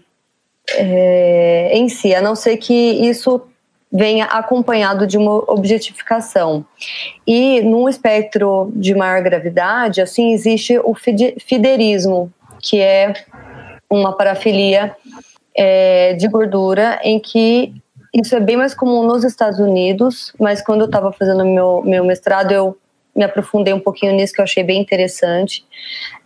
é, 0.76 1.70
em 1.74 1.88
si, 1.90 2.14
a 2.14 2.22
não 2.22 2.36
ser 2.36 2.58
que 2.58 2.74
isso 2.74 3.42
venha 3.92 4.26
acompanhado 4.26 5.08
de 5.08 5.18
uma 5.18 5.44
objetificação. 5.52 6.66
E 7.26 7.62
num 7.62 7.88
espectro 7.88 8.72
de 8.76 8.94
maior 8.94 9.22
gravidade, 9.22 10.02
assim, 10.02 10.34
existe 10.34 10.78
o 10.80 10.94
fiderismo, 10.94 12.32
que 12.62 12.82
é 12.82 13.14
uma 13.90 14.16
parafilia 14.16 14.96
é, 15.56 16.14
de 16.14 16.28
gordura, 16.28 17.00
em 17.02 17.20
que 17.20 17.74
isso 18.14 18.36
é 18.36 18.40
bem 18.40 18.58
mais 18.58 18.74
comum 18.74 19.04
nos 19.04 19.24
Estados 19.24 19.60
Unidos, 19.60 20.34
mas 20.40 20.62
quando 20.62 20.82
eu 20.82 20.86
estava 20.86 21.12
fazendo 21.14 21.46
meu, 21.46 21.82
meu 21.86 22.04
mestrado, 22.04 22.52
eu 22.52 22.78
me 23.16 23.24
aprofundei 23.24 23.74
um 23.74 23.80
pouquinho 23.80 24.14
nisso, 24.14 24.34
que 24.34 24.42
eu 24.42 24.44
achei 24.44 24.64
bem 24.64 24.82
interessante, 24.82 25.66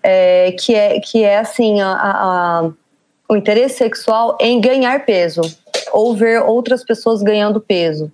é, 0.04 0.52
que, 0.54 0.76
é, 0.76 1.00
que 1.00 1.24
é 1.24 1.38
assim, 1.38 1.80
a, 1.80 1.92
a 1.92 2.72
o 3.32 3.36
interesse 3.38 3.78
sexual 3.78 4.38
em 4.42 4.60
ganhar 4.60 5.06
peso 5.06 5.40
ou 5.94 6.14
ver 6.14 6.42
outras 6.42 6.84
pessoas 6.84 7.24
ganhando 7.24 7.62
peso. 7.62 8.12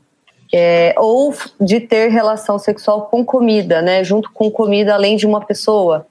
É, 0.53 0.93
ou 0.95 1.33
de 1.59 1.79
ter 1.79 2.09
relação 2.09 2.59
sexual 2.59 3.07
com 3.07 3.25
comida, 3.25 3.81
né, 3.81 4.03
junto 4.03 4.31
com 4.31 4.49
comida 4.49 4.93
além 4.93 5.17
de 5.17 5.25
uma 5.25 5.43
pessoa. 5.43 6.05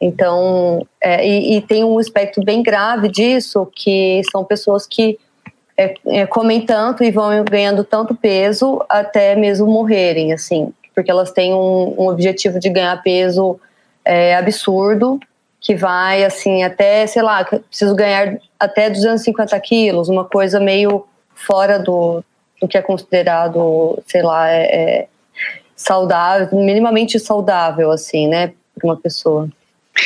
Então, 0.00 0.86
é, 1.00 1.26
e, 1.26 1.56
e, 1.56 1.60
tem 1.60 1.84
um 1.84 1.98
aspecto 1.98 2.42
bem 2.42 2.62
grave 2.62 3.08
disso, 3.08 3.68
que 3.74 4.22
são 4.30 4.44
pessoas 4.44 4.86
que 4.86 5.18
é, 5.76 5.94
é, 6.06 6.26
comem 6.26 6.64
tanto 6.64 7.02
e 7.04 7.10
vão 7.10 7.44
ganhando 7.44 7.84
tanto 7.84 8.14
peso 8.14 8.82
até 8.88 9.34
mesmo 9.34 9.66
morrerem, 9.66 10.32
assim, 10.32 10.72
porque 10.94 11.10
elas 11.10 11.32
têm 11.32 11.52
um, 11.52 11.94
um 11.98 12.08
objetivo 12.08 12.58
de 12.60 12.70
ganhar 12.70 13.02
peso 13.02 13.58
é, 14.04 14.36
absurdo 14.36 15.20
que 15.62 15.76
vai 15.76 16.24
assim 16.24 16.64
até, 16.64 17.06
sei 17.06 17.22
lá, 17.22 17.44
preciso 17.44 17.94
ganhar 17.94 18.36
até 18.58 18.90
250 18.90 19.58
quilos, 19.60 20.08
uma 20.08 20.24
coisa 20.24 20.58
meio 20.58 21.06
fora 21.34 21.78
do, 21.78 22.22
do 22.60 22.66
que 22.66 22.76
é 22.76 22.82
considerado, 22.82 23.98
sei 24.06 24.22
lá, 24.22 24.50
é, 24.50 24.62
é 24.64 25.08
saudável, 25.76 26.58
minimamente 26.58 27.18
saudável, 27.18 27.92
assim, 27.92 28.26
né, 28.26 28.52
para 28.74 28.86
uma 28.88 28.96
pessoa. 28.96 29.48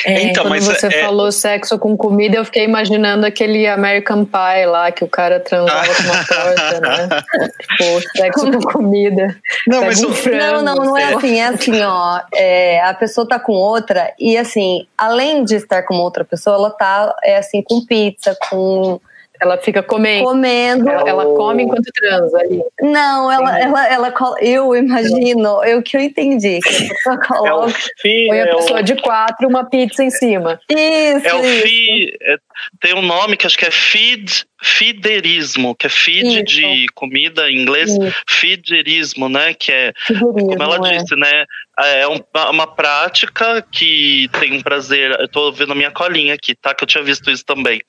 É, 0.04 0.24
então, 0.24 0.46
quando 0.46 0.62
você 0.62 0.88
é... 0.88 1.02
falou 1.02 1.30
sexo 1.30 1.78
com 1.78 1.96
comida, 1.96 2.36
eu 2.36 2.44
fiquei 2.44 2.64
imaginando 2.64 3.24
aquele 3.24 3.66
American 3.66 4.24
Pie 4.24 4.66
lá, 4.66 4.90
que 4.90 5.04
o 5.04 5.08
cara 5.08 5.38
transava 5.38 5.86
com 5.94 6.02
uma 6.02 6.24
torta, 6.24 6.80
né? 6.80 7.08
tipo, 7.60 8.18
sexo 8.18 8.50
com 8.50 8.60
comida. 8.62 9.36
Não, 9.66 9.84
mas 9.84 10.02
um 10.02 10.12
frango, 10.12 10.62
não, 10.62 10.74
não, 10.74 10.84
não 10.86 10.96
é 10.96 11.14
assim, 11.14 11.38
é 11.38 11.46
assim, 11.46 11.82
ó. 11.82 12.20
É, 12.34 12.82
a 12.82 12.94
pessoa 12.94 13.28
tá 13.28 13.38
com 13.38 13.52
outra, 13.52 14.12
e 14.18 14.36
assim, 14.36 14.86
além 14.98 15.44
de 15.44 15.54
estar 15.54 15.82
com 15.84 15.94
outra 15.94 16.24
pessoa, 16.24 16.56
ela 16.56 16.70
tá, 16.70 17.14
é 17.22 17.38
assim, 17.38 17.62
com 17.62 17.84
pizza, 17.84 18.36
com 18.50 19.00
ela 19.40 19.58
fica 19.58 19.82
comendo. 19.82 20.24
Comendo. 20.24 20.88
Ela, 20.88 21.08
ela 21.08 21.24
come 21.36 21.62
enquanto 21.62 21.90
transa 21.92 22.38
ali. 22.38 22.62
Não, 22.80 23.30
ela, 23.30 23.60
ela, 23.60 23.88
ela, 23.88 24.14
eu 24.40 24.74
imagino, 24.74 25.62
eu 25.64 25.82
que 25.82 25.96
eu 25.96 26.00
entendi. 26.00 26.60
Que 26.60 26.68
a 26.68 26.88
pessoa 26.88 27.18
coloca. 27.26 27.78
É 28.04 28.26
põe 28.26 28.40
a 28.40 28.56
pessoa 28.56 28.78
é 28.78 28.82
o... 28.82 28.84
de 28.84 28.96
quatro, 28.96 29.48
uma 29.48 29.64
pizza 29.64 30.02
em 30.02 30.10
cima. 30.10 30.60
Isso. 30.68 31.26
É 31.26 31.34
o 31.34 31.44
isso. 31.44 31.62
fi, 31.62 32.16
é, 32.22 32.36
tem 32.80 32.94
um 32.94 33.02
nome 33.02 33.36
que 33.36 33.46
acho 33.46 33.58
que 33.58 33.66
é 33.66 33.70
feed, 33.70 34.45
fiderismo, 34.66 35.74
que 35.76 35.86
é 35.86 35.90
feed 35.90 36.26
isso. 36.26 36.44
de 36.44 36.86
comida 36.94 37.48
em 37.48 37.62
inglês, 37.62 37.90
isso. 37.90 38.24
fiderismo, 38.26 39.28
né? 39.28 39.54
Que 39.54 39.70
é, 39.70 39.92
Fiderismo, 40.06 40.48
como 40.48 40.62
ela 40.62 40.88
é. 40.88 40.96
disse, 40.96 41.14
né? 41.16 41.44
É 41.78 42.06
uma, 42.06 42.50
uma, 42.50 42.66
prática 42.66 43.62
que 43.70 44.28
tem 44.40 44.54
um 44.54 44.62
prazer. 44.62 45.12
Eu 45.20 45.28
tô 45.28 45.52
vendo 45.52 45.72
a 45.72 45.74
minha 45.74 45.90
colinha 45.90 46.34
aqui, 46.34 46.54
tá? 46.54 46.74
Que 46.74 46.82
eu 46.82 46.88
tinha 46.88 47.04
visto 47.04 47.30
isso 47.30 47.44
também. 47.44 47.80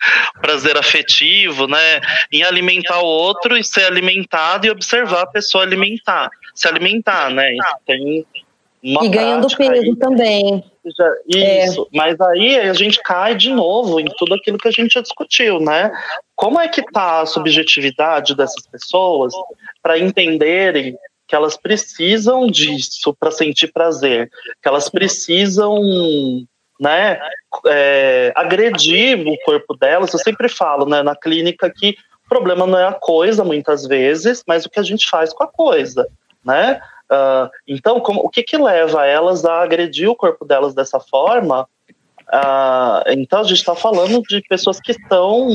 Prazer 0.41 0.77
afetivo, 0.77 1.67
né? 1.67 2.01
Em 2.31 2.43
alimentar 2.43 2.99
o 2.99 3.05
outro 3.05 3.57
e 3.57 3.63
ser 3.63 3.85
alimentado 3.85 4.67
e 4.67 4.69
observar 4.69 5.21
a 5.21 5.27
pessoa 5.27 5.63
alimentar. 5.63 6.29
Se 6.53 6.67
alimentar, 6.67 7.29
né? 7.31 7.53
Isso 7.53 7.77
tem 7.85 8.25
uma 8.83 9.05
e 9.05 9.09
ganhando 9.09 9.47
peso 9.47 9.71
aí. 9.71 9.95
também. 9.95 10.63
Isso, 11.27 11.81
é. 11.83 11.97
mas 11.97 12.19
aí 12.21 12.57
a 12.59 12.73
gente 12.73 13.01
cai 13.03 13.35
de 13.35 13.49
novo 13.51 13.99
em 13.99 14.05
tudo 14.17 14.35
aquilo 14.35 14.57
que 14.57 14.67
a 14.67 14.71
gente 14.71 14.93
já 14.93 15.01
discutiu, 15.01 15.59
né? 15.59 15.91
Como 16.35 16.59
é 16.59 16.67
que 16.67 16.83
tá 16.91 17.21
a 17.21 17.25
subjetividade 17.25 18.35
dessas 18.35 18.65
pessoas 18.67 19.33
para 19.81 19.97
entenderem 19.97 20.97
que 21.27 21.35
elas 21.35 21.57
precisam 21.57 22.47
disso 22.47 23.15
para 23.19 23.31
sentir 23.31 23.71
prazer, 23.73 24.29
que 24.61 24.67
elas 24.67 24.89
precisam 24.89 25.77
né, 26.79 27.19
é, 27.65 28.31
agredir 28.35 29.27
o 29.27 29.37
corpo 29.43 29.75
delas. 29.75 30.13
Eu 30.13 30.19
sempre 30.19 30.47
falo 30.47 30.85
né, 30.85 31.03
na 31.03 31.15
clínica 31.15 31.69
que 31.69 31.95
o 32.25 32.29
problema 32.29 32.65
não 32.65 32.79
é 32.79 32.87
a 32.87 32.93
coisa, 32.93 33.43
muitas 33.43 33.85
vezes, 33.85 34.43
mas 34.47 34.65
o 34.65 34.69
que 34.69 34.79
a 34.79 34.83
gente 34.83 35.09
faz 35.09 35.33
com 35.33 35.43
a 35.43 35.47
coisa. 35.47 36.07
Né? 36.45 36.79
Uh, 37.11 37.49
então, 37.67 37.99
como, 37.99 38.21
o 38.21 38.29
que, 38.29 38.43
que 38.43 38.57
leva 38.57 39.05
elas 39.05 39.45
a 39.45 39.61
agredir 39.61 40.09
o 40.09 40.15
corpo 40.15 40.45
delas 40.45 40.73
dessa 40.73 40.99
forma? 40.99 41.67
Uh, 42.27 43.09
então, 43.09 43.39
a 43.39 43.43
gente 43.43 43.57
está 43.57 43.75
falando 43.75 44.21
de 44.23 44.41
pessoas 44.41 44.79
que 44.81 44.91
estão 44.91 45.47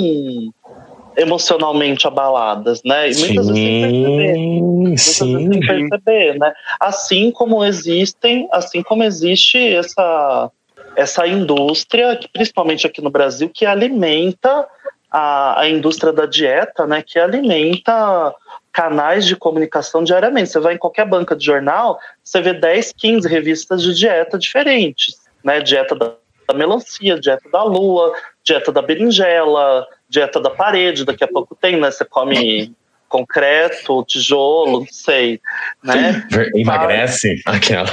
emocionalmente 1.16 2.06
abaladas, 2.06 2.82
né? 2.84 3.10
E 3.10 3.16
muitas 3.16 3.46
sim, 3.46 3.52
vezes 3.52 3.54
sem 3.54 3.82
perceber. 3.82 4.38
Muitas 4.38 5.02
sim. 5.02 5.36
vezes 5.36 5.48
sem 5.48 5.60
perceber, 5.60 6.38
né? 6.38 6.52
Assim 6.80 7.30
como 7.30 7.64
existem, 7.64 8.48
assim 8.50 8.82
como 8.82 9.04
existe 9.04 9.58
essa 9.74 10.50
essa 10.94 11.26
indústria, 11.26 12.20
principalmente 12.34 12.86
aqui 12.86 13.00
no 13.00 13.08
Brasil, 13.08 13.48
que 13.48 13.64
alimenta 13.64 14.68
a, 15.10 15.60
a 15.60 15.68
indústria 15.68 16.12
da 16.12 16.26
dieta, 16.26 16.86
né? 16.86 17.02
Que 17.02 17.18
alimenta 17.18 18.34
canais 18.72 19.26
de 19.26 19.36
comunicação 19.36 20.02
diariamente. 20.02 20.50
Você 20.50 20.58
vai 20.58 20.74
em 20.74 20.78
qualquer 20.78 21.06
banca 21.06 21.36
de 21.36 21.44
jornal, 21.44 21.98
você 22.22 22.40
vê 22.40 22.54
10, 22.54 22.92
15 22.96 23.28
revistas 23.28 23.82
de 23.82 23.94
dieta 23.94 24.38
diferentes, 24.38 25.16
né? 25.44 25.60
Dieta 25.60 25.94
da, 25.94 26.14
melancia, 26.54 27.18
dieta 27.18 27.48
da 27.50 27.62
lua, 27.62 28.12
dieta 28.42 28.72
da 28.72 28.82
berinjela, 28.82 29.86
dieta 30.08 30.40
da 30.40 30.50
parede, 30.50 31.04
daqui 31.04 31.24
a 31.24 31.28
pouco 31.28 31.54
tem, 31.54 31.78
né? 31.78 31.90
Você 31.90 32.04
come 32.04 32.74
concreto, 33.12 34.02
tijolo, 34.04 34.80
não 34.80 34.86
sei, 34.90 35.38
né? 35.84 36.26
Emagrece 36.54 37.42
aquela. 37.44 37.90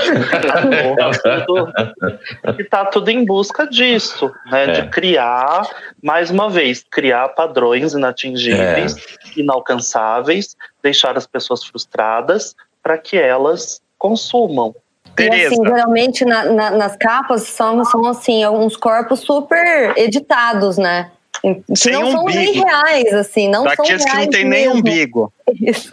e 2.58 2.64
tá 2.64 2.86
tudo 2.86 3.10
em 3.10 3.26
busca 3.26 3.68
disso, 3.68 4.32
né? 4.50 4.64
É. 4.64 4.72
De 4.72 4.88
criar, 4.88 5.68
mais 6.02 6.32
uma 6.32 6.50
vez, 6.50 6.86
criar 6.90 7.28
padrões 7.30 7.92
inatingíveis, 7.94 8.96
é. 8.96 9.40
inalcançáveis, 9.42 10.56
deixar 10.82 11.18
as 11.18 11.28
pessoas 11.28 11.66
frustradas 11.66 12.56
para 12.82 12.98
que 12.98 13.18
elas 13.18 13.82
consumam. 13.98 14.74
E 15.20 15.28
assim, 15.28 15.62
geralmente 15.66 16.24
na, 16.24 16.46
na, 16.46 16.72
nas 16.72 16.96
capas 16.96 17.44
são, 17.44 17.84
são 17.84 18.06
assim, 18.06 18.42
alguns 18.42 18.78
corpos 18.78 19.20
super 19.20 19.94
editados, 19.98 20.78
né? 20.78 21.12
Não 21.44 22.02
umbigo. 22.02 22.12
são 22.12 22.26
nem 22.26 22.54
reais, 22.54 23.14
assim, 23.14 23.48
não 23.48 23.64
Daqueles 23.64 24.02
são 24.02 24.12
reais 24.12 24.30
que 24.30 24.38
não 24.38 24.42
tem 24.42 24.46
nem 24.46 24.70
umbigo. 24.70 25.34
Isso. 25.62 25.90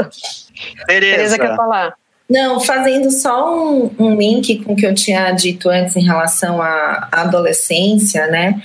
Tereza. 0.87 1.17
Tereza 1.17 1.39
quer 1.39 1.57
falar. 1.57 1.95
Não, 2.29 2.61
fazendo 2.61 3.11
só 3.11 3.57
um, 3.57 3.91
um, 3.99 4.17
link 4.17 4.65
com 4.65 4.73
o 4.73 4.77
que 4.77 4.85
eu 4.85 4.95
tinha 4.95 5.31
dito 5.31 5.69
antes 5.69 5.95
em 5.95 6.05
relação 6.05 6.61
à 6.61 7.09
adolescência, 7.13 8.27
né? 8.27 8.61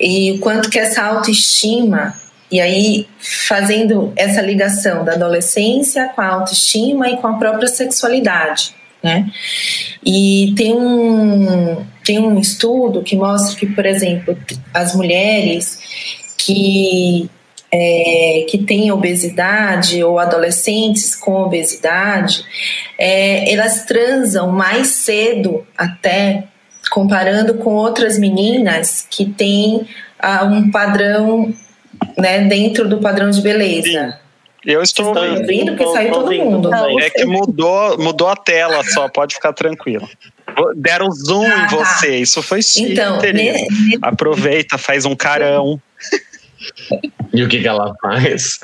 E 0.00 0.32
o 0.32 0.38
quanto 0.40 0.70
que 0.70 0.78
essa 0.78 1.02
autoestima 1.02 2.14
E 2.50 2.60
aí, 2.60 3.06
fazendo 3.18 4.12
essa 4.16 4.40
ligação 4.40 5.04
da 5.04 5.12
adolescência 5.12 6.08
com 6.14 6.20
a 6.20 6.28
autoestima 6.28 7.08
e 7.08 7.16
com 7.16 7.26
a 7.26 7.34
própria 7.34 7.68
sexualidade. 7.68 8.74
Né? 9.02 9.26
E 10.04 10.54
tem 10.56 10.74
um, 10.74 11.84
tem 12.04 12.20
um 12.20 12.38
estudo 12.38 13.02
que 13.02 13.16
mostra 13.16 13.58
que, 13.58 13.66
por 13.66 13.84
exemplo, 13.84 14.36
as 14.72 14.94
mulheres 14.94 15.78
que 16.44 17.30
é, 17.72 18.44
que 18.50 18.58
têm 18.58 18.92
obesidade 18.92 20.04
ou 20.04 20.18
adolescentes 20.18 21.14
com 21.16 21.42
obesidade, 21.42 22.44
é, 22.98 23.50
elas 23.50 23.86
transam 23.86 24.52
mais 24.52 24.88
cedo 24.88 25.66
até, 25.76 26.44
comparando 26.90 27.54
com 27.54 27.74
outras 27.74 28.18
meninas 28.18 29.06
que 29.08 29.24
têm 29.24 29.88
ah, 30.18 30.44
um 30.44 30.70
padrão 30.70 31.54
né, 32.18 32.40
dentro 32.40 32.86
do 32.86 32.98
padrão 32.98 33.30
de 33.30 33.40
beleza. 33.40 34.18
Eu 34.64 34.82
estou 34.82 35.06
ouvindo, 35.06 35.40
ouvindo 35.40 35.76
porque 35.76 35.92
saiu 35.92 36.12
todo 36.12 36.32
mundo. 36.32 36.70
Não, 36.70 37.00
é 37.00 37.10
que 37.10 37.24
mudou, 37.24 37.98
mudou 37.98 38.28
a 38.28 38.36
tela 38.36 38.84
só, 38.84 39.08
pode 39.08 39.34
ficar 39.34 39.52
tranquilo. 39.52 40.08
Deram 40.76 41.10
zoom 41.10 41.46
ah, 41.46 41.64
em 41.64 41.68
tá. 41.68 41.76
você, 41.76 42.18
isso 42.18 42.42
foi 42.42 42.62
chique. 42.62 42.92
Então, 42.92 43.18
ne, 43.20 43.66
Aproveita, 44.02 44.76
faz 44.76 45.06
um 45.06 45.16
carão. 45.16 45.80
E 47.32 47.42
o 47.42 47.48
que, 47.48 47.60
que 47.60 47.68
ela 47.68 47.94
faz? 48.00 48.60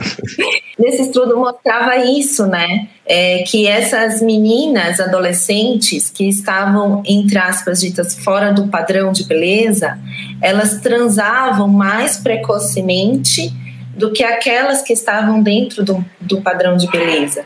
Nesse 0.78 1.02
estudo 1.02 1.36
mostrava 1.36 1.96
isso, 1.96 2.46
né? 2.46 2.88
É, 3.06 3.42
que 3.46 3.66
essas 3.66 4.20
meninas 4.20 5.00
adolescentes 5.00 6.10
que 6.10 6.28
estavam, 6.28 7.02
entre 7.06 7.38
aspas, 7.38 7.80
ditas 7.80 8.14
fora 8.14 8.52
do 8.52 8.68
padrão 8.68 9.10
de 9.10 9.24
beleza, 9.24 9.98
elas 10.42 10.80
transavam 10.80 11.66
mais 11.66 12.18
precocemente 12.18 13.52
do 13.98 14.12
que 14.12 14.22
aquelas 14.22 14.80
que 14.80 14.92
estavam 14.92 15.42
dentro 15.42 15.84
do, 15.84 16.04
do 16.20 16.40
padrão 16.40 16.76
de 16.76 16.86
beleza. 16.88 17.44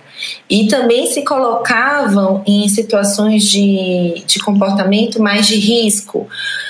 E 0.51 0.69
também 0.69 1.07
se 1.07 1.25
colocavam 1.25 2.43
em 2.47 2.69
situações 2.69 3.45
de, 3.45 4.23
de 4.27 4.39
comportamento 4.39 5.21
mais 5.21 5.47
de 5.47 5.57
risco, 5.57 6.29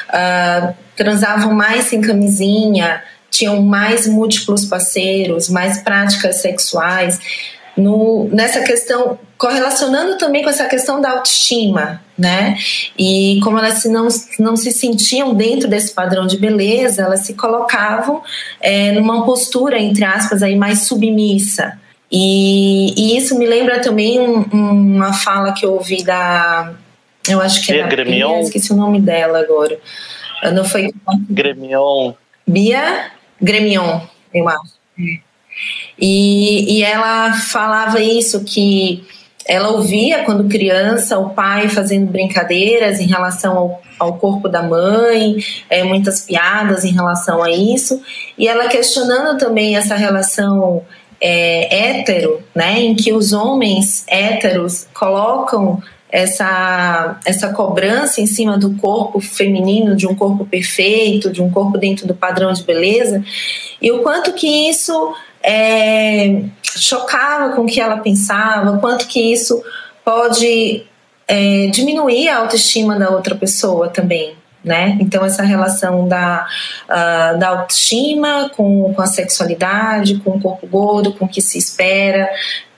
uh, 0.08 0.74
transavam 0.94 1.52
mais 1.52 1.86
sem 1.86 2.00
camisinha, 2.00 3.02
tinham 3.32 3.62
mais 3.62 4.06
múltiplos 4.06 4.66
parceiros, 4.66 5.48
mais 5.48 5.78
práticas 5.78 6.36
sexuais. 6.36 7.18
No, 7.74 8.28
nessa 8.30 8.60
questão, 8.60 9.18
correlacionando 9.38 10.18
também 10.18 10.42
com 10.42 10.50
essa 10.50 10.66
questão 10.66 11.00
da 11.00 11.12
autoestima, 11.12 12.02
né? 12.18 12.58
E 12.98 13.40
como 13.42 13.58
elas 13.58 13.78
se 13.78 13.88
não, 13.88 14.06
não 14.38 14.54
se 14.54 14.70
sentiam 14.70 15.32
dentro 15.32 15.66
desse 15.66 15.94
padrão 15.94 16.26
de 16.26 16.36
beleza, 16.36 17.00
elas 17.02 17.20
se 17.20 17.32
colocavam 17.32 18.22
é, 18.60 18.92
numa 18.92 19.24
postura, 19.24 19.80
entre 19.80 20.04
aspas, 20.04 20.42
aí 20.42 20.54
mais 20.54 20.82
submissa. 20.82 21.80
E, 22.10 22.92
e 22.94 23.16
isso 23.16 23.38
me 23.38 23.46
lembra 23.46 23.80
também 23.80 24.20
um, 24.20 24.42
uma 24.52 25.14
fala 25.14 25.54
que 25.54 25.64
eu 25.64 25.72
ouvi 25.72 26.04
da. 26.04 26.74
Eu 27.26 27.40
acho 27.40 27.64
que 27.64 27.72
é 27.72 27.88
da 27.88 28.04
Bia, 28.04 28.40
esqueci 28.40 28.70
o 28.70 28.76
nome 28.76 29.00
dela 29.00 29.38
agora. 29.38 29.78
Não 30.52 30.64
foi. 30.66 30.92
Gremion. 31.30 32.12
Bia 32.46 33.10
Gremion, 33.42 34.00
eu 34.32 34.48
acho. 34.48 34.72
E, 35.98 36.78
e 36.78 36.82
ela 36.82 37.32
falava 37.32 38.00
isso, 38.00 38.44
que 38.44 39.04
ela 39.46 39.70
ouvia 39.70 40.24
quando 40.24 40.48
criança 40.48 41.18
o 41.18 41.30
pai 41.30 41.68
fazendo 41.68 42.10
brincadeiras 42.10 43.00
em 43.00 43.06
relação 43.06 43.58
ao, 43.58 43.82
ao 43.98 44.14
corpo 44.14 44.48
da 44.48 44.62
mãe, 44.62 45.36
é, 45.68 45.82
muitas 45.82 46.22
piadas 46.22 46.84
em 46.84 46.92
relação 46.92 47.42
a 47.42 47.50
isso, 47.50 48.00
e 48.38 48.46
ela 48.46 48.68
questionando 48.68 49.36
também 49.38 49.76
essa 49.76 49.96
relação 49.96 50.82
é, 51.20 51.98
hétero, 51.98 52.42
né, 52.54 52.80
em 52.80 52.94
que 52.94 53.12
os 53.12 53.32
homens 53.32 54.04
héteros 54.08 54.86
colocam 54.94 55.82
essa, 56.12 57.18
essa 57.24 57.48
cobrança 57.54 58.20
em 58.20 58.26
cima 58.26 58.58
do 58.58 58.74
corpo 58.76 59.18
feminino, 59.18 59.96
de 59.96 60.06
um 60.06 60.14
corpo 60.14 60.44
perfeito, 60.44 61.32
de 61.32 61.40
um 61.40 61.50
corpo 61.50 61.78
dentro 61.78 62.06
do 62.06 62.14
padrão 62.14 62.52
de 62.52 62.62
beleza, 62.62 63.24
e 63.80 63.90
o 63.90 64.02
quanto 64.02 64.34
que 64.34 64.68
isso 64.68 65.14
é, 65.42 66.42
chocava 66.76 67.56
com 67.56 67.62
o 67.62 67.66
que 67.66 67.80
ela 67.80 67.96
pensava, 67.96 68.72
o 68.72 68.78
quanto 68.78 69.06
que 69.06 69.32
isso 69.32 69.62
pode 70.04 70.84
é, 71.26 71.68
diminuir 71.68 72.28
a 72.28 72.38
autoestima 72.38 72.98
da 72.98 73.08
outra 73.08 73.34
pessoa 73.34 73.88
também. 73.88 74.34
Né? 74.62 74.96
Então, 75.00 75.24
essa 75.24 75.42
relação 75.42 76.06
da, 76.06 76.46
uh, 76.84 77.36
da 77.36 77.48
autoestima 77.48 78.48
com, 78.56 78.94
com 78.94 79.02
a 79.02 79.06
sexualidade, 79.06 80.20
com 80.20 80.36
o 80.36 80.40
corpo 80.40 80.68
gordo, 80.68 81.12
com 81.14 81.24
o 81.24 81.28
que 81.28 81.42
se 81.42 81.58
espera, 81.58 82.30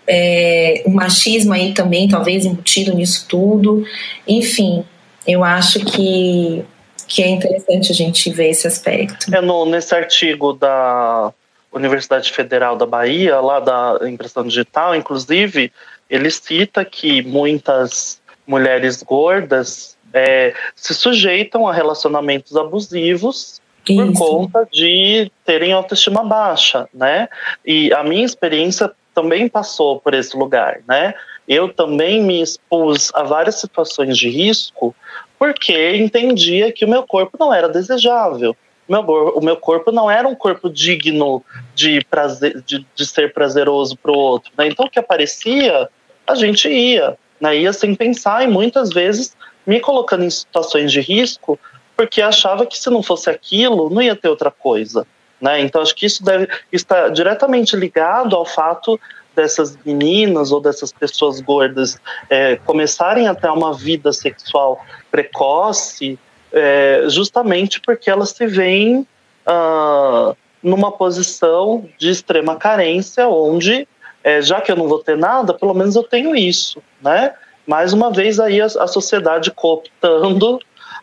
é, 0.06 0.82
o 0.84 0.90
machismo 0.90 1.52
aí 1.52 1.72
também, 1.72 2.08
talvez 2.08 2.44
embutido 2.44 2.94
nisso 2.94 3.26
tudo. 3.28 3.84
Enfim, 4.26 4.84
eu 5.26 5.42
acho 5.42 5.80
que, 5.80 6.64
que 7.06 7.22
é 7.22 7.28
interessante 7.28 7.90
a 7.90 7.94
gente 7.94 8.30
ver 8.30 8.50
esse 8.50 8.66
aspecto. 8.66 9.34
É 9.34 9.40
no, 9.40 9.64
nesse 9.66 9.94
artigo 9.94 10.52
da 10.52 11.32
Universidade 11.72 12.30
Federal 12.30 12.76
da 12.76 12.86
Bahia, 12.86 13.40
lá 13.40 13.60
da 13.60 13.98
impressão 14.08 14.46
digital, 14.46 14.94
inclusive, 14.94 15.72
ele 16.08 16.30
cita 16.30 16.84
que 16.84 17.22
muitas 17.22 18.20
mulheres 18.46 19.02
gordas 19.02 19.96
é, 20.12 20.54
se 20.76 20.94
sujeitam 20.94 21.66
a 21.66 21.72
relacionamentos 21.72 22.56
abusivos 22.56 23.60
Isso. 23.88 24.12
por 24.12 24.12
conta 24.12 24.68
de 24.70 25.30
terem 25.44 25.72
autoestima 25.72 26.22
baixa, 26.22 26.88
né? 26.94 27.28
E 27.64 27.92
a 27.92 28.04
minha 28.04 28.24
experiência 28.24 28.92
também 29.14 29.48
passou 29.48 30.00
por 30.00 30.12
esse 30.12 30.36
lugar, 30.36 30.80
né? 30.86 31.14
Eu 31.46 31.72
também 31.72 32.22
me 32.22 32.42
expus 32.42 33.10
a 33.14 33.22
várias 33.22 33.60
situações 33.60 34.16
de 34.18 34.28
risco 34.28 34.94
porque 35.38 35.96
entendia 35.96 36.72
que 36.72 36.84
o 36.84 36.88
meu 36.88 37.02
corpo 37.02 37.36
não 37.38 37.52
era 37.52 37.68
desejável. 37.68 38.56
O 38.86 39.40
meu 39.40 39.56
corpo 39.56 39.90
não 39.90 40.10
era 40.10 40.28
um 40.28 40.34
corpo 40.34 40.68
digno 40.68 41.42
de, 41.74 42.04
prazer, 42.04 42.62
de, 42.62 42.86
de 42.94 43.06
ser 43.06 43.32
prazeroso 43.32 43.96
para 43.96 44.12
o 44.12 44.16
outro. 44.16 44.52
Né? 44.58 44.68
Então, 44.68 44.84
o 44.86 44.90
que 44.90 44.98
aparecia, 44.98 45.88
a 46.26 46.34
gente 46.34 46.68
ia. 46.68 47.16
Né? 47.40 47.58
Ia 47.58 47.72
sem 47.72 47.94
pensar 47.94 48.44
e 48.44 48.46
muitas 48.46 48.90
vezes 48.90 49.34
me 49.66 49.80
colocando 49.80 50.24
em 50.24 50.30
situações 50.30 50.92
de 50.92 51.00
risco 51.00 51.58
porque 51.96 52.20
achava 52.20 52.66
que 52.66 52.78
se 52.78 52.90
não 52.90 53.02
fosse 53.02 53.30
aquilo, 53.30 53.88
não 53.88 54.02
ia 54.02 54.16
ter 54.16 54.28
outra 54.28 54.50
coisa. 54.50 55.06
Né? 55.44 55.60
Então, 55.60 55.82
acho 55.82 55.94
que 55.94 56.06
isso 56.06 56.24
deve 56.24 56.48
estar 56.72 57.10
diretamente 57.10 57.76
ligado 57.76 58.34
ao 58.34 58.46
fato 58.46 58.98
dessas 59.36 59.76
meninas 59.84 60.50
ou 60.50 60.58
dessas 60.58 60.90
pessoas 60.90 61.38
gordas 61.42 62.00
é, 62.30 62.56
começarem 62.56 63.28
a 63.28 63.34
ter 63.34 63.50
uma 63.50 63.74
vida 63.74 64.10
sexual 64.10 64.82
precoce, 65.10 66.18
é, 66.50 67.04
justamente 67.08 67.78
porque 67.78 68.08
elas 68.08 68.30
se 68.30 68.46
veem 68.46 69.06
ah, 69.44 70.34
numa 70.62 70.90
posição 70.90 71.86
de 71.98 72.08
extrema 72.08 72.56
carência, 72.56 73.28
onde, 73.28 73.86
é, 74.22 74.40
já 74.40 74.62
que 74.62 74.72
eu 74.72 74.76
não 74.76 74.88
vou 74.88 75.00
ter 75.00 75.18
nada, 75.18 75.52
pelo 75.52 75.74
menos 75.74 75.94
eu 75.94 76.04
tenho 76.04 76.34
isso, 76.34 76.82
né? 77.02 77.34
Mais 77.66 77.92
uma 77.92 78.10
vez 78.10 78.40
aí 78.40 78.62
a, 78.62 78.64
a 78.64 78.86
sociedade 78.86 79.50
cooptando 79.50 80.58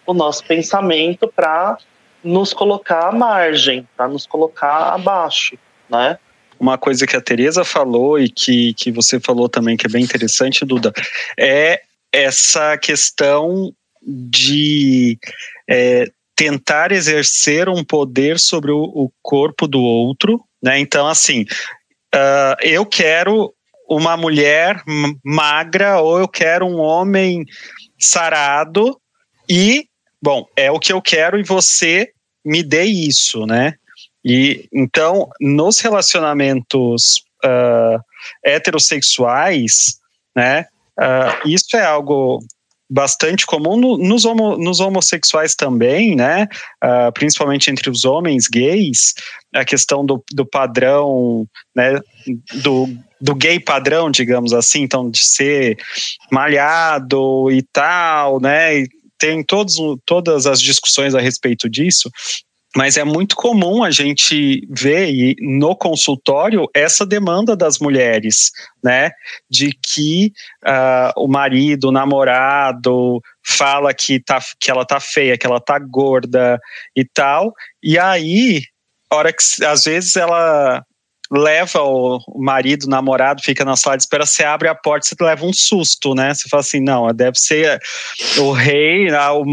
o 0.08 0.16
nosso 0.16 0.44
pensamento 0.46 1.28
para 1.28 1.78
nos 2.24 2.54
colocar 2.54 3.10
à 3.10 3.12
margem, 3.12 3.88
para 3.96 4.08
nos 4.08 4.26
colocar 4.26 4.94
abaixo, 4.94 5.58
né? 5.90 6.18
Uma 6.60 6.78
coisa 6.78 7.08
que 7.08 7.16
a 7.16 7.22
Tereza 7.22 7.64
falou 7.64 8.20
e 8.20 8.30
que, 8.30 8.74
que 8.76 8.92
você 8.92 9.20
falou 9.20 9.50
também 9.50 9.76
que 9.76 9.88
é 9.88 9.90
bem 9.90 10.04
interessante, 10.04 10.64
Duda, 10.64 10.94
é 11.38 11.82
essa 12.12 12.78
questão 12.78 13.74
de 14.02 15.18
é, 15.68 16.06
tentar 16.36 16.92
exercer 16.92 17.70
um 17.70 17.84
poder 17.84 18.40
sobre 18.40 18.72
o, 18.72 18.84
o, 18.84 19.12
corpo 19.22 19.68
do 19.68 19.80
outro, 19.80 20.44
né? 20.62 20.80
Então, 20.80 21.08
assim, 21.08 21.46
uh, 22.14 22.56
eu 22.62 22.86
quero 22.86 23.54
uma 23.88 24.16
mulher 24.16 24.82
magra 25.24 26.00
ou 26.00 26.20
eu 26.20 26.28
quero 26.28 26.66
um 26.66 26.80
homem 26.80 27.46
sarado 28.00 29.00
e 29.48 29.86
bom, 30.22 30.46
é 30.56 30.72
o 30.72 30.80
que 30.80 30.94
eu 30.94 31.02
quero 31.02 31.40
e 31.40 31.44
você 31.44 32.12
me 32.46 32.64
dê 32.64 32.84
isso, 32.84 33.46
né? 33.46 33.76
E 34.24 34.68
então, 34.72 35.30
nos 35.40 35.80
relacionamentos 35.80 37.24
uh, 37.44 38.00
heterossexuais, 38.44 40.00
né, 40.36 40.66
uh, 41.00 41.48
isso 41.48 41.76
é 41.76 41.84
algo 41.84 42.40
bastante 42.92 43.46
comum 43.46 43.78
no, 43.78 43.98
nos, 43.98 44.26
homo, 44.26 44.58
nos, 44.58 44.82
homossexuais 44.82 45.56
também, 45.56 46.14
né? 46.14 46.48
Uh, 46.84 47.12
principalmente 47.14 47.72
entre 47.72 47.90
os 47.90 48.04
homens 48.04 48.48
gays, 48.48 49.14
a 49.56 49.64
questão 49.64 50.06
do, 50.06 50.22
do 50.34 50.46
padrão, 50.46 51.48
né? 51.74 52.00
Do, 52.62 52.90
do 53.20 53.34
gay 53.34 53.62
padrão, 53.62 54.12
digamos 54.12 54.52
assim, 54.52 54.82
então 54.82 55.10
de 55.10 55.24
ser 55.26 55.78
malhado 56.30 57.50
e 57.50 57.64
tal, 57.72 58.42
né? 58.42 58.80
E 58.80 58.90
tem 59.22 59.44
todos, 59.44 59.76
todas 60.04 60.48
as 60.48 60.60
discussões 60.60 61.14
a 61.14 61.22
respeito 61.22 61.70
disso. 61.70 62.10
mas 62.76 62.96
é 62.96 63.04
muito 63.04 63.36
comum 63.36 63.84
a 63.84 63.92
gente 63.92 64.66
ver 64.70 65.36
no 65.42 65.76
consultório 65.76 66.68
essa 66.74 67.06
demanda 67.06 67.54
das 67.54 67.80
mulheres, 67.80 68.50
né? 68.82 69.12
De 69.50 69.72
que 69.72 70.32
uh, 70.66 71.12
o 71.18 71.28
marido, 71.28 71.90
o 71.90 71.92
namorado 71.92 73.22
fala 73.46 73.94
que, 73.94 74.22
tá, 74.22 74.40
que 74.58 74.72
ela 74.72 74.86
tá 74.86 75.02
feia, 75.02 75.38
que 75.38 75.46
ela 75.46 75.60
tá 75.60 75.78
gorda 75.78 76.58
e 76.96 77.04
tal. 77.04 77.54
E 77.84 78.00
aí, 78.00 78.62
hora 79.12 79.34
que 79.34 79.66
às 79.66 79.84
vezes 79.84 80.16
ela 80.16 80.82
leva 81.32 81.82
o 81.82 82.20
marido, 82.38 82.84
o 82.84 82.90
namorado, 82.90 83.42
fica 83.42 83.64
na 83.64 83.78
sala 83.78 83.96
de 83.96 84.04
espera, 84.04 84.26
você 84.26 84.44
abre 84.44 84.68
a 84.68 84.76
porta, 84.76 85.08
você 85.08 85.16
leva 85.22 85.46
um 85.46 85.54
susto, 85.54 86.14
né? 86.14 86.34
Você 86.34 86.50
fala 86.50 86.62
assim, 86.62 86.82
não, 86.82 87.08
deve 87.14 87.40
ser 87.40 87.80
o 88.38 88.52
rei, 88.52 89.10
ah, 89.10 89.34
o 89.34 89.46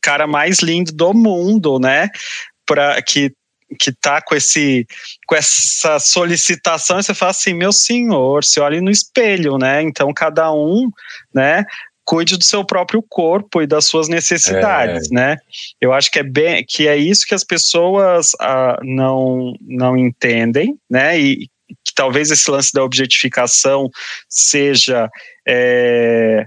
cara 0.00 0.26
mais 0.26 0.58
lindo 0.58 0.92
do 0.92 1.14
mundo, 1.14 1.78
né? 1.78 2.10
Pra, 2.66 3.00
que 3.02 3.32
que 3.78 3.90
tá 3.90 4.20
com 4.20 4.34
esse 4.34 4.86
com 5.26 5.34
essa 5.34 5.98
solicitação 5.98 6.98
e 6.98 7.02
você 7.02 7.14
fala 7.14 7.30
assim 7.30 7.54
meu 7.54 7.72
senhor 7.72 8.44
você 8.44 8.60
olha 8.60 8.82
no 8.82 8.90
espelho 8.90 9.56
né 9.56 9.80
então 9.82 10.12
cada 10.12 10.52
um 10.52 10.90
né 11.34 11.64
cuide 12.04 12.36
do 12.36 12.44
seu 12.44 12.64
próprio 12.64 13.02
corpo 13.08 13.62
e 13.62 13.66
das 13.66 13.84
suas 13.84 14.08
necessidades, 14.08 15.10
é. 15.10 15.14
né? 15.14 15.36
Eu 15.80 15.92
acho 15.92 16.10
que 16.10 16.18
é 16.18 16.22
bem, 16.22 16.64
que 16.66 16.88
é 16.88 16.96
isso 16.96 17.26
que 17.26 17.34
as 17.34 17.44
pessoas 17.44 18.30
ah, 18.40 18.78
não 18.82 19.54
não 19.60 19.96
entendem, 19.96 20.76
né? 20.90 21.18
E 21.18 21.48
que 21.84 21.94
talvez 21.94 22.30
esse 22.30 22.50
lance 22.50 22.72
da 22.72 22.84
objetificação 22.84 23.88
seja 24.28 25.08
é, 25.46 26.44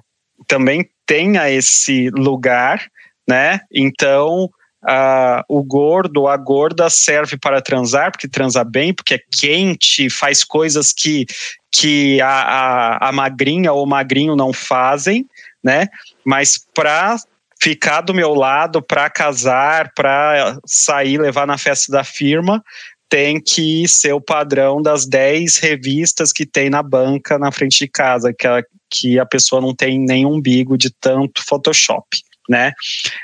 também 0.47 0.87
tenha 1.05 1.49
esse 1.49 2.09
lugar, 2.11 2.85
né? 3.27 3.59
Então 3.71 4.49
Uh, 4.87 5.41
o 5.49 5.63
gordo, 5.63 6.27
a 6.27 6.37
gorda 6.37 6.91
serve 6.91 7.37
para 7.37 7.59
transar, 7.59 8.11
porque 8.11 8.27
transa 8.27 8.63
bem, 8.63 8.93
porque 8.93 9.15
é 9.15 9.19
quente, 9.31 10.11
faz 10.11 10.43
coisas 10.43 10.93
que, 10.93 11.25
que 11.71 12.21
a, 12.21 12.27
a, 12.27 13.09
a 13.09 13.11
magrinha 13.11 13.73
ou 13.73 13.83
o 13.83 13.87
magrinho 13.87 14.35
não 14.35 14.53
fazem, 14.53 15.25
né? 15.65 15.87
Mas 16.23 16.59
para 16.75 17.17
ficar 17.59 18.01
do 18.01 18.13
meu 18.13 18.35
lado, 18.35 18.83
para 18.83 19.09
casar, 19.09 19.91
para 19.95 20.59
sair, 20.63 21.19
levar 21.19 21.47
na 21.47 21.57
festa 21.57 21.91
da 21.91 22.03
firma, 22.03 22.63
tem 23.09 23.41
que 23.41 23.87
ser 23.87 24.13
o 24.13 24.21
padrão 24.21 24.79
das 24.79 25.07
10 25.07 25.57
revistas 25.57 26.31
que 26.31 26.45
tem 26.45 26.69
na 26.69 26.83
banca 26.83 27.39
na 27.39 27.51
frente 27.51 27.79
de 27.79 27.87
casa, 27.87 28.31
que 28.37 28.45
a, 28.45 28.61
que 28.91 29.17
a 29.17 29.25
pessoa 29.25 29.59
não 29.59 29.73
tem 29.73 29.99
nem 29.99 30.25
umbigo 30.25 30.77
de 30.77 30.91
tanto 30.91 31.43
Photoshop, 31.43 32.05
né? 32.47 32.71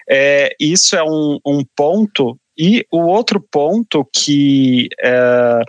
É, 0.10 0.56
isso 0.60 0.96
é 0.96 1.04
um, 1.04 1.38
um 1.46 1.64
ponto. 1.76 2.36
E 2.58 2.84
o 2.92 3.02
outro 3.02 3.40
ponto 3.40 4.08
que 4.14 4.88
é, 5.00 5.60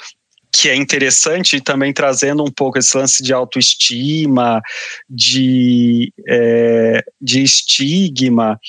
que 0.52 0.68
é 0.68 0.76
interessante 0.76 1.60
também 1.60 1.92
trazendo 1.92 2.44
um 2.44 2.50
pouco 2.50 2.78
esse 2.78 2.96
lance 2.96 3.22
de 3.22 3.32
autoestima, 3.32 4.60
de, 5.08 6.12
é, 6.28 7.02
de 7.20 7.42
estigma, 7.42 8.60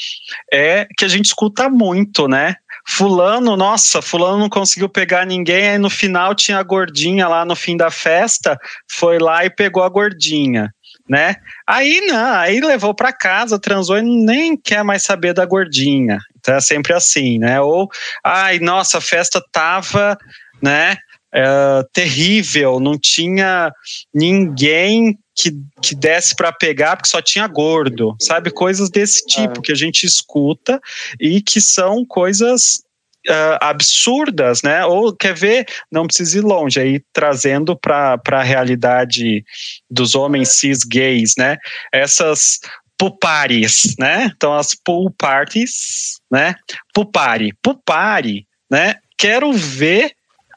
é 0.52 0.88
que 0.98 1.04
a 1.04 1.10
gente 1.10 1.26
escuta 1.26 1.70
muito, 1.70 2.28
né? 2.28 2.56
Fulano, 2.86 3.56
nossa, 3.56 4.02
Fulano 4.02 4.40
não 4.40 4.50
conseguiu 4.50 4.90
pegar 4.90 5.26
ninguém, 5.26 5.70
aí 5.70 5.78
no 5.78 5.90
final 5.90 6.36
tinha 6.36 6.58
a 6.58 6.64
gordinha 6.64 7.28
lá 7.28 7.46
no 7.46 7.56
fim 7.56 7.78
da 7.78 7.90
festa, 7.90 8.58
foi 8.90 9.20
lá 9.20 9.46
e 9.46 9.50
pegou 9.50 9.84
a 9.84 9.90
gordinha. 9.90 10.74
Né? 11.08 11.36
Aí 11.68 12.00
não, 12.08 12.34
aí 12.34 12.62
levou 12.62 12.94
para 12.94 13.12
casa, 13.12 13.60
transou 13.60 13.98
e 13.98 14.02
nem 14.02 14.56
quer 14.56 14.84
mais 14.84 15.04
saber 15.04 15.34
da 15.34 15.46
gordinha. 15.46 16.18
Então 16.40 16.56
é 16.56 16.62
sempre 16.62 16.94
assim, 16.94 17.40
né? 17.40 17.60
Ou, 17.60 17.90
ai, 18.24 18.60
nossa, 18.60 19.00
a 19.00 19.02
festa 19.02 19.44
tava, 19.52 20.18
né? 20.62 20.98
É, 21.34 21.84
terrível, 21.92 22.80
não 22.80 22.98
tinha 22.98 23.74
ninguém 24.14 25.18
que, 25.36 25.52
que 25.82 25.96
desse 25.96 26.36
para 26.36 26.52
pegar 26.52 26.96
porque 26.96 27.10
só 27.10 27.22
tinha 27.22 27.48
gordo, 27.48 28.16
sabe? 28.22 28.52
Coisas 28.52 28.90
desse 28.90 29.26
tipo 29.26 29.60
é. 29.60 29.62
que 29.64 29.72
a 29.72 29.76
gente 29.76 30.06
escuta 30.06 30.80
e 31.20 31.42
que 31.42 31.60
são 31.60 32.06
coisas 32.06 32.84
uh, 33.28 33.58
absurdas, 33.60 34.62
né? 34.62 34.86
Ou 34.86 35.16
quer 35.16 35.34
ver, 35.34 35.66
não 35.92 36.06
precisa 36.06 36.38
ir 36.38 36.42
longe, 36.42 36.80
aí 36.80 37.02
trazendo 37.12 37.76
para 37.76 38.20
a 38.32 38.44
realidade 38.44 39.44
dos 39.90 40.14
homens 40.14 40.50
cis 40.60 40.84
gays, 40.84 41.34
né? 41.36 41.58
Essas 41.92 42.60
pupares, 42.96 43.96
né? 43.98 44.32
Então 44.36 44.54
as 44.54 44.76
pool 44.76 45.12
parties, 45.12 46.20
né? 46.32 46.56
Pupari, 46.94 47.54
pupari, 47.62 48.46
né? 48.70 48.96
Quero 49.18 49.52
ver 49.52 50.12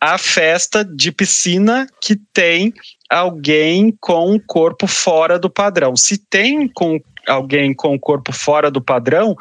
a 0.06 0.18
festa 0.18 0.84
de 0.84 1.10
piscina 1.10 1.84
que 2.00 2.14
tem 2.32 2.72
alguém 3.10 3.90
com 4.00 4.36
o 4.36 4.40
corpo 4.40 4.86
fora 4.86 5.36
do 5.36 5.50
padrão. 5.50 5.96
Se 5.96 6.16
tem 6.16 6.68
com 6.68 7.00
alguém 7.26 7.74
com 7.74 7.92
o 7.92 7.98
corpo 7.98 8.32
fora 8.32 8.70
do 8.70 8.80
padrão, 8.80 9.34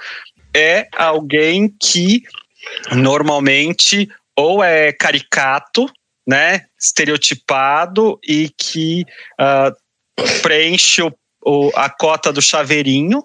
é 0.56 0.88
alguém 0.98 1.70
que 1.80 2.24
normalmente 2.94 4.10
ou 4.36 4.64
é 4.64 4.92
caricato, 4.92 5.86
né, 6.28 6.66
estereotipado 6.82 8.20
e 8.28 8.50
que 8.58 9.06
uh, 9.40 9.72
preenche 10.42 11.04
o, 11.04 11.14
o, 11.46 11.72
a 11.76 11.92
cota 11.92 12.34
do 12.34 12.42
chaveirinho, 12.42 13.24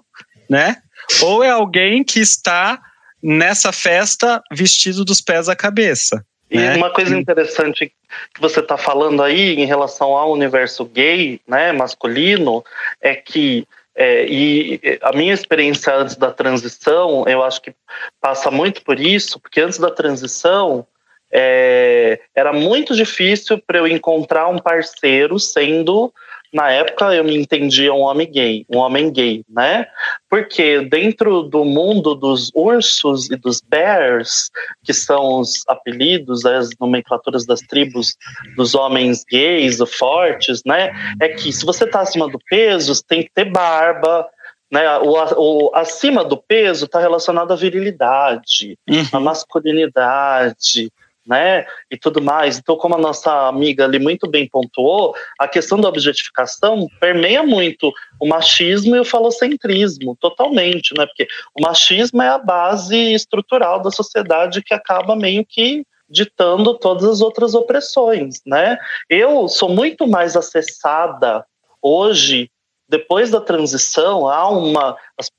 né, 0.48 0.76
ou 1.22 1.42
é 1.42 1.48
alguém 1.48 2.04
que 2.04 2.20
está 2.20 2.78
nessa 3.22 3.72
festa 3.72 4.42
vestido 4.52 5.06
dos 5.06 5.22
pés 5.22 5.48
à 5.48 5.56
cabeça. 5.56 6.22
E 6.50 6.58
né? 6.58 6.76
uma 6.76 6.90
coisa 6.90 7.16
interessante 7.16 7.92
que 8.34 8.40
você 8.40 8.60
está 8.60 8.76
falando 8.76 9.22
aí 9.22 9.54
em 9.54 9.66
relação 9.66 10.16
ao 10.16 10.32
universo 10.32 10.84
gay, 10.84 11.40
né, 11.46 11.70
masculino, 11.72 12.64
é 13.00 13.14
que 13.14 13.66
é, 13.94 14.24
e 14.26 14.80
a 15.02 15.12
minha 15.12 15.34
experiência 15.34 15.94
antes 15.94 16.16
da 16.16 16.30
transição, 16.30 17.24
eu 17.26 17.42
acho 17.42 17.60
que 17.60 17.74
passa 18.20 18.50
muito 18.50 18.82
por 18.82 18.98
isso, 18.98 19.38
porque 19.38 19.60
antes 19.60 19.78
da 19.78 19.90
transição 19.90 20.86
é, 21.30 22.20
era 22.34 22.52
muito 22.52 22.94
difícil 22.94 23.58
para 23.64 23.78
eu 23.78 23.86
encontrar 23.86 24.48
um 24.48 24.58
parceiro 24.58 25.38
sendo 25.38 26.12
na 26.52 26.70
época 26.70 27.14
eu 27.14 27.22
me 27.22 27.36
entendia 27.36 27.92
um 27.94 28.00
homem 28.00 28.30
gay, 28.30 28.66
um 28.68 28.78
homem 28.78 29.12
gay, 29.12 29.44
né? 29.48 29.86
Porque 30.28 30.80
dentro 30.80 31.42
do 31.42 31.64
mundo 31.64 32.14
dos 32.14 32.50
ursos 32.54 33.30
e 33.30 33.36
dos 33.36 33.60
bears, 33.60 34.50
que 34.84 34.92
são 34.92 35.40
os 35.40 35.62
apelidos, 35.68 36.44
as 36.44 36.70
nomenclaturas 36.80 37.46
das 37.46 37.60
tribos 37.60 38.16
dos 38.56 38.74
homens 38.74 39.24
gays, 39.24 39.78
fortes, 39.98 40.62
né? 40.66 40.92
É 41.20 41.28
que 41.28 41.52
se 41.52 41.64
você 41.64 41.86
tá 41.86 42.00
acima 42.00 42.28
do 42.28 42.38
peso, 42.48 42.94
você 42.94 43.02
tem 43.06 43.22
que 43.22 43.30
ter 43.32 43.44
barba, 43.44 44.26
né, 44.70 44.98
o, 44.98 45.14
o, 45.36 45.74
acima 45.74 46.24
do 46.24 46.36
peso 46.36 46.84
está 46.84 47.00
relacionado 47.00 47.52
à 47.52 47.56
virilidade, 47.56 48.78
uhum. 48.88 49.04
à 49.12 49.18
masculinidade, 49.18 50.92
né, 51.26 51.66
e 51.90 51.96
tudo 51.96 52.22
mais. 52.22 52.58
Então, 52.58 52.76
como 52.76 52.94
a 52.94 52.98
nossa 52.98 53.48
amiga 53.48 53.84
ali 53.84 53.98
muito 53.98 54.28
bem 54.28 54.48
pontuou, 54.48 55.14
a 55.38 55.46
questão 55.46 55.80
da 55.80 55.88
objetificação 55.88 56.86
permeia 57.00 57.42
muito 57.42 57.92
o 58.20 58.26
machismo 58.26 58.96
e 58.96 59.00
o 59.00 59.04
falocentrismo, 59.04 60.16
totalmente, 60.20 60.94
né, 60.96 61.06
porque 61.06 61.28
o 61.54 61.62
machismo 61.62 62.22
é 62.22 62.28
a 62.28 62.38
base 62.38 62.96
estrutural 63.12 63.80
da 63.80 63.90
sociedade 63.90 64.62
que 64.62 64.74
acaba 64.74 65.14
meio 65.14 65.44
que 65.46 65.84
ditando 66.08 66.74
todas 66.74 67.04
as 67.04 67.20
outras 67.20 67.54
opressões, 67.54 68.40
né? 68.44 68.76
Eu 69.08 69.46
sou 69.46 69.68
muito 69.68 70.08
mais 70.08 70.36
acessada 70.36 71.46
hoje 71.80 72.50
depois 72.88 73.30
da 73.30 73.40
transição, 73.40 74.28
há 74.28 74.50
uma, 74.50 74.96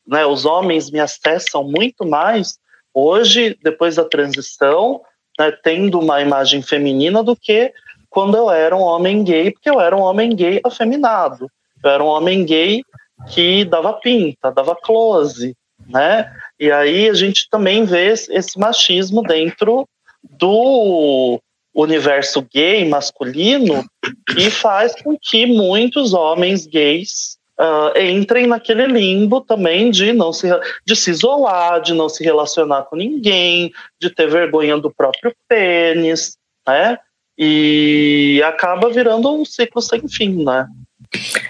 né, 0.08 0.26
os 0.26 0.46
homens 0.46 0.90
me 0.90 1.02
acessam 1.02 1.66
muito 1.66 2.08
mais 2.08 2.58
hoje 2.94 3.58
depois 3.62 3.98
da 3.98 4.06
transição 4.06 5.02
né, 5.40 5.52
tendo 5.64 6.00
uma 6.00 6.22
imagem 6.22 6.62
feminina 6.62 7.24
do 7.24 7.36
que 7.36 7.74
quando 8.10 8.36
eu 8.36 8.52
era 8.52 8.76
um 8.76 8.82
homem 8.82 9.24
gay, 9.24 9.52
porque 9.52 9.70
eu 9.70 9.80
era 9.80 9.96
um 9.96 10.02
homem 10.02 10.36
gay 10.36 10.60
afeminado. 10.66 11.50
Eu 11.84 11.90
era 11.90 12.04
um 12.04 12.08
homem 12.08 12.46
gay 12.46 12.84
que 13.30 13.64
dava 13.66 13.94
pinta, 13.94 14.52
dava 14.52 14.76
close, 14.76 15.56
né? 15.88 16.32
E 16.60 16.72
aí 16.72 17.10
a 17.10 17.14
gente 17.14 17.50
também 17.50 17.86
vê 17.86 18.08
esse 18.12 18.60
machismo 18.60 19.24
dentro 19.24 19.88
do 20.24 21.40
universo 21.74 22.46
gay 22.54 22.88
masculino 22.88 23.84
que 24.28 24.50
faz 24.50 24.94
com 25.02 25.18
que 25.20 25.46
muitos 25.46 26.14
homens 26.14 26.68
gays 26.68 27.38
uh, 27.62 27.98
entrem 28.00 28.48
naquele 28.48 28.88
limbo 28.88 29.40
também 29.40 29.92
de 29.92 30.12
não 30.12 30.34
se, 30.34 30.48
de 30.86 30.96
se 30.96 31.12
isolar, 31.12 31.82
de 31.82 31.94
não 31.94 32.10
se 32.10 32.24
relacionar 32.24 32.84
com 32.84 32.96
ninguém, 32.96 33.72
de 34.02 34.10
ter 34.10 34.28
vergonha 34.28 34.78
do 34.78 34.92
próprio 34.92 35.34
pênis, 35.48 36.38
né? 36.68 36.98
E 37.38 38.42
acaba 38.46 38.90
virando 38.90 39.34
um 39.34 39.46
ciclo 39.46 39.82
sem 39.82 40.08
fim, 40.08 40.44
né? 40.44 40.68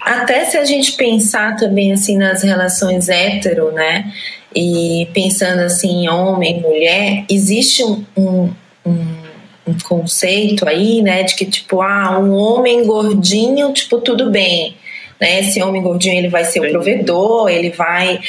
Até 0.02 0.46
se 0.46 0.58
a 0.58 0.66
gente 0.66 0.94
pensar 0.94 1.56
também 1.56 1.94
assim 1.94 2.18
nas 2.18 2.44
relações 2.44 3.10
hétero, 3.10 3.72
né? 3.72 4.12
E 4.54 5.08
pensando 5.14 5.62
assim, 5.62 6.10
homem, 6.10 6.60
mulher, 6.62 7.26
existe 7.30 7.84
um, 7.84 8.06
um, 8.18 8.54
um 8.86 9.22
um 9.68 9.78
conceito 9.84 10.68
aí, 10.68 11.04
né, 11.04 11.22
de 11.22 11.36
que 11.36 11.46
tipo, 11.46 11.82
ah, 11.82 12.20
um 12.20 12.34
homem 12.34 12.84
gordinho, 12.84 13.72
tipo, 13.72 14.00
tudo 14.00 14.32
bem, 14.32 14.76
né? 15.22 15.40
Esse 15.42 15.62
homem 15.62 15.84
gordinho 15.84 16.18
ele 16.18 16.30
vai 16.30 16.44
ser 16.44 16.60
o 16.60 16.72
provedor, 16.72 17.48
ele 17.48 17.70
vai, 17.70 18.20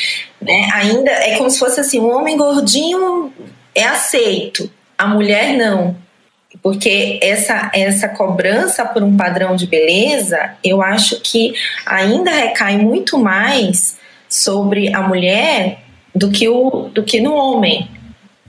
né? 0.40 0.69
Ainda 0.74 1.10
é 1.10 1.39
como 1.39 1.48
se 1.51 1.59
fosse 1.59 1.81
assim, 1.81 1.98
um 1.98 2.14
homem 2.14 2.36
gordinho 2.36 3.32
é 3.74 3.85
aceito, 3.85 4.70
a 4.98 5.06
mulher 5.06 5.56
não. 5.56 5.97
Porque 6.62 7.19
essa, 7.23 7.70
essa 7.74 8.09
cobrança 8.09 8.85
por 8.85 9.02
um 9.02 9.16
padrão 9.16 9.56
de 9.56 9.66
beleza, 9.66 10.52
eu 10.62 10.82
acho 10.82 11.19
que 11.20 11.55
ainda 11.86 12.31
recai 12.31 12.77
muito 12.77 13.16
mais 13.19 13.97
sobre 14.28 14.94
a 14.94 15.01
mulher 15.01 15.78
do 16.14 16.31
que, 16.31 16.47
o, 16.47 16.90
do 16.93 17.02
que 17.02 17.20
no 17.20 17.35
homem. 17.35 17.89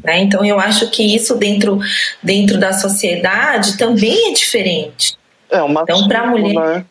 Né? 0.04 0.22
Então, 0.22 0.44
eu 0.44 0.60
acho 0.60 0.92
que 0.92 1.16
isso 1.16 1.36
dentro, 1.38 1.80
dentro 2.22 2.60
da 2.60 2.74
sociedade 2.74 3.78
também 3.78 4.32
é 4.32 4.34
diferente. 4.34 5.16
É 5.50 5.62
uma 5.62 5.84
então, 5.84 6.06
para 6.10 6.24
a 6.24 6.28
mulher. 6.28 6.54
Né? 6.54 6.86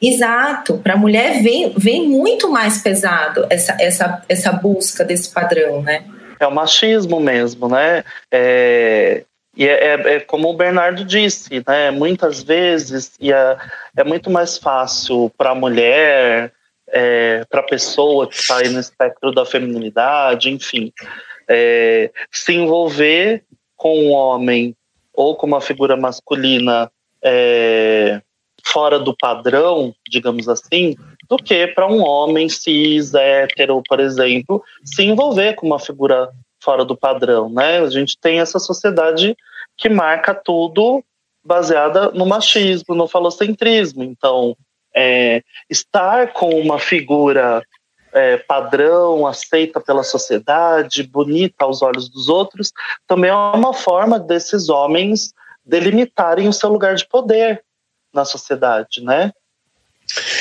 Exato, 0.00 0.78
para 0.78 0.94
a 0.94 0.96
mulher 0.96 1.42
vem, 1.42 1.72
vem 1.76 2.08
muito 2.08 2.48
mais 2.48 2.80
pesado 2.80 3.46
essa, 3.50 3.76
essa, 3.80 4.22
essa 4.28 4.52
busca 4.52 5.04
desse 5.04 5.32
padrão, 5.32 5.82
né? 5.82 6.04
É 6.38 6.46
o 6.46 6.54
machismo 6.54 7.18
mesmo, 7.18 7.68
né? 7.68 8.04
É, 8.30 9.24
e 9.56 9.66
é, 9.66 9.72
é, 9.72 10.14
é, 10.14 10.20
como 10.20 10.48
o 10.48 10.56
Bernardo 10.56 11.04
disse, 11.04 11.64
né? 11.66 11.90
Muitas 11.90 12.44
vezes 12.44 13.12
e 13.20 13.32
é, 13.32 13.56
é 13.96 14.04
muito 14.04 14.30
mais 14.30 14.56
fácil 14.56 15.32
para 15.36 15.50
a 15.50 15.54
mulher, 15.54 16.52
é, 16.90 17.44
para 17.50 17.60
a 17.60 17.66
pessoa 17.66 18.28
que 18.28 18.36
está 18.36 18.58
aí 18.58 18.68
no 18.68 18.78
espectro 18.78 19.32
da 19.32 19.44
feminilidade, 19.44 20.48
enfim, 20.48 20.92
é, 21.48 22.10
se 22.30 22.54
envolver 22.54 23.42
com 23.76 23.98
um 23.98 24.12
homem 24.12 24.76
ou 25.12 25.34
com 25.34 25.46
uma 25.46 25.60
figura 25.60 25.96
masculina 25.96 26.88
é, 27.20 28.20
fora 28.72 28.98
do 28.98 29.16
padrão, 29.16 29.94
digamos 30.08 30.48
assim, 30.48 30.94
do 31.28 31.36
que 31.36 31.66
para 31.68 31.86
um 31.86 32.02
homem 32.02 32.48
cis, 32.48 33.14
hétero, 33.14 33.82
por 33.88 34.00
exemplo, 34.00 34.62
se 34.84 35.04
envolver 35.04 35.54
com 35.54 35.66
uma 35.66 35.78
figura 35.78 36.30
fora 36.62 36.84
do 36.84 36.96
padrão, 36.96 37.48
né? 37.48 37.78
A 37.78 37.90
gente 37.90 38.18
tem 38.20 38.40
essa 38.40 38.58
sociedade 38.58 39.36
que 39.76 39.88
marca 39.88 40.34
tudo 40.34 41.02
baseada 41.44 42.10
no 42.10 42.26
machismo, 42.26 42.94
no 42.94 43.06
falocentrismo. 43.06 44.02
Então, 44.02 44.56
é, 44.94 45.42
estar 45.70 46.32
com 46.32 46.50
uma 46.60 46.78
figura 46.78 47.62
é, 48.12 48.36
padrão, 48.38 49.26
aceita 49.26 49.80
pela 49.80 50.02
sociedade, 50.02 51.02
bonita 51.02 51.64
aos 51.64 51.82
olhos 51.82 52.08
dos 52.08 52.28
outros, 52.28 52.72
também 53.06 53.30
é 53.30 53.34
uma 53.34 53.72
forma 53.72 54.18
desses 54.18 54.68
homens 54.68 55.32
delimitarem 55.64 56.48
o 56.48 56.52
seu 56.52 56.70
lugar 56.70 56.94
de 56.94 57.06
poder 57.06 57.62
na 58.12 58.24
sociedade, 58.24 59.02
né? 59.02 59.32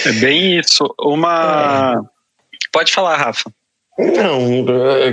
É 0.05 0.11
bem 0.13 0.57
isso. 0.59 0.93
Uma. 0.99 2.01
É. 2.03 2.67
Pode 2.71 2.91
falar, 2.91 3.17
Rafa. 3.17 3.51
Não, 3.97 4.65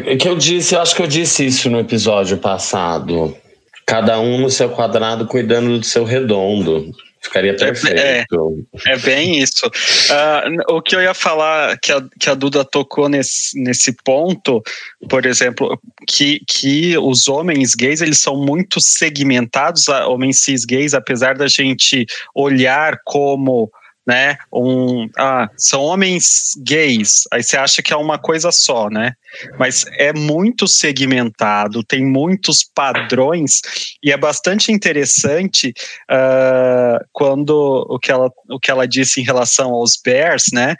é 0.04 0.16
que 0.16 0.28
eu 0.28 0.36
disse, 0.36 0.74
eu 0.74 0.82
acho 0.82 0.94
que 0.94 1.02
eu 1.02 1.06
disse 1.06 1.46
isso 1.46 1.70
no 1.70 1.80
episódio 1.80 2.36
passado. 2.36 3.34
Cada 3.86 4.20
um 4.20 4.38
no 4.38 4.50
seu 4.50 4.70
quadrado 4.70 5.26
cuidando 5.26 5.78
do 5.78 5.84
seu 5.84 6.04
redondo. 6.04 6.90
Ficaria 7.24 7.52
é, 7.52 7.54
perfeito. 7.54 8.66
É, 8.86 8.92
é 8.92 8.98
bem 8.98 9.38
isso. 9.38 9.66
Uh, 9.66 10.76
o 10.76 10.82
que 10.82 10.94
eu 10.94 11.00
ia 11.00 11.14
falar, 11.14 11.78
que 11.78 11.90
a, 11.90 12.04
que 12.20 12.28
a 12.28 12.34
Duda 12.34 12.64
tocou 12.64 13.08
nesse, 13.08 13.58
nesse 13.58 13.92
ponto, 14.04 14.62
por 15.08 15.24
exemplo, 15.24 15.80
que, 16.06 16.40
que 16.46 16.96
os 16.98 17.26
homens 17.26 17.74
gays 17.74 18.02
eles 18.02 18.20
são 18.20 18.36
muito 18.36 18.78
segmentados, 18.78 19.88
homens 19.88 20.42
cis 20.42 20.66
gays, 20.66 20.92
apesar 20.92 21.34
da 21.34 21.48
gente 21.48 22.04
olhar 22.34 22.98
como 23.04 23.72
né? 24.06 24.36
Um, 24.52 25.08
ah, 25.16 25.48
são 25.56 25.80
homens 25.82 26.52
gays, 26.58 27.22
aí 27.32 27.42
você 27.42 27.56
acha 27.56 27.82
que 27.82 27.92
é 27.92 27.96
uma 27.96 28.18
coisa 28.18 28.52
só, 28.52 28.90
né? 28.90 29.14
Mas 29.58 29.84
é 29.98 30.12
muito 30.12 30.68
segmentado, 30.68 31.82
tem 31.82 32.04
muitos 32.04 32.62
padrões 32.62 33.60
e 34.02 34.12
é 34.12 34.16
bastante 34.16 34.70
interessante 34.70 35.72
uh, 36.10 37.04
quando 37.12 37.86
o 37.88 37.98
que, 37.98 38.12
ela, 38.12 38.30
o 38.50 38.60
que 38.60 38.70
ela 38.70 38.86
disse 38.86 39.20
em 39.20 39.24
relação 39.24 39.70
aos 39.70 39.96
bears, 39.96 40.44
né? 40.52 40.74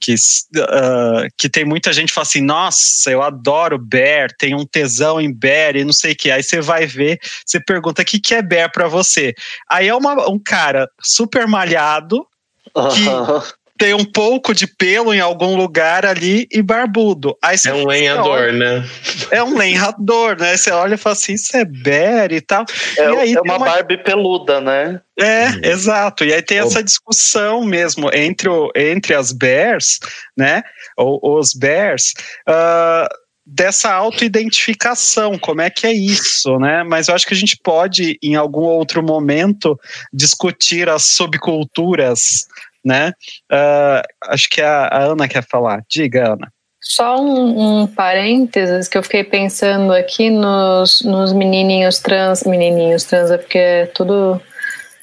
Que, 0.00 0.14
uh, 0.14 1.28
que 1.38 1.48
tem 1.48 1.64
muita 1.64 1.92
gente 1.92 2.08
que 2.08 2.14
fala 2.14 2.26
assim, 2.26 2.40
nossa, 2.40 3.08
eu 3.08 3.22
adoro 3.22 3.78
bear, 3.78 4.30
tem 4.36 4.52
um 4.52 4.66
tesão 4.66 5.20
em 5.20 5.32
bear 5.32 5.76
e 5.76 5.84
não 5.84 5.92
sei 5.92 6.12
o 6.12 6.16
que. 6.16 6.30
Aí 6.30 6.42
você 6.42 6.60
vai 6.60 6.86
ver, 6.86 7.20
você 7.46 7.60
pergunta 7.60 8.02
o 8.02 8.04
que, 8.04 8.18
que 8.18 8.34
é 8.34 8.42
bear 8.42 8.72
para 8.72 8.88
você. 8.88 9.32
Aí 9.70 9.86
é 9.86 9.94
uma, 9.94 10.28
um 10.28 10.40
cara 10.40 10.88
super 11.00 11.46
malhado, 11.46 12.26
que 12.74 13.52
tem 13.82 13.94
um 13.94 14.04
pouco 14.04 14.54
de 14.54 14.64
pelo 14.64 15.12
em 15.12 15.18
algum 15.18 15.56
lugar 15.56 16.06
ali 16.06 16.46
e 16.52 16.62
barbudo. 16.62 17.36
Aí 17.42 17.56
é 17.66 17.74
um 17.74 17.84
lenhador, 17.84 18.30
olha, 18.30 18.52
né? 18.52 18.88
É 19.32 19.42
um 19.42 19.56
lenhador, 19.58 20.38
né? 20.38 20.56
Você 20.56 20.70
olha 20.70 20.94
e 20.94 20.96
fala 20.96 21.14
assim, 21.14 21.32
isso 21.32 21.56
é 21.56 21.64
bear 21.64 22.30
e 22.30 22.40
tal. 22.40 22.64
É, 22.96 23.10
e 23.10 23.16
aí 23.16 23.34
é 23.34 23.40
uma, 23.40 23.56
uma 23.56 23.66
Barbie 23.66 23.98
peluda, 23.98 24.60
né? 24.60 25.00
É, 25.18 25.48
uhum. 25.48 25.60
exato. 25.64 26.24
E 26.24 26.32
aí 26.32 26.42
tem 26.42 26.58
essa 26.58 26.80
discussão 26.80 27.64
mesmo 27.64 28.08
entre, 28.14 28.48
o, 28.48 28.70
entre 28.76 29.14
as 29.14 29.32
bears, 29.32 29.98
né? 30.36 30.62
Ou 30.96 31.18
os 31.20 31.52
bears. 31.52 32.12
Uh, 32.48 33.08
dessa 33.44 33.92
autoidentificação, 33.92 35.36
como 35.36 35.60
é 35.60 35.68
que 35.68 35.86
é 35.86 35.92
isso, 35.92 36.58
né? 36.58 36.84
Mas 36.84 37.08
eu 37.08 37.14
acho 37.14 37.26
que 37.26 37.34
a 37.34 37.36
gente 37.36 37.58
pode, 37.62 38.18
em 38.22 38.36
algum 38.36 38.62
outro 38.62 39.02
momento, 39.02 39.78
discutir 40.12 40.88
as 40.88 41.06
subculturas, 41.06 42.46
né? 42.84 43.12
Uh, 43.50 44.02
acho 44.28 44.48
que 44.48 44.60
a, 44.60 44.86
a, 44.86 45.04
Ana 45.04 45.28
quer 45.28 45.44
falar. 45.44 45.82
Diga, 45.88 46.32
Ana. 46.32 46.52
Só 46.80 47.20
um, 47.20 47.82
um 47.82 47.86
parênteses 47.86 48.88
que 48.88 48.98
eu 48.98 49.02
fiquei 49.02 49.22
pensando 49.22 49.92
aqui 49.92 50.30
nos, 50.30 51.02
nos 51.02 51.32
menininhos 51.32 52.00
trans, 52.00 52.42
menininhos 52.42 53.04
trans, 53.04 53.30
é 53.30 53.38
porque 53.38 53.88
tudo 53.94 54.40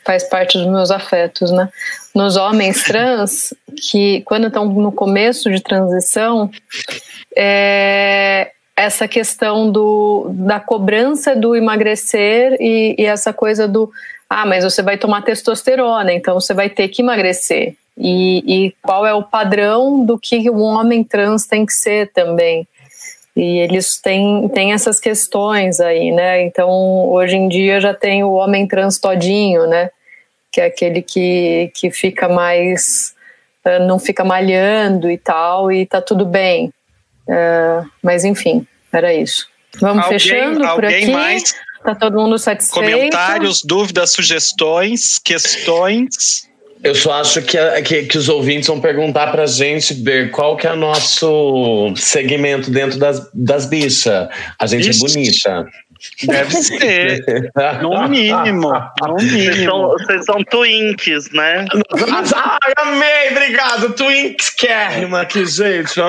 faz 0.06 0.24
parte 0.28 0.58
dos 0.58 0.68
meus 0.68 0.92
afetos, 0.92 1.52
né? 1.52 1.70
Nos 2.14 2.36
homens 2.36 2.84
trans, 2.84 3.54
que 3.90 4.22
quando 4.22 4.48
estão 4.48 4.66
no 4.66 4.92
começo 4.92 5.50
de 5.50 5.62
transição, 5.62 6.50
é, 7.38 8.52
essa 8.76 9.08
questão 9.08 9.72
do, 9.72 10.32
da 10.34 10.60
cobrança 10.60 11.36
do 11.36 11.56
emagrecer 11.56 12.56
e, 12.60 12.96
e, 12.98 13.06
essa 13.06 13.34
coisa 13.34 13.68
do 13.68 13.92
ah, 14.30 14.46
mas 14.46 14.64
você 14.64 14.84
vai 14.84 14.98
tomar 14.98 15.24
testosterona, 15.24 16.14
então 16.14 16.40
você 16.40 16.54
vai 16.54 16.70
ter 16.70 16.88
que 16.90 17.02
emagrecer. 17.02 17.76
E, 17.98 18.68
e 18.68 18.76
qual 18.82 19.06
é 19.06 19.14
o 19.14 19.24
padrão 19.24 20.06
do 20.06 20.18
que 20.18 20.50
um 20.50 20.62
homem 20.62 21.04
trans 21.04 21.46
tem 21.46 21.66
que 21.66 21.74
ser 21.74 22.12
também. 22.14 22.68
E 23.36 23.58
eles 23.60 23.98
têm, 23.98 24.48
têm 24.50 24.74
essas 24.74 25.00
questões 25.00 25.80
aí, 25.80 26.12
né? 26.12 26.44
Então, 26.44 26.70
hoje 27.10 27.36
em 27.36 27.48
dia 27.48 27.82
já 27.82 27.94
tem 27.94 28.24
o 28.24 28.34
homem 28.34 28.68
trans 28.68 29.00
todinho, 29.00 29.68
né? 29.68 29.90
Que 30.52 30.62
é 30.62 30.66
aquele 30.66 31.02
que, 31.02 31.72
que 31.74 31.90
fica 31.90 32.30
mais. 32.30 33.16
Eh, 33.66 33.80
não 33.80 34.00
fica 34.00 34.24
malhando 34.24 35.10
e 35.10 35.18
tal, 35.18 35.72
e 35.72 35.86
tá 35.86 36.02
tudo 36.02 36.26
bem. 36.26 36.74
Uh, 37.28 37.88
mas 38.02 38.26
enfim, 38.26 38.66
era 38.92 39.14
isso. 39.14 39.48
Vamos 39.80 40.04
alguém, 40.04 40.20
fechando 40.20 40.68
por 40.76 40.86
aqui. 40.86 41.12
Mais 41.12 41.54
tá 41.84 41.96
todo 41.96 42.20
mundo 42.20 42.38
satisfeito? 42.38 42.92
Comentários, 42.92 43.62
dúvidas, 43.64 44.12
sugestões, 44.12 45.20
questões. 45.20 46.48
Eu 46.82 46.96
só 46.96 47.14
acho 47.14 47.42
que, 47.42 47.58
que, 47.82 48.04
que, 48.04 48.18
os 48.18 48.30
ouvintes 48.30 48.68
vão 48.68 48.80
perguntar 48.80 49.32
pra 49.32 49.46
gente 49.46 49.94
ver 49.94 50.32
qual 50.32 50.56
que 50.56 50.66
é 50.66 50.72
o 50.72 50.78
nosso 50.78 51.94
segmento 51.98 52.72
dentro 52.72 52.98
das, 52.98 53.30
das 53.34 53.66
bichas. 53.66 54.30
A 54.58 54.66
gente 54.66 54.90
Ixi. 54.90 55.06
é 55.06 55.08
bonita. 55.08 55.70
Deve 56.24 56.52
ser. 56.56 57.52
No 57.82 58.08
mínimo. 58.08 58.72
No 59.02 59.16
mínimo. 59.16 59.20
Vocês 59.20 59.66
são, 59.66 59.90
vocês 59.90 60.26
são 60.26 60.44
twinks, 60.46 61.32
né? 61.32 61.66
Ai, 62.36 62.74
amei, 62.78 63.32
obrigado. 63.32 63.94
Twinks 63.94 64.50
Kérrima 64.52 65.22
aqui, 65.22 65.46
gente. 65.46 66.00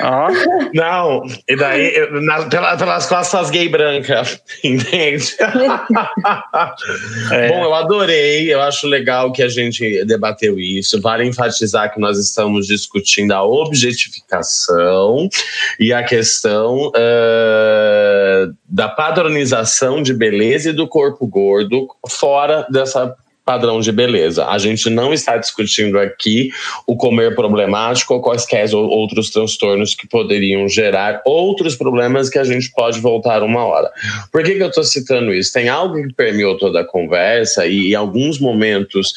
Ah. 0.00 0.28
Não, 0.74 1.22
e 1.48 1.56
daí, 1.56 1.94
na, 2.22 2.46
pela, 2.46 2.76
pelas 2.76 3.06
costas 3.06 3.50
gay 3.50 3.68
branca, 3.68 4.22
entende? 4.64 5.36
é. 7.30 7.48
Bom, 7.48 7.64
eu 7.64 7.74
adorei, 7.74 8.52
eu 8.52 8.60
acho 8.62 8.86
legal 8.86 9.32
que 9.32 9.42
a 9.42 9.48
gente 9.48 10.04
debateu 10.04 10.58
isso. 10.58 11.00
Vale 11.00 11.26
enfatizar 11.26 11.92
que 11.92 12.00
nós 12.00 12.18
estamos 12.18 12.66
discutindo 12.66 13.32
a 13.32 13.42
objetificação 13.44 15.28
e 15.78 15.92
a 15.92 16.02
questão 16.02 16.88
uh, 16.88 18.54
da 18.68 18.88
padronização 18.88 20.02
de 20.02 20.14
beleza 20.14 20.70
e 20.70 20.72
do 20.72 20.88
corpo 20.88 21.26
gordo 21.26 21.88
fora 22.08 22.66
dessa 22.70 23.14
padrão 23.44 23.80
de 23.80 23.90
beleza. 23.90 24.46
A 24.46 24.58
gente 24.58 24.88
não 24.90 25.12
está 25.12 25.36
discutindo 25.36 25.98
aqui 25.98 26.50
o 26.86 26.96
comer 26.96 27.34
problemático 27.34 28.14
ou 28.14 28.20
quaisquer 28.20 28.72
outros 28.74 29.30
transtornos 29.30 29.94
que 29.94 30.06
poderiam 30.06 30.68
gerar 30.68 31.20
outros 31.24 31.74
problemas 31.74 32.28
que 32.28 32.38
a 32.38 32.44
gente 32.44 32.70
pode 32.70 33.00
voltar 33.00 33.42
uma 33.42 33.64
hora. 33.64 33.90
Por 34.30 34.42
que, 34.42 34.54
que 34.54 34.62
eu 34.62 34.68
estou 34.68 34.84
citando 34.84 35.32
isso? 35.32 35.52
Tem 35.52 35.68
algo 35.68 36.00
que 36.02 36.12
permeou 36.12 36.56
toda 36.56 36.80
a 36.80 36.84
conversa 36.84 37.66
e 37.66 37.92
em 37.92 37.94
alguns 37.94 38.38
momentos 38.38 39.12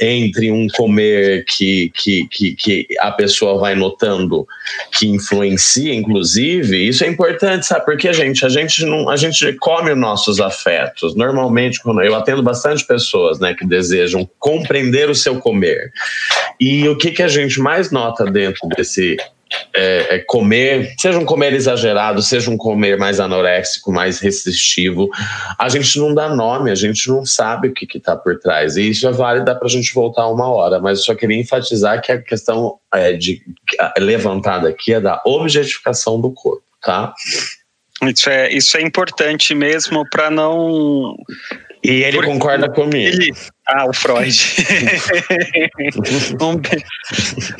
entre 0.00 0.50
um 0.50 0.66
comer 0.68 1.44
que, 1.46 1.90
que, 1.94 2.26
que, 2.28 2.54
que 2.54 2.86
a 2.98 3.10
pessoa 3.10 3.58
vai 3.58 3.74
notando 3.74 4.46
que 4.92 5.06
influencia, 5.06 5.94
inclusive, 5.94 6.88
isso 6.88 7.04
é 7.04 7.08
importante, 7.08 7.66
sabe? 7.66 7.84
Porque 7.84 8.12
gente, 8.12 8.44
a 8.44 8.48
gente 8.48 8.84
não, 8.84 9.08
a 9.08 9.16
gente 9.16 9.52
come 9.54 9.90
os 9.92 9.98
nossos 9.98 10.40
afetos. 10.40 11.14
Normalmente, 11.14 11.80
quando 11.82 12.02
eu 12.02 12.14
atendo 12.14 12.42
bastante 12.42 12.84
pessoas, 12.84 13.38
né, 13.38 13.54
que 13.60 13.66
desejam 13.66 14.28
compreender 14.38 15.10
o 15.10 15.14
seu 15.14 15.38
comer. 15.38 15.92
E 16.58 16.88
o 16.88 16.96
que, 16.96 17.10
que 17.10 17.22
a 17.22 17.28
gente 17.28 17.60
mais 17.60 17.90
nota 17.90 18.24
dentro 18.24 18.66
desse 18.68 19.18
é, 19.74 20.16
é 20.16 20.18
comer, 20.20 20.94
seja 20.98 21.18
um 21.18 21.24
comer 21.24 21.52
exagerado, 21.52 22.22
seja 22.22 22.50
um 22.50 22.56
comer 22.56 22.96
mais 22.96 23.20
anoréxico, 23.20 23.92
mais 23.92 24.18
restritivo, 24.18 25.10
a 25.58 25.68
gente 25.68 25.98
não 25.98 26.14
dá 26.14 26.34
nome, 26.34 26.70
a 26.70 26.74
gente 26.74 27.08
não 27.08 27.26
sabe 27.26 27.68
o 27.68 27.74
que 27.74 27.98
está 27.98 28.16
por 28.16 28.38
trás. 28.38 28.76
E 28.76 28.88
isso 28.88 29.06
é 29.06 29.12
válido, 29.12 29.46
dá 29.46 29.54
para 29.54 29.66
a 29.66 29.70
gente 29.70 29.92
voltar 29.92 30.26
uma 30.28 30.48
hora, 30.48 30.80
mas 30.80 30.98
eu 30.98 31.04
só 31.04 31.14
queria 31.14 31.38
enfatizar 31.38 32.00
que 32.00 32.12
a 32.12 32.22
questão 32.22 32.78
é, 32.94 33.12
de, 33.12 33.42
levantada 33.98 34.68
aqui 34.68 34.94
é 34.94 35.00
da 35.00 35.20
objetificação 35.26 36.20
do 36.20 36.30
corpo, 36.30 36.64
tá? 36.82 37.12
Isso 38.02 38.30
é, 38.30 38.50
isso 38.52 38.76
é 38.78 38.82
importante 38.82 39.54
mesmo 39.54 40.08
para 40.08 40.30
não 40.30 41.14
e 41.82 42.02
ele 42.02 42.22
concorda 42.22 42.68
comigo. 42.68 43.16
Ele... 43.16 43.32
Ah, 43.66 43.86
o 43.86 43.92
Freud. 43.92 44.36
um, 46.40 46.56
be... 46.56 46.84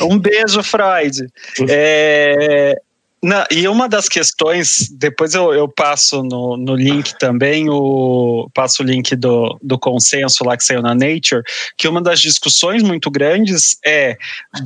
um, 0.02 0.18
beijo, 0.18 0.62
Freud. 0.62 1.26
É... 1.68 2.74
Não, 3.22 3.44
e 3.50 3.68
uma 3.68 3.86
das 3.86 4.08
questões, 4.08 4.88
depois 4.92 5.34
eu, 5.34 5.52
eu 5.52 5.68
passo 5.68 6.22
no, 6.22 6.56
no 6.56 6.74
link 6.74 7.18
também, 7.18 7.68
o, 7.68 8.48
passo 8.54 8.82
o 8.82 8.86
link 8.86 9.14
do, 9.14 9.58
do 9.62 9.78
consenso 9.78 10.42
lá 10.42 10.56
que 10.56 10.64
saiu 10.64 10.80
na 10.80 10.94
Nature, 10.94 11.42
que 11.76 11.86
uma 11.86 12.00
das 12.00 12.18
discussões 12.18 12.82
muito 12.82 13.10
grandes 13.10 13.76
é 13.84 14.16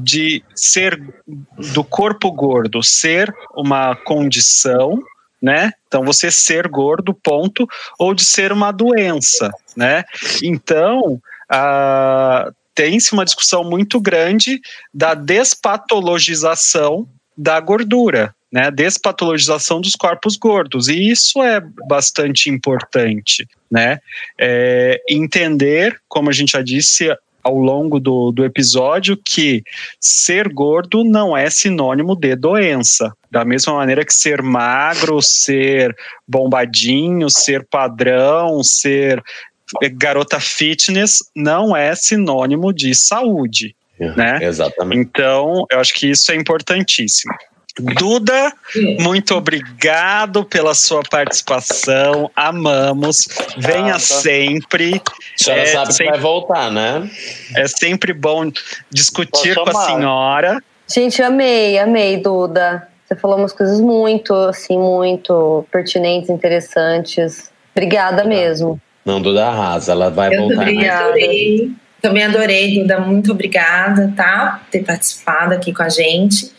de 0.05 0.41
ser 0.55 1.03
do 1.75 1.83
corpo 1.83 2.31
gordo 2.31 2.81
ser 2.81 3.35
uma 3.57 3.97
condição 3.97 5.03
né? 5.41 5.73
Então 5.87 6.05
você 6.05 6.31
ser 6.31 6.69
gordo, 6.69 7.15
ponto, 7.15 7.67
ou 7.99 8.15
de 8.15 8.25
ser 8.25 8.53
uma 8.53 8.73
doença, 8.73 9.51
né? 9.77 10.05
Então, 10.43 11.21
tem-se 12.75 13.13
uma 13.13 13.25
discussão 13.25 13.63
muito 13.65 14.01
grande 14.01 14.61
da 14.93 15.15
despatologização 15.15 17.07
da 17.37 17.61
gordura, 17.61 18.35
né? 18.51 18.71
Despatologização 18.71 19.81
dos 19.81 19.95
corpos 19.95 20.37
gordos. 20.37 20.89
E 20.89 21.11
isso 21.11 21.43
é 21.43 21.61
bastante 21.87 22.49
importante, 22.49 23.47
né? 23.71 23.99
É, 24.39 25.01
entender, 25.09 26.01
como 26.09 26.31
a 26.31 26.33
gente 26.33 26.53
já 26.53 26.63
disse, 26.63 27.09
ao 27.45 27.57
longo 27.57 28.01
do, 28.01 28.33
do 28.33 28.45
episódio 28.45 29.17
que 29.23 29.63
ser 30.01 30.49
gordo 30.49 31.05
não 31.05 31.37
é 31.37 31.51
sinônimo 31.51 32.17
de 32.17 32.35
doença. 32.35 33.13
Da 33.31 33.45
mesma 33.45 33.75
maneira 33.75 34.05
que 34.05 34.15
ser 34.15 34.43
magro, 34.43 35.21
ser 35.21 35.95
bombadinho, 36.27 37.29
ser 37.29 37.67
padrão, 37.71 38.63
ser 38.63 39.23
garota 39.93 40.41
fitness 40.41 41.19
não 41.37 41.77
é 41.77 41.95
sinônimo 41.95 42.73
de 42.73 42.95
saúde. 42.95 43.77
né? 43.99 44.39
Exatamente. 44.43 45.01
Então, 45.01 45.67
eu 45.71 45.79
acho 45.79 45.93
que 45.95 46.09
isso 46.09 46.33
é 46.33 46.35
importantíssimo. 46.35 47.33
Duda, 47.81 48.53
muito 49.01 49.35
obrigado 49.35 50.45
pela 50.45 50.75
sua 50.75 51.03
participação. 51.03 52.31
Amamos. 52.37 53.27
Venha 53.59 53.99
sempre. 53.99 55.03
A 55.41 55.45
senhora 55.45 55.63
é 55.63 55.67
sabe 55.67 55.93
sempre, 55.93 56.05
que 56.05 56.11
vai 56.13 56.21
voltar, 56.21 56.71
né? 56.71 57.11
É 57.57 57.67
sempre 57.67 58.13
bom 58.13 58.51
discutir 58.91 59.57
com 59.57 59.77
a 59.77 59.87
senhora. 59.87 60.63
Gente, 60.87 61.21
amei, 61.21 61.77
amei, 61.79 62.17
Duda. 62.19 62.87
Você 63.05 63.17
falou 63.17 63.39
umas 63.39 63.53
coisas 63.53 63.81
muito, 63.81 64.33
assim, 64.35 64.79
muito 64.79 65.67
pertinentes, 65.73 66.31
interessantes. 66.31 67.51
Obrigada 67.75 68.23
mesmo. 68.25 68.81
Não, 69.05 69.21
Duda 69.21 69.49
arrasa, 69.49 69.93
ela 69.93 70.11
vai 70.11 70.33
Eu 70.33 70.43
voltar. 70.43 70.63
Obrigada. 70.63 71.09
Adorei. 71.09 71.73
Também 72.01 72.23
adorei, 72.23 72.81
Duda. 72.81 73.01
Muito 73.01 73.33
obrigada, 73.33 74.13
tá? 74.17 74.61
Por 74.63 74.71
ter 74.71 74.85
participado 74.85 75.55
aqui 75.55 75.73
com 75.73 75.83
a 75.83 75.89
gente. 75.89 76.54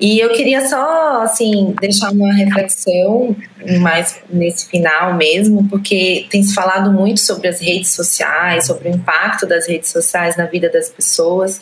E 0.00 0.20
eu 0.20 0.32
queria 0.32 0.66
só, 0.68 1.22
assim, 1.22 1.74
deixar 1.80 2.12
uma 2.12 2.32
reflexão 2.32 3.34
mais 3.80 4.20
nesse 4.30 4.68
final 4.68 5.14
mesmo, 5.14 5.68
porque 5.68 6.26
tem 6.30 6.42
se 6.42 6.54
falado 6.54 6.92
muito 6.92 7.20
sobre 7.20 7.48
as 7.48 7.60
redes 7.60 7.90
sociais, 7.90 8.66
sobre 8.66 8.88
o 8.88 8.94
impacto 8.94 9.46
das 9.46 9.66
redes 9.66 9.90
sociais 9.90 10.36
na 10.36 10.46
vida 10.46 10.70
das 10.70 10.88
pessoas, 10.88 11.60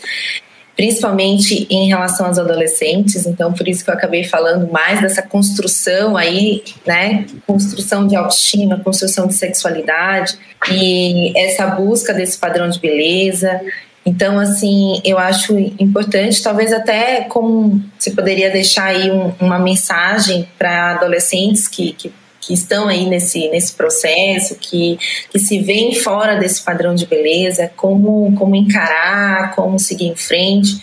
principalmente 0.76 1.66
em 1.70 1.88
relação 1.88 2.26
aos 2.26 2.38
adolescentes. 2.38 3.24
Então, 3.24 3.54
por 3.54 3.66
isso 3.66 3.82
que 3.82 3.90
eu 3.90 3.94
acabei 3.94 4.22
falando 4.24 4.70
mais 4.70 5.00
dessa 5.00 5.22
construção 5.22 6.14
aí, 6.14 6.62
né? 6.86 7.24
Construção 7.46 8.06
de 8.06 8.14
autoestima, 8.14 8.78
construção 8.80 9.26
de 9.26 9.32
sexualidade 9.34 10.36
e 10.70 11.32
essa 11.34 11.66
busca 11.68 12.12
desse 12.12 12.36
padrão 12.36 12.68
de 12.68 12.78
beleza 12.78 13.62
então, 14.07 14.39
assim, 14.39 15.01
eu 15.05 15.19
acho 15.19 15.59
importante, 15.59 16.41
talvez 16.41 16.73
até 16.73 17.23
como 17.23 17.83
você 17.99 18.12
poderia 18.12 18.49
deixar 18.51 18.85
aí 18.85 19.11
um, 19.11 19.33
uma 19.41 19.59
mensagem 19.59 20.49
para 20.57 20.93
adolescentes 20.93 21.66
que, 21.66 21.93
que, 21.93 22.12
que, 22.41 22.55
estão 22.55 22.87
aí 22.87 23.05
nesse, 23.07 23.49
nesse 23.49 23.73
processo, 23.73 24.55
que, 24.61 24.97
que 25.28 25.41
se 25.41 25.59
veem 25.59 25.93
fora 25.97 26.37
desse 26.37 26.62
padrão 26.62 26.95
de 26.95 27.05
beleza, 27.05 27.69
como, 27.77 28.33
como 28.37 28.55
encarar, 28.55 29.53
como 29.57 29.77
seguir 29.77 30.07
em 30.07 30.15
frente, 30.15 30.81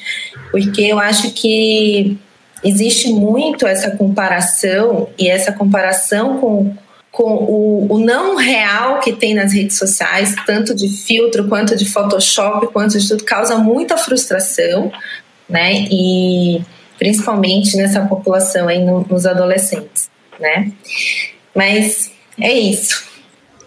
porque 0.52 0.82
eu 0.82 1.00
acho 1.00 1.32
que 1.32 2.18
existe 2.62 3.10
muito 3.10 3.66
essa 3.66 3.92
comparação 3.92 5.08
e 5.18 5.30
essa 5.30 5.54
comparação 5.54 6.40
com, 6.40 6.76
com 7.14 7.32
o, 7.32 7.94
o, 7.94 8.00
não 8.00 8.36
real 8.36 9.00
que 9.00 9.14
tem 9.14 9.36
nas 9.36 9.54
redes 9.54 9.78
sociais, 9.78 10.36
tanto 10.48 10.74
de 10.74 10.90
filtro 10.90 11.48
quanto 11.48 11.76
de 11.76 11.86
Photoshop, 11.86 12.74
quanto 12.74 12.98
de 12.98 13.08
tudo, 13.08 13.24
causa 13.24 13.56
muita 13.56 13.98
frustração, 13.98 14.92
né? 15.48 15.86
E 15.92 16.60
principalmente 16.98 17.78
nessa 17.78 18.02
população 18.02 18.68
aí 18.68 18.84
no, 18.84 19.06
nos 19.08 19.28
adolescentes, 19.28 20.10
né? 20.40 20.72
Mas 21.56 22.12
é 22.42 22.52
isso. 22.52 23.04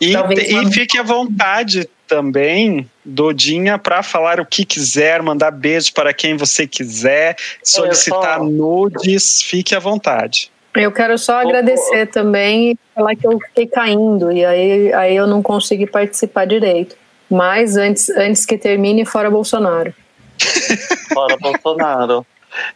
E, 0.00 0.12
e 0.12 0.72
fique 0.72 0.98
à 0.98 1.04
vontade 1.04 1.88
também, 2.08 2.90
Dodinha, 3.04 3.78
para 3.78 4.02
falar 4.02 4.40
o 4.40 4.44
que 4.44 4.64
quiser, 4.64 5.22
mandar 5.22 5.52
beijo 5.52 5.92
para 5.92 6.12
quem 6.12 6.36
você 6.36 6.66
quiser, 6.66 7.36
solicitar 7.62 8.42
nudes, 8.42 9.40
fique 9.40 9.72
à 9.72 9.78
vontade. 9.78 10.50
Eu 10.76 10.92
quero 10.92 11.16
só 11.18 11.40
agradecer 11.40 12.06
também 12.06 12.72
e 12.72 12.78
falar 12.94 13.16
que 13.16 13.26
eu 13.26 13.38
fiquei 13.40 13.66
caindo 13.66 14.30
e 14.30 14.44
aí, 14.44 14.92
aí 14.92 15.16
eu 15.16 15.26
não 15.26 15.42
consegui 15.42 15.86
participar 15.86 16.46
direito. 16.46 16.96
Mas 17.30 17.76
antes, 17.76 18.08
antes 18.10 18.44
que 18.44 18.56
termine, 18.56 19.04
fora 19.04 19.30
Bolsonaro. 19.30 19.92
fora 21.12 21.36
Bolsonaro. 21.38 22.26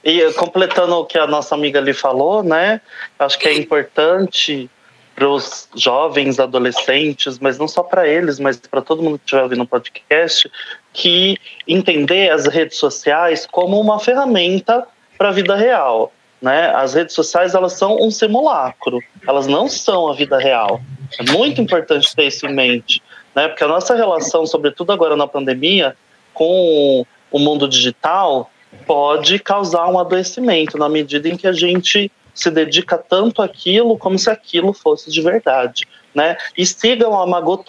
E 0.04 0.32
completando 0.32 0.94
o 0.96 1.04
que 1.04 1.18
a 1.18 1.26
nossa 1.26 1.54
amiga 1.54 1.78
ali 1.78 1.92
falou, 1.92 2.42
né? 2.42 2.80
Acho 3.18 3.38
que 3.38 3.48
é 3.48 3.54
importante 3.54 4.68
para 5.14 5.28
os 5.28 5.68
jovens, 5.74 6.40
adolescentes, 6.40 7.38
mas 7.38 7.58
não 7.58 7.68
só 7.68 7.82
para 7.82 8.08
eles, 8.08 8.38
mas 8.38 8.56
para 8.56 8.80
todo 8.80 9.02
mundo 9.02 9.18
que 9.18 9.24
estiver 9.24 9.42
ouvindo 9.42 9.62
o 9.62 9.66
podcast, 9.66 10.50
que 10.92 11.36
entender 11.68 12.30
as 12.30 12.46
redes 12.46 12.78
sociais 12.78 13.46
como 13.46 13.78
uma 13.78 14.00
ferramenta 14.00 14.86
para 15.18 15.28
a 15.28 15.32
vida 15.32 15.54
real 15.54 16.12
né? 16.40 16.72
As 16.74 16.94
redes 16.94 17.14
sociais 17.14 17.54
elas 17.54 17.74
são 17.74 17.96
um 18.00 18.10
simulacro, 18.10 19.00
elas 19.26 19.46
não 19.46 19.68
são 19.68 20.08
a 20.08 20.14
vida 20.14 20.38
real. 20.38 20.80
É 21.18 21.30
muito 21.32 21.60
importante 21.60 22.14
ter 22.14 22.26
isso 22.26 22.46
em 22.46 22.54
mente, 22.54 23.02
né? 23.34 23.48
Porque 23.48 23.64
a 23.64 23.68
nossa 23.68 23.94
relação, 23.94 24.46
sobretudo 24.46 24.92
agora 24.92 25.16
na 25.16 25.26
pandemia, 25.26 25.96
com 26.32 27.04
o 27.30 27.38
mundo 27.38 27.68
digital 27.68 28.50
pode 28.86 29.38
causar 29.38 29.88
um 29.88 29.98
adoecimento 29.98 30.78
na 30.78 30.88
medida 30.88 31.28
em 31.28 31.36
que 31.36 31.46
a 31.46 31.52
gente 31.52 32.10
se 32.32 32.50
dedica 32.50 32.96
tanto 32.96 33.42
àquilo 33.42 33.98
como 33.98 34.18
se 34.18 34.30
aquilo 34.30 34.72
fosse 34.72 35.10
de 35.10 35.20
verdade, 35.20 35.86
né? 36.14 36.36
E 36.56 36.64
sigam 36.64 37.20
a 37.20 37.26
Magot 37.26 37.64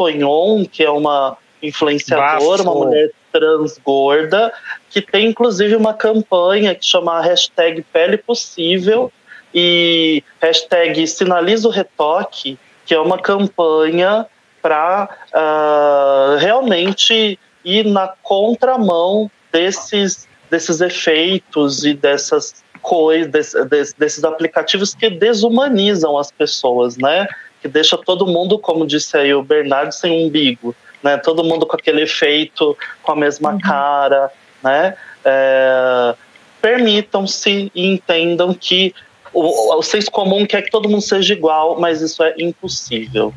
que 0.72 0.84
é 0.84 0.90
uma 0.90 1.38
influenciadora, 1.62 2.64
Bafo. 2.64 2.78
uma 2.78 2.86
mulher 2.86 3.12
trans 3.32 3.78
gorda, 3.78 4.52
que 4.90 5.02
tem 5.02 5.28
inclusive 5.28 5.76
uma 5.76 5.94
campanha 5.94 6.76
que 6.76 6.86
chama 6.86 7.22
hashtag 7.22 7.82
Pele 7.94 8.18
Possível 8.18 9.12
e 9.54 10.24
hashtag 10.42 11.06
Sinaliza 11.08 11.68
o 11.68 11.72
Retoque, 11.72 12.58
que 12.86 12.94
é 12.94 13.00
uma 13.00 13.18
campanha 13.18 14.26
para 14.62 15.10
uh, 15.10 15.34
ah, 15.34 16.38
realmente 16.40 17.40
ir 17.66 17.86
na 17.86 18.08
contramão 18.22 19.30
desses, 19.52 20.28
desses 20.50 20.82
efeitos 20.82 21.84
e 21.84 21.94
dessas 21.94 22.64
coisas, 22.82 23.32
desses, 23.32 23.94
desses 23.94 24.24
aplicativos 24.24 24.94
que 24.94 25.10
desumanizam 25.10 26.18
as 26.18 26.32
pessoas, 26.32 26.98
né? 26.98 27.28
Que 27.62 27.68
deixa 27.68 27.98
todo 27.98 28.26
mundo, 28.26 28.58
como 28.58 28.88
disse 28.88 29.16
aí 29.18 29.34
o 29.34 29.44
Bernardo, 29.44 29.92
sem 29.92 30.26
umbigo, 30.26 30.76
né? 31.04 31.18
Todo 31.18 31.44
mundo 31.44 31.66
com 31.66 31.76
aquele 31.76 32.04
efeito, 32.04 32.78
com 33.02 33.12
a 33.12 33.16
mesma 33.16 33.52
uhum. 33.52 33.60
cara, 33.60 34.32
né? 34.64 34.96
É, 35.24 36.16
Permitam-se 36.62 37.72
e 37.74 37.88
entendam 37.88 38.54
que 38.54 38.94
o, 39.34 39.76
o 39.78 39.82
senso 39.82 40.12
comum 40.12 40.46
quer 40.46 40.62
que 40.62 40.70
todo 40.70 40.88
mundo 40.90 41.02
seja 41.02 41.34
igual, 41.34 41.80
mas 41.80 42.02
isso 42.02 42.22
é 42.24 42.36
impossível. 42.38 43.34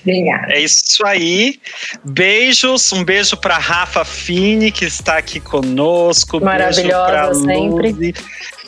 Obrigada. 0.00 0.52
É 0.52 0.60
isso 0.60 1.04
aí. 1.04 1.60
Beijos. 2.04 2.92
Um 2.92 3.04
beijo 3.04 3.36
para 3.36 3.58
Rafa 3.58 4.04
Fini, 4.04 4.70
que 4.70 4.84
está 4.84 5.18
aqui 5.18 5.40
conosco. 5.40 6.40
Maravilhosa 6.40 7.34
sempre. 7.34 7.92
Luzi, 7.92 8.14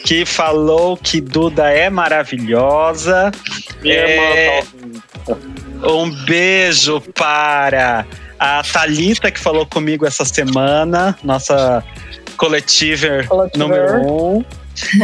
que 0.05 0.25
falou 0.25 0.97
que 0.97 1.21
Duda 1.21 1.71
é 1.71 1.89
maravilhosa. 1.89 3.31
Minha 3.83 3.95
é... 3.95 4.63
Tá 5.27 5.37
um 5.83 6.11
beijo 6.25 7.01
para 7.15 8.07
a 8.39 8.63
Talita 8.63 9.31
que 9.31 9.39
falou 9.39 9.67
comigo 9.67 10.07
essa 10.07 10.25
semana, 10.25 11.17
nossa 11.23 11.85
coletiver, 12.37 13.27
coletiver. 13.29 13.59
número 13.59 14.13
um. 14.13 14.45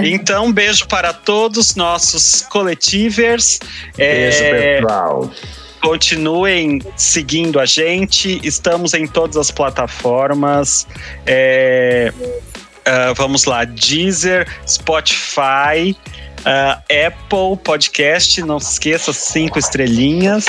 Então, 0.03 0.47
um 0.47 0.53
beijo 0.53 0.87
para 0.89 1.13
todos 1.13 1.75
nossos 1.75 2.41
coletivers. 2.43 3.61
Beijo, 3.95 4.43
é, 4.43 4.81
pessoal. 4.81 5.31
Continuem 5.83 6.81
seguindo 6.97 7.61
a 7.61 7.67
gente. 7.67 8.41
Estamos 8.43 8.95
em 8.95 9.07
todas 9.07 9.37
as 9.37 9.51
plataformas. 9.51 10.87
É, 11.27 12.11
uh, 12.17 13.15
vamos 13.17 13.45
lá: 13.45 13.65
Deezer, 13.65 14.49
Spotify. 14.67 15.95
Uh, 16.41 17.07
Apple 17.07 17.57
Podcast, 17.65 18.41
não 18.43 18.61
se 18.61 18.73
esqueça, 18.73 19.13
cinco 19.13 19.59
estrelinhas. 19.59 20.47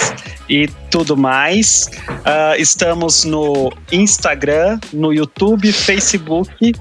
E 0.50 0.68
tudo 0.90 1.16
mais. 1.16 1.90
Uh, 2.10 2.60
estamos 2.60 3.24
no 3.24 3.72
Instagram, 3.92 4.80
no 4.94 5.14
YouTube, 5.14 5.72
Facebook. 5.72 6.74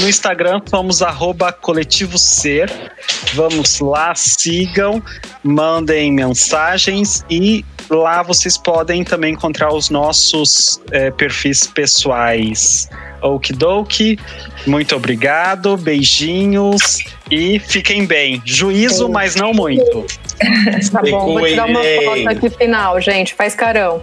No 0.00 0.08
Instagram 0.08 0.60
somos 0.68 1.02
arroba 1.02 1.52
coletivo 1.52 2.18
ser. 2.18 2.70
Vamos 3.34 3.80
lá, 3.80 4.14
sigam, 4.14 5.02
mandem 5.42 6.12
mensagens 6.12 7.24
e 7.30 7.64
lá 7.90 8.22
vocês 8.22 8.56
podem 8.56 9.04
também 9.04 9.34
encontrar 9.34 9.72
os 9.72 9.90
nossos 9.90 10.80
eh, 10.90 11.10
perfis 11.10 11.66
pessoais. 11.66 12.88
Okidoki, 13.20 14.18
muito 14.66 14.96
obrigado, 14.96 15.76
beijinhos 15.76 16.98
e 17.30 17.58
fiquem 17.58 18.04
bem. 18.04 18.42
Juízo, 18.44 19.08
mas 19.08 19.36
não 19.36 19.52
muito. 19.52 20.06
tá 20.92 21.02
bom, 21.02 21.38
vou 21.38 21.46
tirar 21.46 21.66
uma 21.66 21.80
foto 21.80 22.28
aqui 22.28 22.50
final, 22.50 23.00
gente. 23.00 23.34
Faz 23.34 23.54
carão. 23.54 24.02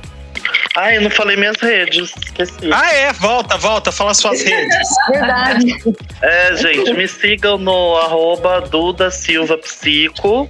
Ah, 0.76 0.94
eu 0.94 1.02
não 1.02 1.10
falei 1.10 1.36
minhas 1.36 1.58
redes, 1.58 2.14
esqueci. 2.24 2.72
Ah, 2.72 2.94
é? 2.94 3.12
Volta, 3.14 3.58
volta, 3.58 3.92
fala 3.92 4.14
suas 4.14 4.42
redes. 4.42 4.88
Verdade. 5.10 5.76
É, 6.22 6.56
gente, 6.56 6.94
me 6.94 7.08
sigam 7.08 7.58
no 7.58 7.98
arroba 7.98 8.62
Duda 8.62 9.12
Silva 9.12 9.58
Psico 9.58 10.48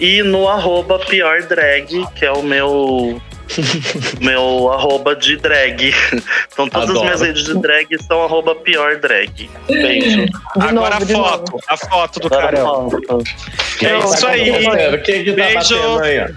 e 0.00 0.22
no 0.22 0.48
arroba 0.48 0.98
Pior 0.98 1.42
Drag, 1.42 2.06
que 2.14 2.24
é 2.24 2.32
o 2.32 2.42
meu 2.42 3.20
meu 4.20 4.72
arroba 4.72 5.14
de 5.14 5.36
drag. 5.36 5.94
Então 6.52 6.68
todas 6.70 6.88
Adoro. 6.88 6.98
as 7.00 7.04
minhas 7.04 7.20
redes 7.20 7.44
de 7.44 7.60
drag 7.60 7.86
são 8.06 8.22
arroba 8.22 8.54
pior 8.54 8.96
drag. 8.96 9.50
Beijo. 9.68 10.24
Agora 10.58 10.98
novo, 11.00 11.24
a 11.24 11.28
foto. 11.28 11.58
A 11.68 11.76
foto 11.76 12.20
do 12.20 12.26
Agora 12.28 12.46
carão. 12.46 12.88
É 13.82 13.98
isso 13.98 14.26
aí. 14.26 15.00
Quem 15.02 15.24
que 15.24 15.32
tá 15.32 15.36
Beijo. 15.36 15.98
Aí, 16.00 16.34